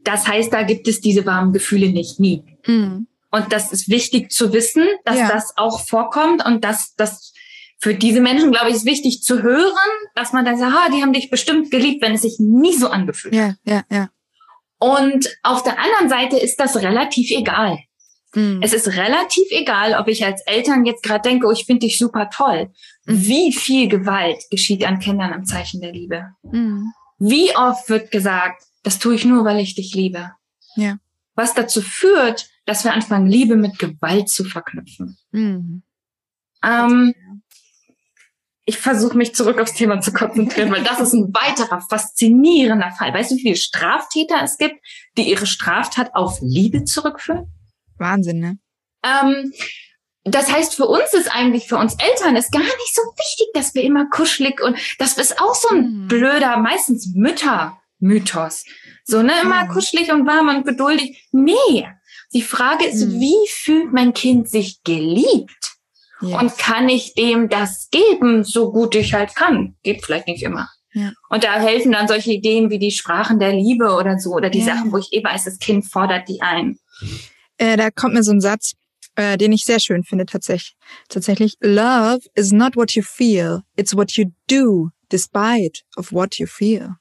Das 0.03 0.27
heißt, 0.27 0.51
da 0.51 0.63
gibt 0.63 0.87
es 0.87 1.01
diese 1.01 1.25
warmen 1.25 1.53
Gefühle 1.53 1.89
nicht, 1.89 2.19
nie. 2.19 2.43
Mhm. 2.65 3.07
Und 3.31 3.53
das 3.53 3.71
ist 3.71 3.89
wichtig 3.89 4.31
zu 4.31 4.51
wissen, 4.53 4.85
dass 5.05 5.17
ja. 5.17 5.29
das 5.29 5.57
auch 5.57 5.79
vorkommt 5.87 6.45
und 6.45 6.63
dass 6.63 6.95
das 6.95 7.33
für 7.79 7.95
diese 7.95 8.21
Menschen, 8.21 8.51
glaube 8.51 8.69
ich, 8.69 8.75
ist 8.75 8.85
wichtig 8.85 9.23
zu 9.23 9.41
hören, 9.41 9.73
dass 10.15 10.33
man 10.33 10.45
dann 10.45 10.57
sagt, 10.57 10.73
ah, 10.73 10.89
die 10.93 11.01
haben 11.01 11.13
dich 11.13 11.29
bestimmt 11.29 11.71
geliebt, 11.71 12.03
wenn 12.03 12.13
es 12.13 12.21
sich 12.21 12.37
nie 12.39 12.75
so 12.75 12.89
angefühlt 12.89 13.35
hat. 13.35 13.55
Ja, 13.65 13.73
ja, 13.73 13.83
ja. 13.89 14.09
Und 14.77 15.29
auf 15.43 15.63
der 15.63 15.79
anderen 15.79 16.09
Seite 16.09 16.37
ist 16.37 16.59
das 16.59 16.75
relativ 16.77 17.31
egal. 17.31 17.79
Mhm. 18.35 18.59
Es 18.61 18.73
ist 18.73 18.87
relativ 18.87 19.45
egal, 19.49 19.95
ob 19.99 20.07
ich 20.07 20.25
als 20.25 20.41
Eltern 20.45 20.85
jetzt 20.85 21.03
gerade 21.03 21.27
denke, 21.27 21.47
oh, 21.47 21.51
ich 21.51 21.65
finde 21.65 21.85
dich 21.85 21.97
super 21.97 22.29
toll. 22.29 22.71
Mhm. 23.05 23.25
Wie 23.25 23.53
viel 23.53 23.87
Gewalt 23.87 24.43
geschieht 24.49 24.85
an 24.85 24.99
Kindern 24.99 25.33
im 25.33 25.45
Zeichen 25.45 25.81
der 25.81 25.91
Liebe? 25.91 26.25
Mhm. 26.43 26.91
Wie 27.19 27.55
oft 27.55 27.89
wird 27.89 28.11
gesagt, 28.11 28.63
das 28.84 28.99
tue 28.99 29.15
ich 29.15 29.25
nur, 29.25 29.45
weil 29.45 29.59
ich 29.59 29.75
dich 29.75 29.93
liebe. 29.93 30.32
Ja. 30.75 30.97
Was 31.36 31.53
dazu 31.53 31.82
führt, 31.82 32.49
dass 32.65 32.84
wir 32.84 32.93
anfangen, 32.93 33.27
Liebe 33.27 33.55
mit 33.55 33.79
Gewalt 33.79 34.29
zu 34.29 34.43
verknüpfen. 34.43 35.17
Mhm. 35.32 35.84
Ähm, 36.63 37.13
ich 38.65 38.77
versuche 38.77 39.17
mich 39.17 39.34
zurück 39.34 39.59
aufs 39.59 39.73
Thema 39.73 40.01
zu 40.01 40.13
konzentrieren, 40.13 40.71
weil 40.71 40.84
das 40.84 40.99
ist 40.99 41.13
ein 41.13 41.34
weiterer 41.34 41.82
faszinierender 41.82 42.91
Fall. 42.91 43.13
Weißt 43.13 43.32
du, 43.32 43.36
wie 43.36 43.41
viele 43.41 43.55
Straftäter 43.55 44.41
es 44.43 44.57
gibt, 44.57 44.75
die 45.17 45.29
ihre 45.29 45.47
Straftat 45.47 46.13
auf 46.13 46.39
Liebe 46.41 46.84
zurückführen? 46.84 47.51
Wahnsinn, 47.97 48.39
ne? 48.39 48.59
Ähm, 49.03 49.51
das 50.23 50.51
heißt, 50.51 50.75
für 50.75 50.86
uns 50.86 51.13
ist 51.13 51.34
eigentlich, 51.36 51.67
für 51.67 51.77
uns 51.77 51.95
Eltern 51.95 52.36
ist 52.36 52.51
gar 52.51 52.61
nicht 52.61 52.95
so 52.95 53.01
wichtig, 53.01 53.47
dass 53.53 53.73
wir 53.73 53.84
immer 53.84 54.07
kuschelig 54.09 54.61
und 54.61 54.77
das 54.99 55.17
ist 55.17 55.41
auch 55.41 55.55
so 55.55 55.69
ein 55.69 56.03
mhm. 56.03 56.07
blöder, 56.07 56.57
meistens 56.57 57.13
Mütter-Mythos. 58.01 58.65
So, 59.05 59.21
ne, 59.21 59.33
immer 59.41 59.67
kuschelig 59.67 60.11
und 60.11 60.27
warm 60.27 60.49
und 60.49 60.65
geduldig. 60.65 61.27
Nee. 61.31 61.87
Die 62.33 62.41
Frage 62.41 62.85
ist, 62.85 63.05
mhm. 63.05 63.19
wie 63.19 63.49
fühlt 63.49 63.93
mein 63.93 64.13
Kind 64.13 64.49
sich 64.49 64.83
geliebt? 64.83 65.51
Yes. 66.21 66.39
Und 66.39 66.57
kann 66.57 66.87
ich 66.87 67.13
dem 67.15 67.49
das 67.49 67.89
geben, 67.89 68.43
so 68.43 68.71
gut 68.71 68.95
ich 68.95 69.13
halt 69.13 69.35
kann? 69.35 69.75
Geht 69.83 70.05
vielleicht 70.05 70.27
nicht 70.27 70.43
immer. 70.43 70.69
Ja. 70.93 71.13
Und 71.29 71.43
da 71.43 71.59
helfen 71.59 71.93
dann 71.93 72.07
solche 72.07 72.31
Ideen 72.31 72.69
wie 72.69 72.79
die 72.79 72.91
Sprachen 72.91 73.39
der 73.39 73.53
Liebe 73.53 73.95
oder 73.95 74.19
so, 74.19 74.31
oder 74.31 74.49
die 74.49 74.59
ja. 74.59 74.65
Sachen, 74.65 74.91
wo 74.91 74.97
ich 74.97 75.13
eh 75.13 75.23
weiß, 75.23 75.45
das 75.45 75.57
Kind 75.57 75.85
fordert 75.85 76.27
die 76.27 76.41
ein. 76.41 76.77
Äh, 77.57 77.77
da 77.77 77.89
kommt 77.91 78.13
mir 78.13 78.23
so 78.23 78.31
ein 78.31 78.41
Satz, 78.41 78.73
äh, 79.15 79.37
den 79.37 79.51
ich 79.51 79.63
sehr 79.63 79.79
schön 79.79 80.03
finde 80.03 80.25
tatsächlich. 80.25 80.75
Tatsächlich, 81.09 81.55
love 81.61 82.19
is 82.35 82.51
not 82.51 82.75
what 82.75 82.91
you 82.91 83.03
feel, 83.03 83.61
it's 83.75 83.95
what 83.95 84.11
you 84.13 84.25
do 84.47 84.89
despite 85.09 85.81
of 85.95 86.11
what 86.11 86.37
you 86.37 86.45
feel. 86.45 86.95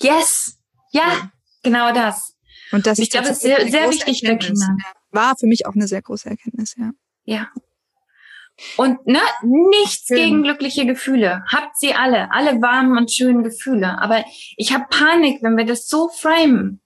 Yes, 0.00 0.58
ja, 0.92 1.02
ja. 1.02 1.30
genau 1.62 1.92
das. 1.92 2.34
Und 2.72 2.86
das 2.86 2.98
ich 2.98 3.10
glaube, 3.10 3.28
ist 3.28 3.42
sehr, 3.42 3.68
sehr 3.68 3.90
wichtig 3.90 4.20
für 4.20 4.36
Kinder. 4.36 4.76
War 5.10 5.36
für 5.36 5.46
mich 5.46 5.66
auch 5.66 5.74
eine 5.74 5.86
sehr 5.86 6.02
große 6.02 6.28
Erkenntnis, 6.28 6.74
ja. 6.76 6.90
Ja. 7.24 7.48
Und 8.76 9.06
ne, 9.06 9.20
nichts 9.42 10.06
Schön. 10.06 10.16
gegen 10.16 10.42
glückliche 10.42 10.86
Gefühle. 10.86 11.44
Habt 11.52 11.78
sie 11.78 11.94
alle, 11.94 12.30
alle 12.32 12.62
warmen 12.62 12.96
und 12.96 13.12
schönen 13.12 13.44
Gefühle. 13.44 14.00
Aber 14.00 14.24
ich 14.56 14.72
habe 14.72 14.86
Panik, 14.88 15.42
wenn 15.42 15.56
wir 15.56 15.66
das 15.66 15.88
so 15.88 16.08
framen, 16.08 16.80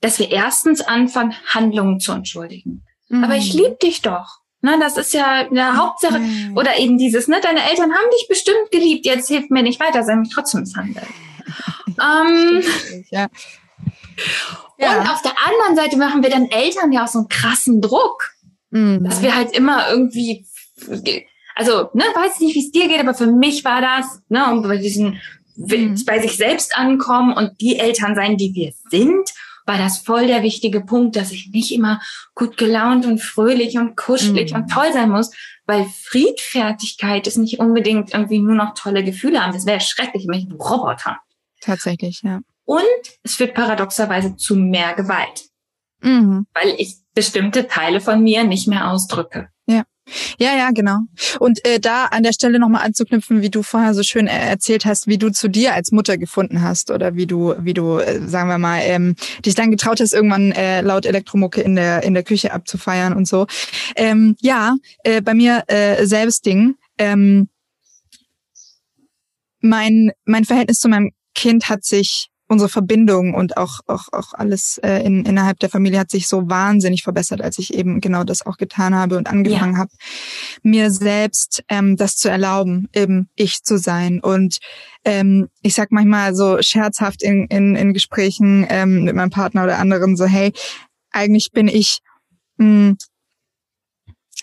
dass 0.00 0.18
wir 0.18 0.30
erstens 0.30 0.80
anfangen, 0.82 1.34
Handlungen 1.46 1.98
zu 1.98 2.12
entschuldigen. 2.12 2.84
Mhm. 3.08 3.24
Aber 3.24 3.36
ich 3.36 3.52
liebe 3.52 3.76
dich 3.82 4.02
doch. 4.02 4.38
Ne, 4.60 4.78
das 4.80 4.96
ist 4.96 5.12
ja 5.12 5.46
eine 5.46 5.76
Hauptsache. 5.76 6.20
Mhm. 6.20 6.56
Oder 6.56 6.78
eben 6.78 6.96
dieses, 6.96 7.28
ne, 7.28 7.40
deine 7.42 7.68
Eltern 7.68 7.92
haben 7.92 8.10
dich 8.12 8.26
bestimmt 8.28 8.70
geliebt, 8.70 9.04
jetzt 9.04 9.28
hilft 9.28 9.50
mir 9.50 9.62
nicht 9.62 9.80
weiter, 9.80 10.04
sei 10.04 10.16
mich 10.16 10.30
trotzdem 10.32 10.60
misshandelt. 10.60 11.06
Ähm, 12.00 12.62
ja. 13.10 13.28
Ja. 14.78 15.00
Und 15.00 15.10
auf 15.10 15.22
der 15.22 15.34
anderen 15.44 15.76
Seite 15.76 15.96
machen 15.96 16.22
wir 16.22 16.30
dann 16.30 16.46
Eltern 16.46 16.92
ja 16.92 17.04
auch 17.04 17.08
so 17.08 17.20
einen 17.20 17.28
krassen 17.28 17.80
Druck, 17.80 18.30
mhm. 18.70 19.04
dass 19.04 19.22
wir 19.22 19.34
halt 19.34 19.56
immer 19.56 19.90
irgendwie 19.90 20.46
also, 21.54 21.90
ne, 21.94 22.04
weiß 22.14 22.40
nicht, 22.40 22.54
wie 22.54 22.64
es 22.64 22.72
dir 22.72 22.88
geht, 22.88 23.00
aber 23.00 23.14
für 23.14 23.28
mich 23.28 23.64
war 23.64 23.80
das, 23.80 24.20
ne, 24.28 24.50
und 24.50 24.62
bei 24.62 24.76
diesen, 24.76 25.20
mhm. 25.56 26.02
bei 26.04 26.20
sich 26.20 26.36
selbst 26.36 26.76
ankommen 26.76 27.32
und 27.32 27.60
die 27.60 27.78
Eltern 27.78 28.14
sein, 28.14 28.36
die 28.36 28.54
wir 28.54 28.72
sind, 28.90 29.30
war 29.66 29.78
das 29.78 29.98
voll 29.98 30.26
der 30.26 30.42
wichtige 30.42 30.80
Punkt, 30.82 31.16
dass 31.16 31.32
ich 31.32 31.50
nicht 31.50 31.72
immer 31.72 32.00
gut 32.34 32.58
gelaunt 32.58 33.06
und 33.06 33.22
fröhlich 33.22 33.78
und 33.78 33.96
kuschelig 33.96 34.52
mhm. 34.52 34.60
und 34.60 34.70
toll 34.70 34.92
sein 34.92 35.08
muss, 35.08 35.30
weil 35.64 35.86
Friedfertigkeit 35.86 37.26
ist 37.26 37.38
nicht 37.38 37.60
unbedingt 37.60 38.12
irgendwie 38.12 38.40
nur 38.40 38.56
noch 38.56 38.74
tolle 38.74 39.04
Gefühle 39.04 39.42
haben. 39.42 39.54
Das 39.54 39.64
wäre 39.64 39.80
schrecklich, 39.80 40.26
wenn 40.28 40.38
ich 40.38 40.46
ein 40.46 40.52
Roboter. 40.52 41.20
Tatsächlich, 41.64 42.22
ja. 42.22 42.40
Und 42.64 42.82
es 43.22 43.36
führt 43.36 43.54
paradoxerweise 43.54 44.36
zu 44.36 44.56
mehr 44.56 44.94
Gewalt. 44.94 45.44
Mhm. 46.02 46.46
Weil 46.54 46.74
ich 46.78 46.96
bestimmte 47.14 47.66
Teile 47.66 48.00
von 48.00 48.22
mir 48.22 48.44
nicht 48.44 48.68
mehr 48.68 48.90
ausdrücke. 48.90 49.48
Ja. 49.66 49.84
Ja, 50.38 50.54
ja, 50.54 50.70
genau. 50.70 50.98
Und 51.38 51.64
äh, 51.66 51.80
da 51.80 52.06
an 52.06 52.22
der 52.24 52.34
Stelle 52.34 52.58
nochmal 52.58 52.84
anzuknüpfen, 52.84 53.40
wie 53.40 53.48
du 53.48 53.62
vorher 53.62 53.94
so 53.94 54.02
schön 54.02 54.26
äh, 54.26 54.50
erzählt 54.50 54.84
hast, 54.84 55.06
wie 55.06 55.16
du 55.16 55.30
zu 55.30 55.48
dir 55.48 55.72
als 55.72 55.92
Mutter 55.92 56.18
gefunden 56.18 56.60
hast 56.60 56.90
oder 56.90 57.14
wie 57.14 57.26
du, 57.26 57.54
wie 57.58 57.72
du, 57.72 57.98
äh, 57.98 58.20
sagen 58.28 58.50
wir 58.50 58.58
mal, 58.58 58.80
ähm, 58.82 59.16
dich 59.46 59.54
dann 59.54 59.70
getraut 59.70 60.00
hast, 60.00 60.12
irgendwann 60.12 60.52
äh, 60.52 60.82
laut 60.82 61.06
Elektromucke 61.06 61.62
in 61.62 61.76
der 61.76 62.02
in 62.02 62.12
der 62.12 62.22
Küche 62.22 62.52
abzufeiern 62.52 63.14
und 63.14 63.26
so. 63.26 63.46
Ähm, 63.96 64.36
ja, 64.42 64.74
äh, 65.04 65.22
bei 65.22 65.32
mir 65.32 65.64
äh, 65.68 66.04
selbst 66.04 66.44
Ding. 66.44 66.76
Ähm, 66.98 67.48
mein 69.60 70.12
mein 70.26 70.44
Verhältnis 70.44 70.80
zu 70.80 70.90
meinem 70.90 71.12
Kind 71.34 71.68
hat 71.68 71.84
sich 71.84 72.28
unsere 72.46 72.68
Verbindung 72.68 73.34
und 73.34 73.56
auch, 73.56 73.80
auch, 73.86 74.04
auch 74.12 74.34
alles 74.34 74.78
äh, 74.82 74.98
in, 74.98 75.24
innerhalb 75.24 75.58
der 75.60 75.70
Familie 75.70 75.98
hat 75.98 76.10
sich 76.10 76.28
so 76.28 76.48
wahnsinnig 76.48 77.02
verbessert, 77.02 77.40
als 77.40 77.58
ich 77.58 77.72
eben 77.72 78.00
genau 78.00 78.22
das 78.22 78.44
auch 78.44 78.58
getan 78.58 78.94
habe 78.94 79.16
und 79.16 79.28
angefangen 79.28 79.74
ja. 79.74 79.78
habe, 79.80 79.90
mir 80.62 80.90
selbst 80.90 81.64
ähm, 81.68 81.96
das 81.96 82.16
zu 82.16 82.28
erlauben, 82.28 82.88
eben 82.94 83.28
ich 83.34 83.62
zu 83.62 83.78
sein. 83.78 84.20
Und 84.20 84.58
ähm, 85.04 85.48
ich 85.62 85.74
sag 85.74 85.90
manchmal 85.90 86.34
so 86.34 86.58
scherzhaft 86.60 87.22
in, 87.22 87.46
in, 87.46 87.76
in 87.76 87.94
Gesprächen 87.94 88.66
ähm, 88.68 89.04
mit 89.04 89.14
meinem 89.16 89.30
Partner 89.30 89.64
oder 89.64 89.78
anderen 89.78 90.16
so, 90.16 90.26
hey, 90.26 90.52
eigentlich 91.12 91.50
bin 91.50 91.68
ich 91.68 92.00
mh, 92.58 92.66
hm, 92.66 92.96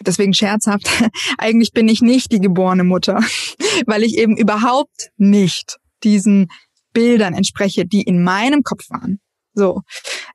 deswegen 0.02 0.34
scherzhaft, 0.34 0.90
eigentlich 1.38 1.72
bin 1.72 1.88
ich 1.88 2.02
nicht 2.02 2.32
die 2.32 2.42
geborene 2.42 2.84
Mutter, 2.84 3.20
weil 3.86 4.04
ich 4.04 4.18
eben 4.18 4.38
überhaupt 4.38 5.12
nicht 5.18 5.78
diesen 6.04 6.48
Bildern 6.94 7.34
entspreche, 7.34 7.86
die 7.86 8.02
in 8.02 8.24
meinem 8.24 8.64
Kopf 8.64 8.90
waren. 8.90 9.20
So, 9.54 9.82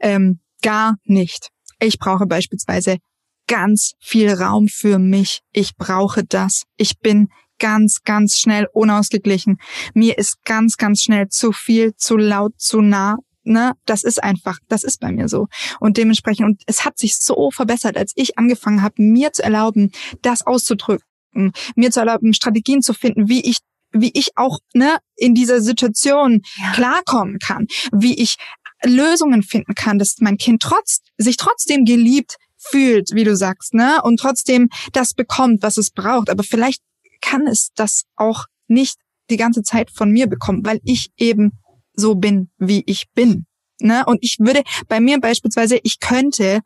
ähm, 0.01 0.41
gar 0.63 0.97
nicht. 1.05 1.49
Ich 1.79 1.99
brauche 1.99 2.27
beispielsweise 2.27 2.99
ganz 3.47 3.93
viel 4.01 4.33
Raum 4.33 4.69
für 4.69 4.99
mich. 4.99 5.41
Ich 5.53 5.77
brauche 5.77 6.25
das. 6.25 6.63
Ich 6.77 6.99
bin 6.99 7.29
ganz, 7.59 8.03
ganz 8.05 8.39
schnell 8.39 8.67
unausgeglichen. 8.73 9.59
Mir 9.95 10.19
ist 10.19 10.45
ganz, 10.45 10.77
ganz 10.77 11.03
schnell 11.03 11.29
zu 11.29 11.53
viel, 11.53 11.95
zu 11.97 12.17
laut, 12.17 12.53
zu 12.59 12.81
nah. 12.81 13.17
Ne, 13.49 13.75
das 13.85 14.03
ist 14.03 14.21
einfach, 14.21 14.59
das 14.67 14.83
ist 14.83 14.99
bei 14.99 15.13
mir 15.13 15.29
so. 15.29 15.47
Und 15.79 15.99
dementsprechend, 15.99 16.47
und 16.47 16.63
es 16.67 16.85
hat 16.85 16.99
sich 16.99 17.17
so 17.17 17.53
verbessert, 17.53 17.97
als 17.97 18.13
ich 18.17 18.37
angefangen 18.39 18.83
habe, 18.83 19.01
mir 19.01 19.33
zu 19.33 19.45
erlauben, 19.45 19.93
das 20.21 20.45
auszudrücken, 20.45 21.53
mir 21.77 21.93
zu 21.93 22.01
erlauben, 22.01 22.35
Strategien 22.35 22.83
zu 22.83 22.93
finden, 22.93 23.29
wie 23.29 23.49
ich 23.49 23.59
wie 23.93 24.11
ich 24.15 24.31
auch 24.37 24.59
ne, 24.75 24.99
in 25.17 25.35
dieser 25.35 25.61
Situation 25.61 26.43
ja. 26.57 26.73
klarkommen 26.73 27.39
kann, 27.39 27.67
wie 27.93 28.15
ich 28.15 28.37
Lösungen 28.85 29.43
finden 29.43 29.75
kann, 29.75 29.99
dass 29.99 30.17
mein 30.21 30.37
Kind 30.37 30.63
trotz, 30.63 31.01
sich 31.17 31.37
trotzdem 31.37 31.85
geliebt 31.85 32.37
fühlt, 32.57 33.11
wie 33.15 33.25
du 33.25 33.37
sagst, 33.37 33.75
ne, 33.75 34.01
und 34.03 34.19
trotzdem 34.21 34.69
das 34.93 35.15
bekommt, 35.15 35.63
was 35.63 35.77
es 35.77 35.91
braucht. 35.91 36.31
Aber 36.31 36.43
vielleicht 36.43 36.83
kann 37.21 37.47
es 37.47 37.71
das 37.75 38.05
auch 38.17 38.45
nicht 38.69 38.99
die 39.31 39.37
ganze 39.37 39.63
Zeit 39.63 39.91
von 39.91 40.11
mir 40.11 40.27
bekommen, 40.27 40.65
weil 40.65 40.81
ich 40.85 41.11
eben 41.17 41.59
so 41.95 42.15
bin, 42.15 42.51
wie 42.59 42.83
ich 42.87 43.07
bin. 43.15 43.47
Ne? 43.81 44.05
Und 44.07 44.19
ich 44.23 44.37
würde 44.39 44.63
bei 44.89 45.01
mir 45.01 45.21
beispielsweise, 45.21 45.79
ich 45.83 46.01
könnte 46.01 46.61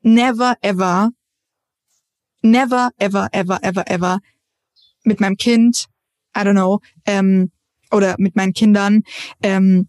never 0.00 0.56
ever, 0.60 1.10
never 2.42 2.90
ever, 2.98 3.28
ever, 3.32 3.62
ever, 3.62 3.90
ever 3.90 4.20
mit 5.02 5.20
meinem 5.20 5.36
Kind 5.36 5.86
I 6.38 6.42
don't 6.42 6.52
know, 6.52 6.80
ähm, 7.06 7.50
oder 7.90 8.14
mit 8.18 8.36
meinen 8.36 8.52
Kindern 8.52 9.02
ähm, 9.42 9.88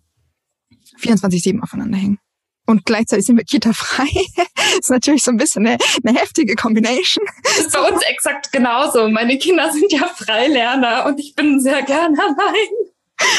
24-7 1.02 1.62
aufeinander 1.62 1.97
hängen. 1.97 2.20
Und 2.66 2.86
gleichzeitig 2.86 3.26
sind 3.26 3.38
wir 3.38 3.45
Kita-frei. 3.45 4.06
ist 4.80 4.91
natürlich 4.91 5.24
so 5.24 5.32
ein 5.32 5.38
bisschen 5.38 5.66
eine, 5.66 5.78
eine 6.06 6.20
heftige 6.20 6.56
Combination. 6.56 7.26
Das 7.43 7.58
ist 7.60 7.74
bei 7.74 7.82
uns 7.82 8.02
exakt 8.04 8.52
genauso. 8.52 9.10
Meine 9.10 9.38
Kinder 9.39 9.72
sind 9.72 9.91
ja 9.91 10.08
Freilerner 10.08 11.06
und 11.08 11.20
ich 11.20 11.34
bin 11.36 11.60
sehr 11.60 11.82
gerne 11.82 12.18
allein. 12.20 12.89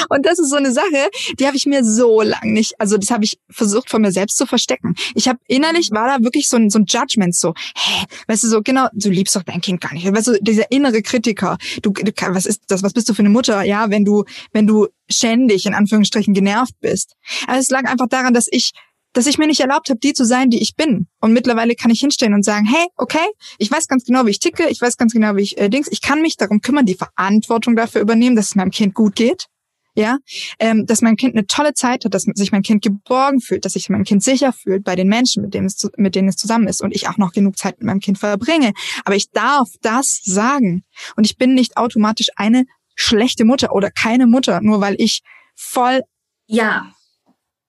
Und 0.08 0.26
das 0.26 0.38
ist 0.38 0.50
so 0.50 0.56
eine 0.56 0.72
Sache, 0.72 1.10
die 1.38 1.46
habe 1.46 1.56
ich 1.56 1.66
mir 1.66 1.84
so 1.84 2.22
lang 2.22 2.52
nicht, 2.52 2.80
also 2.80 2.96
das 2.96 3.10
habe 3.10 3.24
ich 3.24 3.38
versucht 3.50 3.90
von 3.90 4.02
mir 4.02 4.12
selbst 4.12 4.36
zu 4.36 4.46
verstecken. 4.46 4.94
Ich 5.14 5.28
habe 5.28 5.38
innerlich 5.46 5.90
war 5.92 6.18
da 6.18 6.24
wirklich 6.24 6.48
so 6.48 6.56
ein, 6.56 6.70
so 6.70 6.78
ein 6.78 6.86
Judgment 6.86 7.34
so, 7.34 7.54
hä, 7.74 8.04
weißt 8.28 8.44
du 8.44 8.48
so 8.48 8.62
genau, 8.62 8.88
du 8.92 9.10
liebst 9.10 9.36
doch 9.36 9.42
dein 9.42 9.60
Kind 9.60 9.80
gar 9.80 9.92
nicht. 9.92 10.10
Weißt 10.10 10.28
du, 10.28 10.38
dieser 10.40 10.70
innere 10.70 11.02
Kritiker, 11.02 11.58
du, 11.82 11.90
du 11.90 12.12
was 12.28 12.46
ist 12.46 12.62
das, 12.68 12.82
was 12.82 12.92
bist 12.92 13.08
du 13.08 13.14
für 13.14 13.20
eine 13.20 13.30
Mutter? 13.30 13.62
Ja, 13.62 13.90
wenn 13.90 14.04
du 14.04 14.24
wenn 14.52 14.66
du 14.66 14.88
ständig 15.10 15.66
in 15.66 15.74
Anführungsstrichen 15.74 16.34
genervt 16.34 16.74
bist. 16.80 17.14
Aber 17.46 17.58
es 17.58 17.70
lag 17.70 17.84
einfach 17.84 18.08
daran, 18.08 18.34
dass 18.34 18.46
ich 18.50 18.72
dass 19.12 19.26
ich 19.26 19.38
mir 19.38 19.46
nicht 19.46 19.60
erlaubt 19.60 19.90
habe, 19.90 19.98
die 19.98 20.12
zu 20.12 20.24
sein, 20.24 20.50
die 20.50 20.62
ich 20.62 20.76
bin. 20.76 21.08
Und 21.20 21.32
mittlerweile 21.32 21.74
kann 21.74 21.90
ich 21.90 22.00
hinstellen 22.00 22.34
und 22.34 22.44
sagen, 22.44 22.64
hey, 22.64 22.86
okay, 22.96 23.26
ich 23.58 23.70
weiß 23.70 23.88
ganz 23.88 24.04
genau, 24.04 24.24
wie 24.26 24.30
ich 24.30 24.38
ticke, 24.38 24.68
ich 24.68 24.80
weiß 24.80 24.96
ganz 24.96 25.12
genau, 25.12 25.36
wie 25.36 25.42
ich 25.42 25.58
äh, 25.58 25.68
dings, 25.68 25.88
ich 25.90 26.00
kann 26.00 26.22
mich 26.22 26.36
darum 26.36 26.60
kümmern, 26.60 26.86
die 26.86 26.94
Verantwortung 26.94 27.76
dafür 27.76 28.00
übernehmen, 28.02 28.36
dass 28.36 28.50
es 28.50 28.54
meinem 28.54 28.70
Kind 28.70 28.94
gut 28.94 29.16
geht. 29.16 29.46
Ja, 29.94 30.18
ähm, 30.58 30.86
dass 30.86 31.02
mein 31.02 31.16
Kind 31.16 31.34
eine 31.34 31.46
tolle 31.46 31.74
Zeit 31.74 32.04
hat, 32.04 32.14
dass 32.14 32.22
sich 32.22 32.52
mein 32.52 32.62
Kind 32.62 32.82
geborgen 32.82 33.40
fühlt, 33.40 33.64
dass 33.64 33.72
sich 33.72 33.88
mein 33.88 34.04
Kind 34.04 34.22
sicher 34.22 34.52
fühlt 34.52 34.84
bei 34.84 34.96
den 34.96 35.08
Menschen, 35.08 35.42
mit 35.42 35.54
denen 35.54 35.66
es, 35.66 35.88
mit 35.96 36.14
denen 36.14 36.28
es 36.28 36.36
zusammen 36.36 36.68
ist 36.68 36.82
und 36.82 36.94
ich 36.94 37.08
auch 37.08 37.16
noch 37.16 37.32
genug 37.32 37.56
Zeit 37.56 37.78
mit 37.78 37.86
meinem 37.86 38.00
Kind 38.00 38.18
verbringe. 38.18 38.72
Aber 39.04 39.16
ich 39.16 39.30
darf 39.30 39.68
das 39.82 40.20
sagen 40.24 40.84
und 41.16 41.24
ich 41.24 41.36
bin 41.36 41.54
nicht 41.54 41.76
automatisch 41.76 42.28
eine 42.36 42.64
schlechte 42.94 43.44
Mutter 43.44 43.72
oder 43.72 43.90
keine 43.90 44.26
Mutter, 44.26 44.60
nur 44.60 44.80
weil 44.80 44.94
ich 44.98 45.22
voll 45.54 46.02
ja 46.46 46.92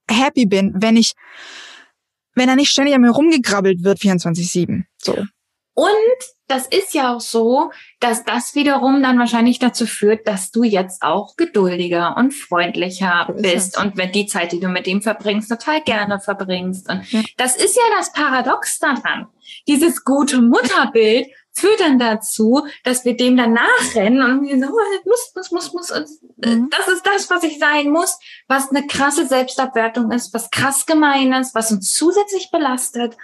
happy 0.09 0.45
bin, 0.45 0.73
wenn 0.75 0.97
ich 0.97 1.13
wenn 2.33 2.49
er 2.49 2.55
nicht 2.55 2.69
ständig 2.69 2.95
an 2.95 3.01
mir 3.01 3.11
rumgegrabbelt 3.11 3.83
wird 3.83 3.99
24/7. 3.99 4.85
So. 4.97 5.25
Und 5.73 5.87
das 6.47 6.67
ist 6.67 6.93
ja 6.93 7.15
auch 7.15 7.21
so, 7.21 7.71
dass 8.01 8.25
das 8.25 8.55
wiederum 8.55 9.01
dann 9.01 9.17
wahrscheinlich 9.17 9.57
dazu 9.57 9.85
führt, 9.85 10.27
dass 10.27 10.51
du 10.51 10.63
jetzt 10.63 11.01
auch 11.01 11.37
geduldiger 11.37 12.17
und 12.17 12.33
freundlicher 12.33 13.25
so 13.27 13.41
bist 13.41 13.79
und 13.79 13.95
wenn 13.95 14.11
die 14.11 14.25
Zeit, 14.25 14.51
die 14.51 14.59
du 14.59 14.67
mit 14.67 14.85
ihm 14.85 15.01
verbringst, 15.01 15.49
total 15.49 15.81
gerne 15.81 16.19
verbringst. 16.19 16.89
Und 16.89 17.09
ja. 17.11 17.21
das 17.37 17.55
ist 17.55 17.77
ja 17.77 17.83
das 17.95 18.11
Paradox 18.11 18.79
daran. 18.79 19.27
Dieses 19.67 20.03
gute 20.03 20.41
Mutterbild 20.41 21.27
führt 21.53 21.79
dann 21.79 21.99
dazu, 21.99 22.67
dass 22.83 23.05
wir 23.05 23.15
dem 23.15 23.37
dann 23.37 23.53
nachrennen 23.53 24.21
und 24.21 24.47
wir 24.47 24.59
so, 24.59 24.73
oh, 24.73 25.09
muss, 25.09 25.31
muss, 25.35 25.51
muss, 25.51 25.73
muss. 25.73 25.89
Äh, 25.91 26.05
mhm. 26.55 26.69
das 26.69 26.87
ist 26.89 27.05
das, 27.05 27.29
was 27.29 27.43
ich 27.43 27.59
sein 27.59 27.91
muss, 27.91 28.19
was 28.47 28.69
eine 28.69 28.87
krasse 28.87 29.25
Selbstabwertung 29.25 30.11
ist, 30.11 30.33
was 30.33 30.49
krass 30.49 30.85
gemein 30.85 31.31
ist, 31.33 31.55
was 31.55 31.71
uns 31.71 31.93
zusätzlich 31.93 32.49
belastet, 32.51 33.15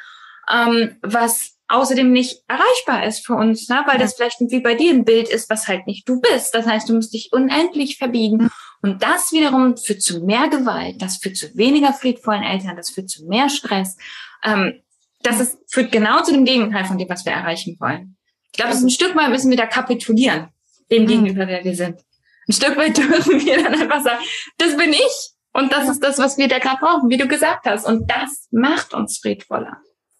ähm, 0.49 0.97
was 1.01 1.56
außerdem 1.67 2.11
nicht 2.11 2.43
erreichbar 2.47 3.05
ist 3.05 3.25
für 3.25 3.33
uns, 3.33 3.67
ne? 3.67 3.83
weil 3.87 3.97
das 3.97 4.15
vielleicht 4.15 4.39
wie 4.39 4.61
bei 4.61 4.75
dir 4.75 4.91
ein 4.93 5.05
Bild 5.05 5.27
ist, 5.29 5.49
was 5.49 5.67
halt 5.67 5.85
nicht 5.85 6.07
du 6.07 6.21
bist. 6.21 6.53
Das 6.53 6.65
heißt, 6.65 6.89
du 6.89 6.93
musst 6.93 7.13
dich 7.13 7.31
unendlich 7.33 7.97
verbiegen. 7.97 8.49
Und 8.81 9.03
das 9.03 9.31
wiederum 9.31 9.75
führt 9.75 10.01
zu 10.01 10.23
mehr 10.23 10.47
Gewalt, 10.49 11.01
das 11.01 11.17
führt 11.17 11.35
zu 11.35 11.55
weniger 11.57 11.93
friedvollen 11.93 12.43
Eltern, 12.43 12.75
das 12.75 12.91
führt 12.91 13.09
zu 13.09 13.25
mehr 13.25 13.49
Stress. 13.49 13.97
Ähm, 14.43 14.81
das 15.23 15.39
ist, 15.39 15.57
führt 15.67 15.91
genau 15.91 16.21
zu 16.21 16.31
dem 16.31 16.45
Gegenteil 16.45 16.85
von 16.85 16.97
dem, 16.97 17.09
was 17.09 17.25
wir 17.25 17.33
erreichen 17.33 17.75
wollen. 17.79 18.17
Ich 18.51 18.59
glaube, 18.59 18.75
ein 18.75 18.89
Stück 18.89 19.15
weit 19.15 19.29
müssen 19.29 19.49
wir 19.49 19.57
da 19.57 19.65
kapitulieren, 19.65 20.49
dem 20.89 21.05
gegenüber, 21.05 21.47
wer 21.47 21.63
wir 21.63 21.75
sind. 21.75 21.99
Ein 22.47 22.53
Stück 22.53 22.77
weit 22.77 22.97
dürfen 22.97 23.43
wir 23.43 23.63
dann 23.63 23.73
einfach 23.73 24.01
sagen, 24.01 24.23
das 24.57 24.77
bin 24.77 24.93
ich. 24.93 25.31
Und 25.53 25.73
das 25.73 25.89
ist 25.89 26.03
das, 26.03 26.19
was 26.19 26.37
wir 26.37 26.47
da 26.47 26.59
gerade 26.59 26.77
brauchen, 26.79 27.09
wie 27.09 27.17
du 27.17 27.27
gesagt 27.27 27.65
hast. 27.65 27.85
Und 27.85 28.09
das 28.09 28.47
macht 28.51 28.93
uns 28.93 29.17
friedvoller. 29.17 29.77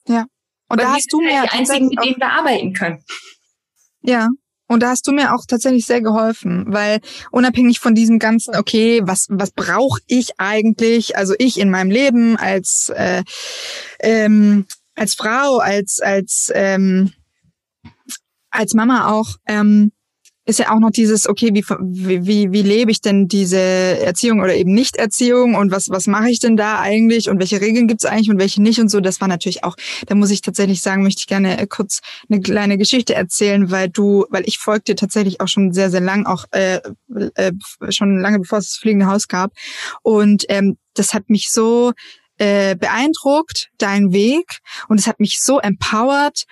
Ja. 0.07 0.25
Und 0.69 0.81
da 0.81 0.93
hast 0.93 1.11
du 1.11 1.21
mir 1.21 1.43
die 1.43 1.49
einzigen, 1.49 1.87
mit 1.87 2.03
denen 2.03 2.17
wir 2.17 2.31
arbeiten 2.31 2.73
können. 2.73 3.03
Ja. 4.01 4.27
Und 4.69 4.83
da 4.83 4.89
hast 4.89 5.07
du 5.07 5.13
mir 5.13 5.33
auch 5.33 5.45
tatsächlich 5.47 5.85
sehr 5.85 6.01
geholfen, 6.01 6.65
weil 6.67 6.99
unabhängig 7.31 7.79
von 7.79 7.95
diesem 7.95 8.19
ganzen, 8.19 8.53
okay, 8.55 9.01
was 9.03 9.27
was 9.29 9.51
brauche 9.51 10.01
ich 10.07 10.39
eigentlich? 10.39 11.15
Also 11.15 11.35
ich 11.39 11.57
in 11.57 11.69
meinem 11.69 11.89
Leben 11.89 12.35
als 12.35 12.89
äh, 12.89 13.23
ähm, 13.99 14.65
als 14.93 15.13
Frau, 15.13 15.59
als 15.59 16.01
als 16.01 16.51
ähm, 16.53 17.13
als 18.49 18.73
Mama 18.73 19.09
auch. 19.09 19.35
Ähm, 19.47 19.93
ist 20.47 20.59
ja 20.59 20.73
auch 20.73 20.79
noch 20.79 20.91
dieses, 20.91 21.27
okay, 21.27 21.49
wie, 21.53 22.25
wie, 22.25 22.51
wie 22.53 22.61
lebe 22.61 22.89
ich 22.89 23.01
denn 23.01 23.27
diese 23.27 23.59
Erziehung 23.59 24.39
oder 24.39 24.55
eben 24.55 24.73
Nicht-Erziehung 24.73 25.55
und 25.55 25.71
was, 25.71 25.89
was 25.89 26.07
mache 26.07 26.29
ich 26.29 26.39
denn 26.39 26.55
da 26.55 26.79
eigentlich 26.79 27.29
und 27.29 27.39
welche 27.39 27.59
Regeln 27.59 27.87
gibt's 27.87 28.05
eigentlich 28.05 28.29
und 28.29 28.39
welche 28.39 28.61
nicht 28.61 28.79
und 28.79 28.89
so. 28.89 29.01
Das 29.01 29.19
war 29.19 29.27
natürlich 29.27 29.65
auch, 29.65 29.75
da 30.05 30.15
muss 30.15 30.31
ich 30.31 30.41
tatsächlich 30.41 30.81
sagen, 30.81 31.03
möchte 31.03 31.19
ich 31.19 31.27
gerne 31.27 31.59
äh, 31.59 31.67
kurz 31.67 31.99
eine 32.29 32.39
kleine 32.39 32.77
Geschichte 32.77 33.13
erzählen, 33.13 33.71
weil 33.71 33.89
du, 33.89 34.25
weil 34.29 34.43
ich 34.45 34.57
folgte 34.57 34.95
tatsächlich 34.95 35.41
auch 35.41 35.49
schon 35.49 35.73
sehr, 35.73 35.91
sehr 35.91 36.01
lang, 36.01 36.25
auch 36.25 36.45
äh, 36.51 36.79
äh, 37.35 37.51
schon 37.89 38.17
lange 38.19 38.39
bevor 38.39 38.59
es 38.59 38.69
das 38.69 38.77
fliegende 38.77 39.07
Haus 39.07 39.27
gab. 39.27 39.51
Und 40.01 40.45
ähm, 40.47 40.77
das 40.93 41.13
hat 41.13 41.29
mich 41.29 41.49
so 41.51 41.91
äh, 42.37 42.75
beeindruckt, 42.75 43.69
dein 43.77 44.13
Weg. 44.13 44.59
Und 44.87 44.99
es 44.99 45.07
hat 45.07 45.19
mich 45.19 45.41
so 45.41 45.59
empowered, 45.59 46.45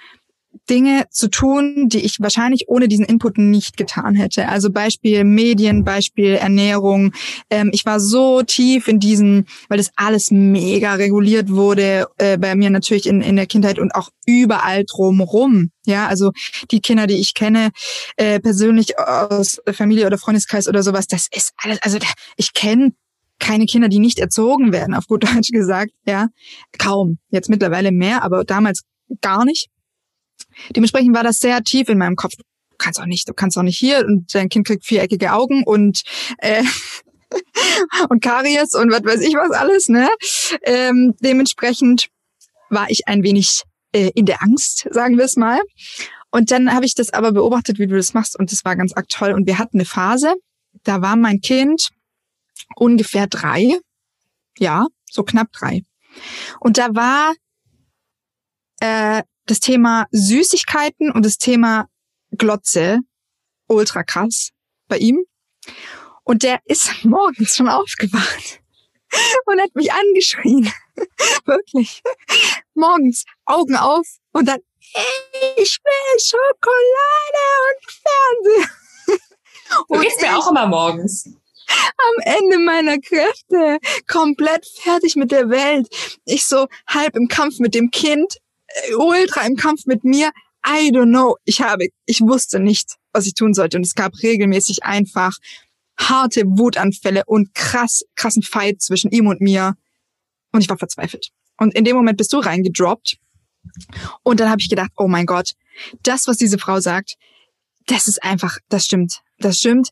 Dinge 0.69 1.05
zu 1.09 1.29
tun, 1.29 1.89
die 1.89 1.99
ich 1.99 2.19
wahrscheinlich 2.19 2.65
ohne 2.67 2.87
diesen 2.87 3.05
Input 3.05 3.37
nicht 3.37 3.77
getan 3.77 4.15
hätte. 4.15 4.47
Also 4.47 4.71
Beispiel 4.71 5.23
Medien, 5.23 5.83
Beispiel 5.83 6.35
Ernährung. 6.35 7.13
Ähm, 7.49 7.69
ich 7.73 7.85
war 7.85 7.99
so 7.99 8.41
tief 8.41 8.87
in 8.87 8.99
diesen, 8.99 9.45
weil 9.69 9.77
das 9.77 9.91
alles 9.95 10.31
mega 10.31 10.93
reguliert 10.93 11.49
wurde, 11.49 12.07
äh, 12.17 12.37
bei 12.37 12.55
mir 12.55 12.69
natürlich 12.69 13.07
in, 13.07 13.21
in 13.21 13.35
der 13.35 13.47
Kindheit 13.47 13.79
und 13.79 13.93
auch 13.95 14.09
überall 14.25 14.83
drumrum. 14.85 15.71
Ja, 15.85 16.07
also 16.07 16.31
die 16.71 16.79
Kinder, 16.79 17.07
die 17.07 17.19
ich 17.19 17.33
kenne, 17.33 17.69
äh, 18.17 18.39
persönlich 18.39 18.97
aus 18.97 19.61
Familie 19.71 20.07
oder 20.07 20.17
Freundeskreis 20.17 20.67
oder 20.67 20.81
sowas, 20.81 21.07
das 21.07 21.27
ist 21.31 21.53
alles, 21.57 21.79
also 21.81 21.99
ich 22.37 22.53
kenne 22.53 22.93
keine 23.39 23.65
Kinder, 23.65 23.89
die 23.89 23.99
nicht 23.99 24.19
erzogen 24.19 24.71
werden, 24.71 24.95
auf 24.95 25.07
gut 25.07 25.23
Deutsch 25.23 25.51
gesagt, 25.51 25.91
ja, 26.05 26.29
kaum. 26.77 27.19
Jetzt 27.29 27.49
mittlerweile 27.49 27.91
mehr, 27.91 28.23
aber 28.23 28.43
damals 28.43 28.83
gar 29.21 29.45
nicht. 29.45 29.69
Dementsprechend 30.75 31.15
war 31.15 31.23
das 31.23 31.39
sehr 31.39 31.63
tief 31.63 31.89
in 31.89 31.97
meinem 31.97 32.15
Kopf. 32.15 32.35
Du 32.35 32.43
kannst 32.77 32.99
auch 32.99 33.05
nicht, 33.05 33.27
du 33.29 33.33
kannst 33.33 33.57
auch 33.57 33.63
nicht 33.63 33.77
hier 33.77 34.05
und 34.05 34.33
dein 34.33 34.49
Kind 34.49 34.67
kriegt 34.67 34.85
viereckige 34.85 35.33
Augen 35.33 35.63
und 35.63 36.03
äh, 36.39 36.63
und 38.09 38.21
Karies 38.21 38.73
und 38.73 38.91
was 38.91 39.03
weiß 39.03 39.21
ich 39.21 39.33
was 39.35 39.51
alles, 39.51 39.89
ne? 39.89 40.09
Ähm, 40.63 41.15
dementsprechend 41.19 42.09
war 42.69 42.89
ich 42.89 43.07
ein 43.07 43.23
wenig 43.23 43.63
äh, 43.93 44.11
in 44.15 44.25
der 44.25 44.41
Angst, 44.41 44.87
sagen 44.91 45.17
wir 45.17 45.25
es 45.25 45.35
mal. 45.35 45.59
Und 46.31 46.51
dann 46.51 46.73
habe 46.73 46.85
ich 46.85 46.95
das 46.95 47.13
aber 47.13 47.31
beobachtet, 47.31 47.79
wie 47.79 47.87
du 47.87 47.95
das 47.95 48.13
machst 48.13 48.37
und 48.37 48.51
das 48.51 48.65
war 48.65 48.75
ganz 48.75 48.93
arg 48.93 49.07
toll. 49.09 49.31
Und 49.31 49.47
wir 49.47 49.57
hatten 49.57 49.77
eine 49.77 49.85
Phase, 49.85 50.35
da 50.83 51.01
war 51.01 51.15
mein 51.15 51.39
Kind 51.39 51.89
ungefähr 52.75 53.27
drei, 53.27 53.79
ja, 54.57 54.87
so 55.09 55.23
knapp 55.23 55.51
drei. 55.53 55.83
Und 56.59 56.77
da 56.77 56.93
war 56.93 57.33
äh, 58.81 59.23
das 59.45 59.59
Thema 59.59 60.07
Süßigkeiten 60.11 61.11
und 61.11 61.25
das 61.25 61.37
Thema 61.37 61.87
Glotze 62.31 62.99
ultra 63.67 64.03
krass 64.03 64.51
bei 64.87 64.97
ihm. 64.97 65.25
Und 66.23 66.43
der 66.43 66.59
ist 66.65 66.89
morgens 67.03 67.55
schon 67.55 67.69
aufgewacht 67.69 68.61
und 69.45 69.61
hat 69.61 69.73
mich 69.75 69.91
angeschrien. 69.91 70.71
Wirklich. 71.45 72.01
Morgens 72.73 73.25
Augen 73.45 73.75
auf 73.75 74.07
und 74.31 74.47
dann, 74.47 74.59
ich 75.57 75.79
will 75.83 76.19
Schokolade 76.19 77.45
und 77.65 77.91
Fernseher. 77.91 78.69
Du 79.87 79.99
gehst 79.99 80.21
mir 80.21 80.37
auch 80.37 80.51
immer 80.51 80.67
morgens. 80.67 81.25
Am 81.67 82.33
Ende 82.33 82.59
meiner 82.59 82.99
Kräfte, 82.99 83.79
komplett 84.07 84.67
fertig 84.67 85.15
mit 85.15 85.31
der 85.31 85.49
Welt. 85.49 85.87
Ich 86.25 86.45
so 86.45 86.67
halb 86.87 87.15
im 87.15 87.27
Kampf 87.27 87.59
mit 87.59 87.73
dem 87.73 87.89
Kind, 87.89 88.37
ultra 88.97 89.41
im 89.45 89.55
Kampf 89.55 89.86
mit 89.86 90.03
mir. 90.03 90.32
I 90.65 90.89
don't 90.89 91.09
know. 91.09 91.38
Ich 91.45 91.61
habe, 91.61 91.88
ich 92.05 92.21
wusste 92.21 92.59
nicht, 92.59 92.95
was 93.13 93.26
ich 93.26 93.34
tun 93.34 93.53
sollte. 93.53 93.78
Und 93.78 93.86
es 93.86 93.93
gab 93.93 94.13
regelmäßig 94.21 94.84
einfach 94.84 95.38
harte 95.97 96.43
Wutanfälle 96.45 97.23
und 97.26 97.53
krass, 97.53 98.03
krassen 98.15 98.43
Fight 98.43 98.82
zwischen 98.82 99.11
ihm 99.11 99.28
und 99.28 99.41
mir. 99.41 99.76
Und 100.51 100.61
ich 100.61 100.69
war 100.69 100.78
verzweifelt. 100.78 101.30
Und 101.57 101.73
in 101.76 101.86
dem 101.86 101.95
Moment 101.95 102.17
bist 102.17 102.34
du 102.34 102.39
reingedroppt. 102.39 103.17
Und 104.23 104.39
dann 104.39 104.49
habe 104.49 104.61
ich 104.61 104.69
gedacht, 104.69 104.91
oh 104.97 105.07
mein 105.07 105.26
Gott, 105.26 105.53
das, 106.03 106.28
was 106.28 106.38
diese 106.38 106.57
Frau 106.57 106.80
sagt, 106.80 107.15
das 107.88 108.07
ist 108.07 108.23
einfach, 108.23 108.57
das 108.69 108.86
stimmt. 108.86 109.21
Das 109.39 109.59
stimmt. 109.59 109.89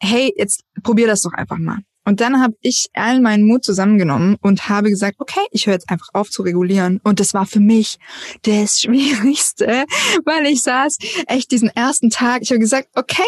Hey, 0.00 0.32
jetzt 0.36 0.62
probier 0.82 1.06
das 1.06 1.22
doch 1.22 1.32
einfach 1.32 1.58
mal. 1.58 1.80
Und 2.06 2.20
dann 2.20 2.40
habe 2.40 2.54
ich 2.60 2.86
all 2.94 3.20
meinen 3.20 3.46
Mut 3.46 3.64
zusammengenommen 3.64 4.36
und 4.40 4.68
habe 4.68 4.90
gesagt, 4.90 5.16
okay, 5.18 5.40
ich 5.50 5.66
höre 5.66 5.74
jetzt 5.74 5.90
einfach 5.90 6.08
auf 6.12 6.30
zu 6.30 6.42
regulieren. 6.42 7.00
Und 7.02 7.18
das 7.18 7.34
war 7.34 7.46
für 7.46 7.58
mich 7.58 7.98
das 8.42 8.80
Schwierigste, 8.80 9.84
weil 10.24 10.46
ich 10.46 10.62
saß 10.62 10.98
echt 11.26 11.50
diesen 11.50 11.68
ersten 11.68 12.10
Tag. 12.10 12.42
Ich 12.42 12.50
habe 12.50 12.60
gesagt, 12.60 12.88
okay, 12.94 13.26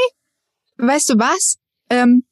weißt 0.76 1.10
du 1.10 1.14
was? 1.18 1.56
Ähm, 1.90 2.22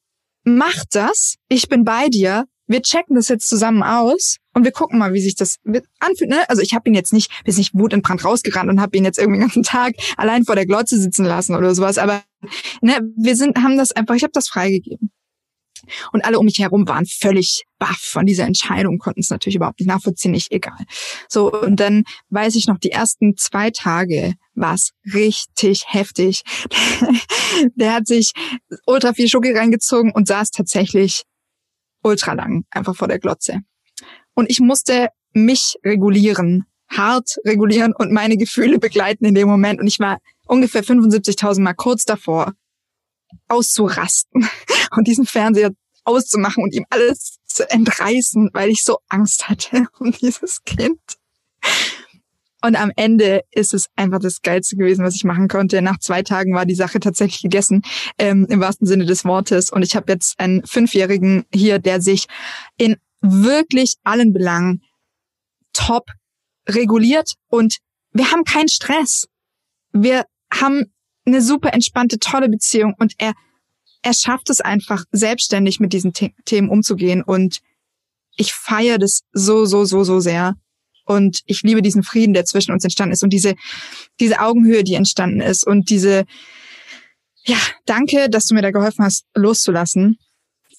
mach 0.45 0.85
das. 0.89 1.35
Ich 1.49 1.67
bin 1.67 1.83
bei 1.83 2.07
dir. 2.07 2.45
Wir 2.65 2.81
checken 2.81 3.15
das 3.15 3.27
jetzt 3.27 3.47
zusammen 3.47 3.83
aus 3.83 4.37
und 4.53 4.63
wir 4.63 4.71
gucken 4.71 4.99
mal, 4.99 5.13
wie 5.13 5.21
sich 5.21 5.35
das 5.35 5.57
anfühlt. 5.99 6.29
Ne? 6.29 6.49
Also 6.49 6.61
ich 6.61 6.73
habe 6.73 6.89
ihn 6.89 6.95
jetzt 6.95 7.11
nicht, 7.11 7.29
bis 7.43 7.57
nicht 7.57 7.73
Wut 7.73 7.93
in 7.93 8.01
Brand 8.01 8.23
rausgerannt 8.23 8.69
und 8.69 8.79
habe 8.79 8.95
ihn 8.97 9.05
jetzt 9.05 9.19
irgendwie 9.19 9.39
den 9.39 9.47
ganzen 9.47 9.63
Tag 9.63 9.95
allein 10.15 10.45
vor 10.45 10.55
der 10.55 10.65
Glotze 10.65 10.99
sitzen 10.99 11.25
lassen 11.25 11.55
oder 11.55 11.75
sowas. 11.75 11.97
Aber 11.97 12.23
ne, 12.81 13.01
wir 13.17 13.35
sind, 13.35 13.57
haben 13.57 13.77
das 13.77 13.91
einfach, 13.91 14.15
ich 14.15 14.23
habe 14.23 14.33
das 14.33 14.47
freigegeben. 14.47 15.11
Und 16.11 16.25
alle 16.25 16.39
um 16.39 16.45
mich 16.45 16.59
herum 16.59 16.87
waren 16.87 17.05
völlig 17.05 17.63
baff 17.79 17.99
von 17.99 18.25
dieser 18.25 18.45
Entscheidung, 18.45 18.97
konnten 18.97 19.19
es 19.19 19.29
natürlich 19.29 19.55
überhaupt 19.55 19.79
nicht 19.79 19.87
nachvollziehen, 19.87 20.31
nicht 20.31 20.51
egal. 20.51 20.85
So, 21.29 21.51
und 21.51 21.79
dann 21.79 22.03
weiß 22.29 22.55
ich 22.55 22.67
noch, 22.67 22.77
die 22.77 22.91
ersten 22.91 23.37
zwei 23.37 23.69
Tage 23.71 24.33
war 24.55 24.73
es 24.73 24.91
richtig 25.13 25.85
heftig. 25.87 26.41
Der 27.75 27.93
hat 27.93 28.07
sich 28.07 28.31
ultra 28.85 29.13
viel 29.13 29.27
Schoki 29.27 29.51
reingezogen 29.51 30.11
und 30.11 30.27
saß 30.27 30.51
tatsächlich 30.51 31.23
ultra 32.03 32.33
lang 32.33 32.65
einfach 32.71 32.95
vor 32.95 33.07
der 33.07 33.19
Glotze. 33.19 33.61
Und 34.33 34.49
ich 34.49 34.59
musste 34.59 35.09
mich 35.33 35.75
regulieren, 35.83 36.65
hart 36.89 37.37
regulieren 37.45 37.93
und 37.93 38.11
meine 38.11 38.37
Gefühle 38.37 38.79
begleiten 38.79 39.25
in 39.25 39.35
dem 39.35 39.47
Moment. 39.47 39.79
Und 39.79 39.87
ich 39.87 39.99
war 39.99 40.19
ungefähr 40.45 40.83
75.000 40.83 41.61
Mal 41.61 41.73
kurz 41.73 42.05
davor, 42.05 42.53
auszurasten 43.47 44.47
und 44.95 45.07
diesen 45.07 45.25
Fernseher 45.25 45.71
auszumachen 46.03 46.63
und 46.63 46.73
ihm 46.73 46.85
alles 46.89 47.37
zu 47.45 47.69
entreißen, 47.69 48.51
weil 48.53 48.69
ich 48.69 48.83
so 48.83 48.99
Angst 49.09 49.49
hatte 49.49 49.87
um 49.99 50.11
dieses 50.11 50.63
Kind. 50.63 50.99
Und 52.61 52.75
am 52.75 52.91
Ende 52.95 53.43
ist 53.51 53.73
es 53.73 53.87
einfach 53.95 54.19
das 54.19 54.41
Geilste 54.41 54.77
gewesen, 54.77 55.05
was 55.05 55.15
ich 55.15 55.23
machen 55.23 55.47
konnte. 55.47 55.81
Nach 55.81 55.99
zwei 55.99 56.23
Tagen 56.23 56.55
war 56.55 56.65
die 56.65 56.75
Sache 56.75 56.99
tatsächlich 56.99 57.41
gegessen, 57.43 57.83
ähm, 58.17 58.47
im 58.49 58.59
wahrsten 58.59 58.87
Sinne 58.87 59.05
des 59.05 59.25
Wortes. 59.25 59.69
Und 59.71 59.83
ich 59.83 59.95
habe 59.95 60.11
jetzt 60.11 60.39
einen 60.39 60.65
Fünfjährigen 60.65 61.45
hier, 61.53 61.77
der 61.77 62.01
sich 62.01 62.25
in 62.77 62.97
wirklich 63.21 63.95
allen 64.03 64.33
Belangen 64.33 64.81
top 65.73 66.07
reguliert 66.67 67.33
und 67.49 67.77
wir 68.11 68.31
haben 68.31 68.43
keinen 68.43 68.69
Stress. 68.69 69.27
Wir 69.91 70.25
haben 70.51 70.91
eine 71.27 71.41
super 71.41 71.73
entspannte, 71.73 72.19
tolle 72.19 72.49
Beziehung 72.49 72.95
und 72.97 73.13
er, 73.17 73.33
er 74.01 74.13
schafft 74.13 74.49
es 74.49 74.61
einfach 74.61 75.03
selbstständig 75.11 75.79
mit 75.79 75.93
diesen 75.93 76.13
The 76.15 76.33
Themen 76.45 76.69
umzugehen 76.69 77.21
und 77.21 77.59
ich 78.37 78.53
feiere 78.53 78.97
das 78.97 79.21
so, 79.33 79.65
so, 79.65 79.85
so, 79.85 80.03
so 80.03 80.19
sehr. 80.19 80.55
Und 81.05 81.41
ich 81.45 81.61
liebe 81.63 81.81
diesen 81.81 82.03
Frieden, 82.03 82.33
der 82.33 82.45
zwischen 82.45 82.71
uns 82.71 82.83
entstanden 82.83 83.13
ist 83.13 83.23
und 83.23 83.31
diese, 83.31 83.55
diese 84.19 84.41
Augenhöhe, 84.41 84.83
die 84.83 84.95
entstanden 84.95 85.41
ist 85.41 85.65
und 85.65 85.89
diese, 85.89 86.25
ja, 87.45 87.57
danke, 87.85 88.29
dass 88.29 88.45
du 88.45 88.55
mir 88.55 88.61
da 88.61 88.71
geholfen 88.71 89.05
hast, 89.05 89.25
loszulassen. 89.33 90.17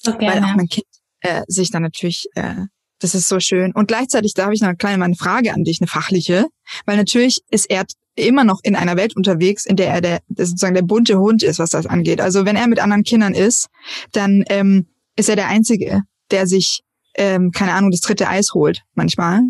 So 0.00 0.16
gerne. 0.16 0.42
Weil 0.42 0.44
auch 0.44 0.56
mein 0.56 0.68
Kind 0.68 0.86
äh, 1.20 1.42
sich 1.48 1.70
dann 1.70 1.82
natürlich, 1.82 2.26
äh, 2.34 2.66
das 2.98 3.14
ist 3.14 3.28
so 3.28 3.40
schön. 3.40 3.72
Und 3.72 3.88
gleichzeitig, 3.88 4.34
da 4.34 4.44
habe 4.44 4.54
ich 4.54 4.60
noch 4.60 4.68
eine 4.68 4.76
kleine 4.76 5.04
eine 5.04 5.14
Frage 5.14 5.52
an 5.54 5.64
dich, 5.64 5.80
eine 5.80 5.88
fachliche, 5.88 6.46
weil 6.86 6.96
natürlich 6.96 7.40
ist 7.50 7.70
er 7.70 7.84
immer 8.14 8.44
noch 8.44 8.60
in 8.62 8.74
einer 8.74 8.96
Welt 8.96 9.16
unterwegs, 9.16 9.64
in 9.64 9.76
der 9.76 9.88
er 9.92 10.00
der, 10.00 10.20
sozusagen 10.28 10.74
der 10.74 10.82
bunte 10.82 11.18
Hund 11.18 11.42
ist, 11.42 11.58
was 11.58 11.70
das 11.70 11.86
angeht. 11.86 12.20
Also 12.20 12.44
wenn 12.44 12.56
er 12.56 12.66
mit 12.66 12.80
anderen 12.80 13.04
Kindern 13.04 13.34
ist, 13.34 13.68
dann 14.12 14.44
ähm, 14.48 14.86
ist 15.16 15.28
er 15.28 15.36
der 15.36 15.48
Einzige, 15.48 16.02
der 16.30 16.46
sich, 16.46 16.82
ähm, 17.14 17.52
keine 17.52 17.72
Ahnung, 17.74 17.90
das 17.90 18.00
dritte 18.00 18.28
Eis 18.28 18.54
holt 18.54 18.82
manchmal 18.94 19.42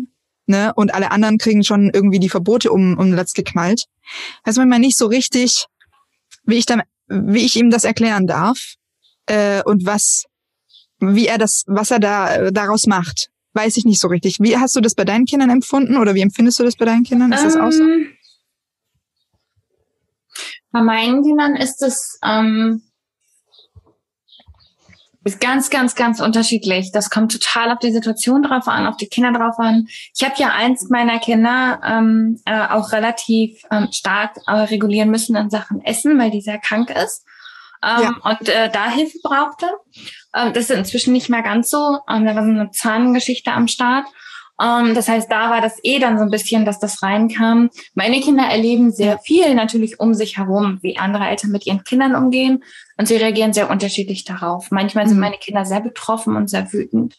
ne? 0.49 0.73
Und 0.75 0.93
alle 0.93 1.11
anderen 1.11 1.37
kriegen 1.37 1.63
schon 1.63 1.89
irgendwie 1.93 2.19
die 2.19 2.29
Verbote 2.29 2.71
um, 2.71 2.97
um 2.97 3.13
Latz 3.13 3.33
geknallt. 3.33 3.85
Weiß 4.43 4.57
manchmal 4.57 4.79
nicht 4.79 4.97
so 4.97 5.05
richtig, 5.05 5.67
wie 6.43 6.55
ich 6.55 6.65
dann, 6.65 6.81
wie 7.07 7.45
ich 7.45 7.55
ihm 7.55 7.69
das 7.69 7.85
erklären 7.85 8.27
darf 8.27 8.73
äh, 9.27 9.63
und 9.63 9.85
was, 9.85 10.25
wie 10.99 11.27
er 11.27 11.37
das, 11.37 11.63
was 11.67 11.91
er 11.91 11.99
da 11.99 12.35
äh, 12.35 12.51
daraus 12.51 12.87
macht. 12.87 13.29
Weiß 13.53 13.77
ich 13.77 13.85
nicht 13.85 13.99
so 13.99 14.07
richtig. 14.07 14.37
Wie 14.39 14.57
hast 14.57 14.75
du 14.75 14.81
das 14.81 14.95
bei 14.95 15.05
deinen 15.05 15.25
Kindern 15.25 15.49
empfunden 15.49 15.97
oder 15.97 16.15
wie 16.15 16.21
empfindest 16.21 16.59
du 16.59 16.63
das 16.63 16.75
bei 16.75 16.85
deinen 16.85 17.03
Kindern? 17.03 17.31
Ist 17.31 17.43
das 17.43 17.55
auch 17.55 17.71
so? 17.71 17.83
Ähm, 17.83 18.11
bei 20.71 20.81
meinen 20.81 21.23
Kindern 21.23 21.55
ist 21.55 21.81
es 21.81 22.19
ähm, 22.23 22.83
ist 25.23 25.41
ganz, 25.41 25.69
ganz, 25.69 25.95
ganz 25.95 26.21
unterschiedlich. 26.21 26.91
Das 26.91 27.09
kommt 27.09 27.31
total 27.31 27.71
auf 27.71 27.79
die 27.79 27.91
Situation 27.91 28.43
drauf 28.43 28.67
an, 28.67 28.87
auf 28.87 28.97
die 28.97 29.07
Kinder 29.07 29.31
drauf 29.31 29.59
an. 29.59 29.87
Ich 30.15 30.23
habe 30.23 30.35
ja 30.37 30.53
eins 30.53 30.89
meiner 30.89 31.19
Kinder 31.19 31.81
ähm, 31.83 32.39
äh, 32.45 32.67
auch 32.67 32.91
relativ 32.91 33.61
ähm, 33.71 33.89
stark 33.91 34.37
äh, 34.47 34.51
regulieren 34.51 35.09
müssen 35.09 35.35
in 35.35 35.49
Sachen 35.49 35.83
Essen, 35.83 36.17
weil 36.17 36.31
die 36.31 36.41
sehr 36.41 36.59
krank 36.59 36.89
ist 36.89 37.25
ähm, 37.83 38.03
ja. 38.03 38.15
und 38.23 38.49
äh, 38.49 38.69
da 38.69 38.89
Hilfe 38.89 39.17
brauchte. 39.23 39.67
Ähm, 40.35 40.53
das 40.53 40.69
ist 40.69 40.71
inzwischen 40.71 41.13
nicht 41.13 41.29
mehr 41.29 41.41
ganz 41.41 41.69
so. 41.69 41.99
Ähm, 42.09 42.25
da 42.25 42.35
war 42.35 42.43
so 42.43 42.49
eine 42.49 42.71
Zahngeschichte 42.71 43.51
am 43.51 43.67
Start. 43.67 44.05
Um, 44.61 44.89
ähm, 44.89 44.93
das 44.93 45.07
heißt, 45.07 45.31
da 45.31 45.49
war 45.49 45.61
das 45.61 45.79
eh 45.83 45.99
dann 45.99 46.17
so 46.17 46.23
ein 46.25 46.31
bisschen, 46.31 46.65
dass 46.65 46.79
das 46.79 47.01
reinkam. 47.01 47.69
Meine 47.93 48.19
Kinder 48.19 48.43
erleben 48.43 48.91
sehr 48.91 49.17
viel 49.17 49.55
natürlich 49.55 50.01
um 50.01 50.13
sich 50.13 50.37
herum, 50.37 50.79
wie 50.81 50.97
andere 50.97 51.29
Eltern 51.29 51.51
mit 51.51 51.65
ihren 51.65 51.85
Kindern 51.85 52.13
umgehen. 52.13 52.63
Und 52.97 53.07
sie 53.07 53.15
reagieren 53.15 53.53
sehr 53.53 53.69
unterschiedlich 53.69 54.25
darauf. 54.25 54.69
Manchmal 54.69 55.07
sind 55.07 55.15
mhm. 55.15 55.21
meine 55.21 55.37
Kinder 55.37 55.63
sehr 55.63 55.79
betroffen 55.79 56.35
und 56.35 56.49
sehr 56.49 56.73
wütend. 56.73 57.15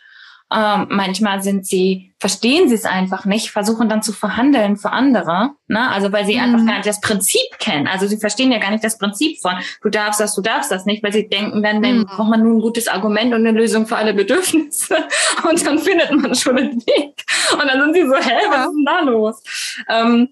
Ähm, 0.53 0.87
manchmal 0.91 1.43
sind 1.43 1.65
sie, 1.65 2.13
verstehen 2.19 2.69
sie 2.69 2.75
es 2.75 2.85
einfach 2.85 3.25
nicht, 3.25 3.51
versuchen 3.51 3.89
dann 3.89 4.03
zu 4.03 4.13
verhandeln 4.13 4.77
für 4.77 4.91
andere. 4.91 5.51
Ne? 5.69 5.89
Also 5.91 6.11
weil 6.11 6.27
sie 6.27 6.37
mhm. 6.37 6.41
einfach 6.43 6.67
gar 6.67 6.75
nicht 6.77 6.87
das 6.87 7.01
Prinzip 7.01 7.59
kennen. 7.59 7.87
Also 7.87 8.07
sie 8.09 8.17
verstehen 8.17 8.51
ja 8.51 8.59
gar 8.59 8.71
nicht 8.71 8.83
das 8.83 8.99
Prinzip 8.99 9.41
von, 9.41 9.55
du 9.83 9.91
darfst 9.91 10.19
das, 10.19 10.35
du 10.35 10.43
darfst 10.43 10.73
das 10.73 10.87
nicht, 10.87 11.05
weil 11.05 11.13
sie 11.13 11.29
denken, 11.29 11.63
dann, 11.63 11.81
dann 11.83 11.99
mhm. 11.99 12.07
braucht 12.07 12.31
man 12.31 12.43
nur 12.43 12.55
ein 12.55 12.61
gutes 12.61 12.89
Argument 12.89 13.33
und 13.33 13.47
eine 13.47 13.57
Lösung 13.57 13.87
für 13.87 13.97
alle 13.97 14.13
Bedürfnisse. 14.15 14.97
Und 15.49 15.65
dann 15.67 15.79
findet 15.79 16.11
man 16.13 16.35
schon 16.35 16.59
einen 16.59 16.81
Weg. 16.87 17.25
Und 17.53 17.67
dann 17.67 17.81
sind 17.81 17.95
sie 17.95 18.07
so, 18.07 18.15
hä, 18.15 18.37
was 18.51 18.67
ist 18.67 18.75
denn 18.75 18.85
da 18.85 19.01
los? 19.01 19.43
Ähm, 19.89 20.29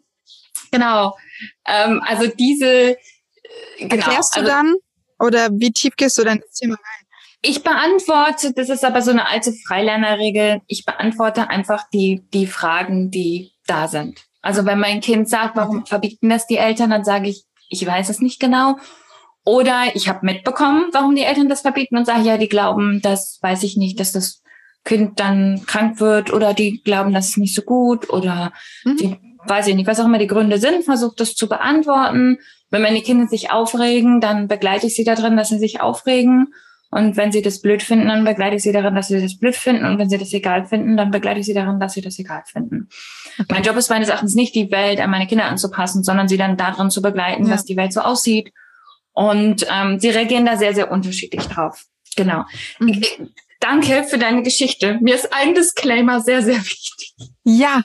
genau. 0.71 1.17
Ähm, 1.67 2.03
also 2.05 2.27
diese 2.27 2.91
äh, 2.91 2.97
genau, 3.79 3.95
Erklärst 3.95 4.37
du 4.37 4.41
also, 4.41 4.53
dann 4.53 4.75
oder 5.19 5.49
wie 5.53 5.73
tief 5.73 5.97
gehst 5.97 6.19
du 6.19 6.25
dann 6.25 6.39
ins 6.39 6.55
Thema 6.55 6.75
rein? 6.75 6.98
Ich 7.41 7.63
beantworte, 7.63 8.53
das 8.53 8.69
ist 8.69 8.85
aber 8.85 9.01
so 9.01 9.13
eine 9.13 9.29
alte 9.29 9.53
Freilernerregel, 9.53 10.61
ich 10.67 10.85
beantworte 10.85 11.49
einfach 11.49 11.89
die, 11.93 12.27
die 12.33 12.47
Fragen, 12.47 13.11
die 13.11 13.53
da 13.67 13.87
sind. 13.87 14.27
Also 14.43 14.65
wenn 14.65 14.81
mein 14.81 15.01
Kind 15.01 15.29
sagt, 15.29 15.57
warum 15.57 15.87
verbieten 15.87 16.31
das 16.31 16.47
die 16.47 16.57
Eltern, 16.57 16.91
dann 16.91 17.05
sage 17.05 17.29
ich, 17.29 17.45
ich 17.69 17.87
weiß 17.87 18.09
es 18.09 18.21
nicht 18.21 18.41
genau. 18.41 18.77
Oder 19.45 19.85
ich 19.95 20.09
habe 20.09 20.27
mitbekommen, 20.27 20.87
warum 20.93 21.15
die 21.15 21.23
Eltern 21.23 21.49
das 21.49 21.61
verbieten 21.61 21.97
und 21.97 22.07
sage, 22.07 22.23
ja, 22.23 22.39
die 22.39 22.49
glauben, 22.49 23.01
das 23.03 23.39
weiß 23.41 23.63
ich 23.63 23.77
nicht, 23.77 24.01
dass 24.01 24.13
das 24.13 24.43
Kind 24.85 25.21
dann 25.21 25.63
krank 25.67 26.01
wird 26.01 26.33
oder 26.33 26.55
die 26.55 26.83
glauben, 26.83 27.13
das 27.13 27.31
ist 27.31 27.39
nicht 27.39 27.55
so 27.55 27.63
gut 27.63 28.11
oder 28.11 28.53
mhm. 28.85 28.97
die 28.97 29.17
weiß 29.47 29.69
ich 29.69 29.75
nicht, 29.75 29.87
was 29.87 30.01
auch 30.01 30.07
immer 30.07 30.19
die 30.19 30.27
Gründe 30.27 30.59
sind, 30.59 30.85
versucht 30.85 31.21
das 31.21 31.35
zu 31.35 31.49
beantworten. 31.49 32.39
Wenn 32.71 32.83
meine 32.83 33.01
Kinder 33.01 33.29
sich 33.29 33.51
aufregen, 33.51 34.21
dann 34.21 34.49
begleite 34.49 34.89
ich 34.89 34.97
sie 34.97 35.05
darin, 35.05 35.37
dass 35.37 35.49
sie 35.49 35.59
sich 35.59 35.81
aufregen 35.81 36.53
und 36.91 37.17
wenn 37.19 37.33
sie 37.33 37.43
das 37.43 37.61
blöd 37.61 37.83
finden, 37.83 38.09
dann 38.09 38.25
begleite 38.25 38.57
ich 38.57 38.63
sie 38.63 38.73
darin, 38.73 38.95
dass 38.95 39.09
sie 39.09 39.21
das 39.21 39.39
blöd 39.39 39.55
finden. 39.55 39.85
Und 39.85 39.99
wenn 39.99 40.09
sie 40.09 40.17
das 40.17 40.33
egal 40.33 40.65
finden, 40.65 40.97
dann 40.97 41.11
begleite 41.11 41.41
ich 41.41 41.47
sie 41.47 41.53
darin, 41.53 41.79
dass 41.81 41.93
sie 41.93 42.01
das 42.01 42.19
egal 42.19 42.43
finden. 42.47 42.89
Okay. 43.39 43.47
Mein 43.51 43.63
Job 43.63 43.77
ist 43.77 43.91
meines 43.91 44.09
Erachtens 44.09 44.35
nicht, 44.35 44.55
die 44.55 44.71
Welt 44.71 44.99
an 45.01 45.11
meine 45.11 45.27
Kinder 45.27 45.45
anzupassen, 45.45 46.03
sondern 46.03 46.29
sie 46.29 46.39
dann 46.39 46.57
darin 46.57 46.91
zu 46.91 47.03
begleiten, 47.03 47.45
ja. 47.45 47.51
dass 47.51 47.67
die 47.67 47.77
Welt 47.77 47.93
so 47.93 48.01
aussieht. 48.01 48.53
Und 49.13 49.67
ähm, 49.71 49.99
sie 50.01 50.09
reagieren 50.09 50.47
da 50.47 50.57
sehr, 50.57 50.75
sehr 50.75 50.91
unterschiedlich 50.91 51.45
drauf. 51.47 51.85
Genau. 52.17 52.45
Mhm. 52.79 53.03
Danke 53.61 54.05
für 54.05 54.17
deine 54.17 54.43
Geschichte. 54.43 54.99
Mir 55.03 55.17
ist 55.17 55.33
ein 55.33 55.55
Disclaimer 55.55 56.21
sehr, 56.21 56.43
sehr 56.43 56.59
wichtig. 56.59 57.15
Ja. 57.45 57.83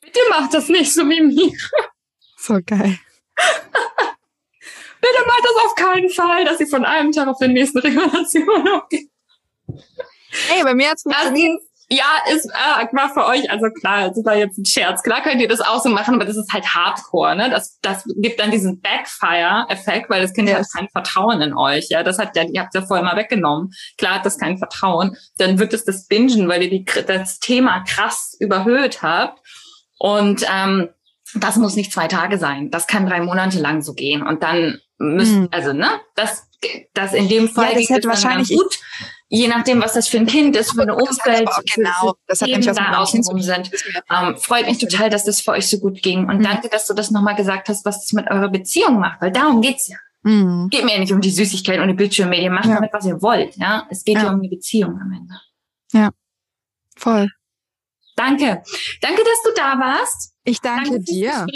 Bitte 0.00 0.20
mach 0.30 0.48
das 0.48 0.68
nicht 0.68 0.94
so 0.94 1.02
wie 1.02 1.20
mir. 1.20 1.52
So 2.38 2.60
geil. 2.64 2.98
Bitte 5.06 5.26
macht 5.26 5.44
das 5.44 5.64
auf 5.64 5.74
keinen 5.74 6.10
Fall, 6.10 6.44
dass 6.44 6.58
sie 6.58 6.66
von 6.66 6.84
einem 6.84 7.12
Tag 7.12 7.28
auf 7.28 7.38
den 7.38 7.52
nächsten 7.52 7.78
Regulation 7.78 8.68
aufgeht. 8.74 9.08
Ey, 9.68 10.62
bei 10.64 10.74
mir 10.74 10.90
hat's 10.90 11.02
funktioniert. 11.02 11.60
Ja, 11.88 12.18
ist 12.32 12.46
äh, 12.46 12.96
war 12.96 13.10
für 13.10 13.24
euch, 13.26 13.48
also 13.48 13.66
klar, 13.70 14.08
das 14.08 14.24
war 14.24 14.34
jetzt 14.34 14.58
ein 14.58 14.64
Scherz. 14.64 15.04
Klar 15.04 15.22
könnt 15.22 15.40
ihr 15.40 15.46
das 15.46 15.60
auch 15.60 15.80
so 15.80 15.88
machen, 15.88 16.16
aber 16.16 16.24
das 16.24 16.36
ist 16.36 16.52
halt 16.52 16.74
Hardcore, 16.74 17.36
ne? 17.36 17.48
Das, 17.48 17.78
das 17.80 18.02
gibt 18.16 18.40
dann 18.40 18.50
diesen 18.50 18.80
Backfire-Effekt, 18.80 20.10
weil 20.10 20.20
das 20.20 20.32
Kind 20.32 20.48
yes. 20.48 20.58
hat 20.58 20.66
kein 20.74 20.88
Vertrauen 20.88 21.40
in 21.42 21.54
euch. 21.56 21.86
Ja, 21.90 22.02
das 22.02 22.18
hat 22.18 22.34
ja, 22.34 22.42
ihr 22.42 22.60
habt 22.60 22.74
ja 22.74 22.82
vorher 22.82 23.04
mal 23.04 23.16
weggenommen. 23.16 23.70
Klar 23.98 24.16
hat 24.16 24.26
das 24.26 24.36
kein 24.36 24.58
Vertrauen. 24.58 25.16
Dann 25.38 25.60
wird 25.60 25.72
es 25.74 25.84
das 25.84 26.08
Bingen, 26.08 26.48
weil 26.48 26.64
ihr 26.64 26.70
die, 26.70 26.84
das 26.84 27.38
Thema 27.38 27.84
krass 27.84 28.36
überhöht 28.40 29.02
habt. 29.02 29.40
Und 29.98 30.44
ähm, 30.52 30.88
das 31.34 31.56
muss 31.56 31.76
nicht 31.76 31.92
zwei 31.92 32.08
Tage 32.08 32.38
sein. 32.38 32.70
Das 32.70 32.86
kann 32.86 33.06
drei 33.06 33.20
Monate 33.20 33.58
lang 33.58 33.82
so 33.82 33.94
gehen. 33.94 34.22
Und 34.22 34.42
dann 34.42 34.80
müssen, 34.98 35.42
mhm. 35.42 35.48
also 35.50 35.72
ne, 35.72 35.88
das, 36.14 36.48
das 36.94 37.12
in 37.12 37.28
dem 37.28 37.48
Fall 37.48 37.72
ja, 37.72 37.78
das 37.78 37.90
hätte 37.90 38.08
wahrscheinlich 38.08 38.48
gut, 38.48 38.78
je 39.28 39.48
nachdem, 39.48 39.82
was 39.82 39.94
das 39.94 40.08
für 40.08 40.18
ein 40.18 40.26
Kind 40.26 40.56
ist, 40.56 40.72
für 40.72 40.82
eine 40.82 40.96
das 40.96 41.18
genau, 41.74 42.14
das 42.26 42.40
hat 42.40 42.48
nämlich 42.48 42.66
da 42.66 42.98
außenrum 42.98 43.40
sind. 43.40 43.70
Ähm, 44.10 44.36
freut 44.36 44.66
mich 44.66 44.78
total, 44.78 45.10
dass 45.10 45.24
das 45.24 45.40
für 45.40 45.52
euch 45.52 45.68
so 45.68 45.78
gut 45.78 46.02
ging 46.02 46.28
und 46.28 46.38
mhm. 46.38 46.44
danke, 46.44 46.68
dass 46.68 46.86
du 46.86 46.94
das 46.94 47.10
nochmal 47.10 47.34
gesagt 47.34 47.68
hast, 47.68 47.84
was 47.84 48.00
das 48.00 48.12
mit 48.12 48.30
eurer 48.30 48.48
Beziehung 48.48 48.98
macht, 48.98 49.20
weil 49.20 49.32
darum 49.32 49.60
geht's 49.60 49.88
ja. 49.88 49.96
Mhm. 50.22 50.68
Geht 50.70 50.84
mir 50.84 50.94
ja 50.94 50.98
nicht 50.98 51.12
um 51.12 51.20
die 51.20 51.30
Süßigkeit 51.30 51.78
und 51.78 51.86
die 51.86 51.94
Bildschirmmedien. 51.94 52.52
Macht 52.52 52.66
ja. 52.66 52.74
damit, 52.74 52.92
was 52.92 53.06
ihr 53.06 53.22
wollt. 53.22 53.56
Ja, 53.56 53.86
es 53.90 54.02
geht 54.02 54.16
ja. 54.16 54.24
ja 54.24 54.32
um 54.32 54.42
die 54.42 54.48
Beziehung 54.48 54.98
am 55.00 55.12
Ende. 55.12 55.34
Ja, 55.92 56.10
voll. 56.96 57.30
Danke. 58.16 58.62
Danke, 59.00 59.22
dass 59.22 59.42
du 59.44 59.50
da 59.54 59.78
warst. 59.78 60.35
Ich 60.46 60.60
danke, 60.60 60.90
danke 60.90 61.04
dir. 61.04 61.46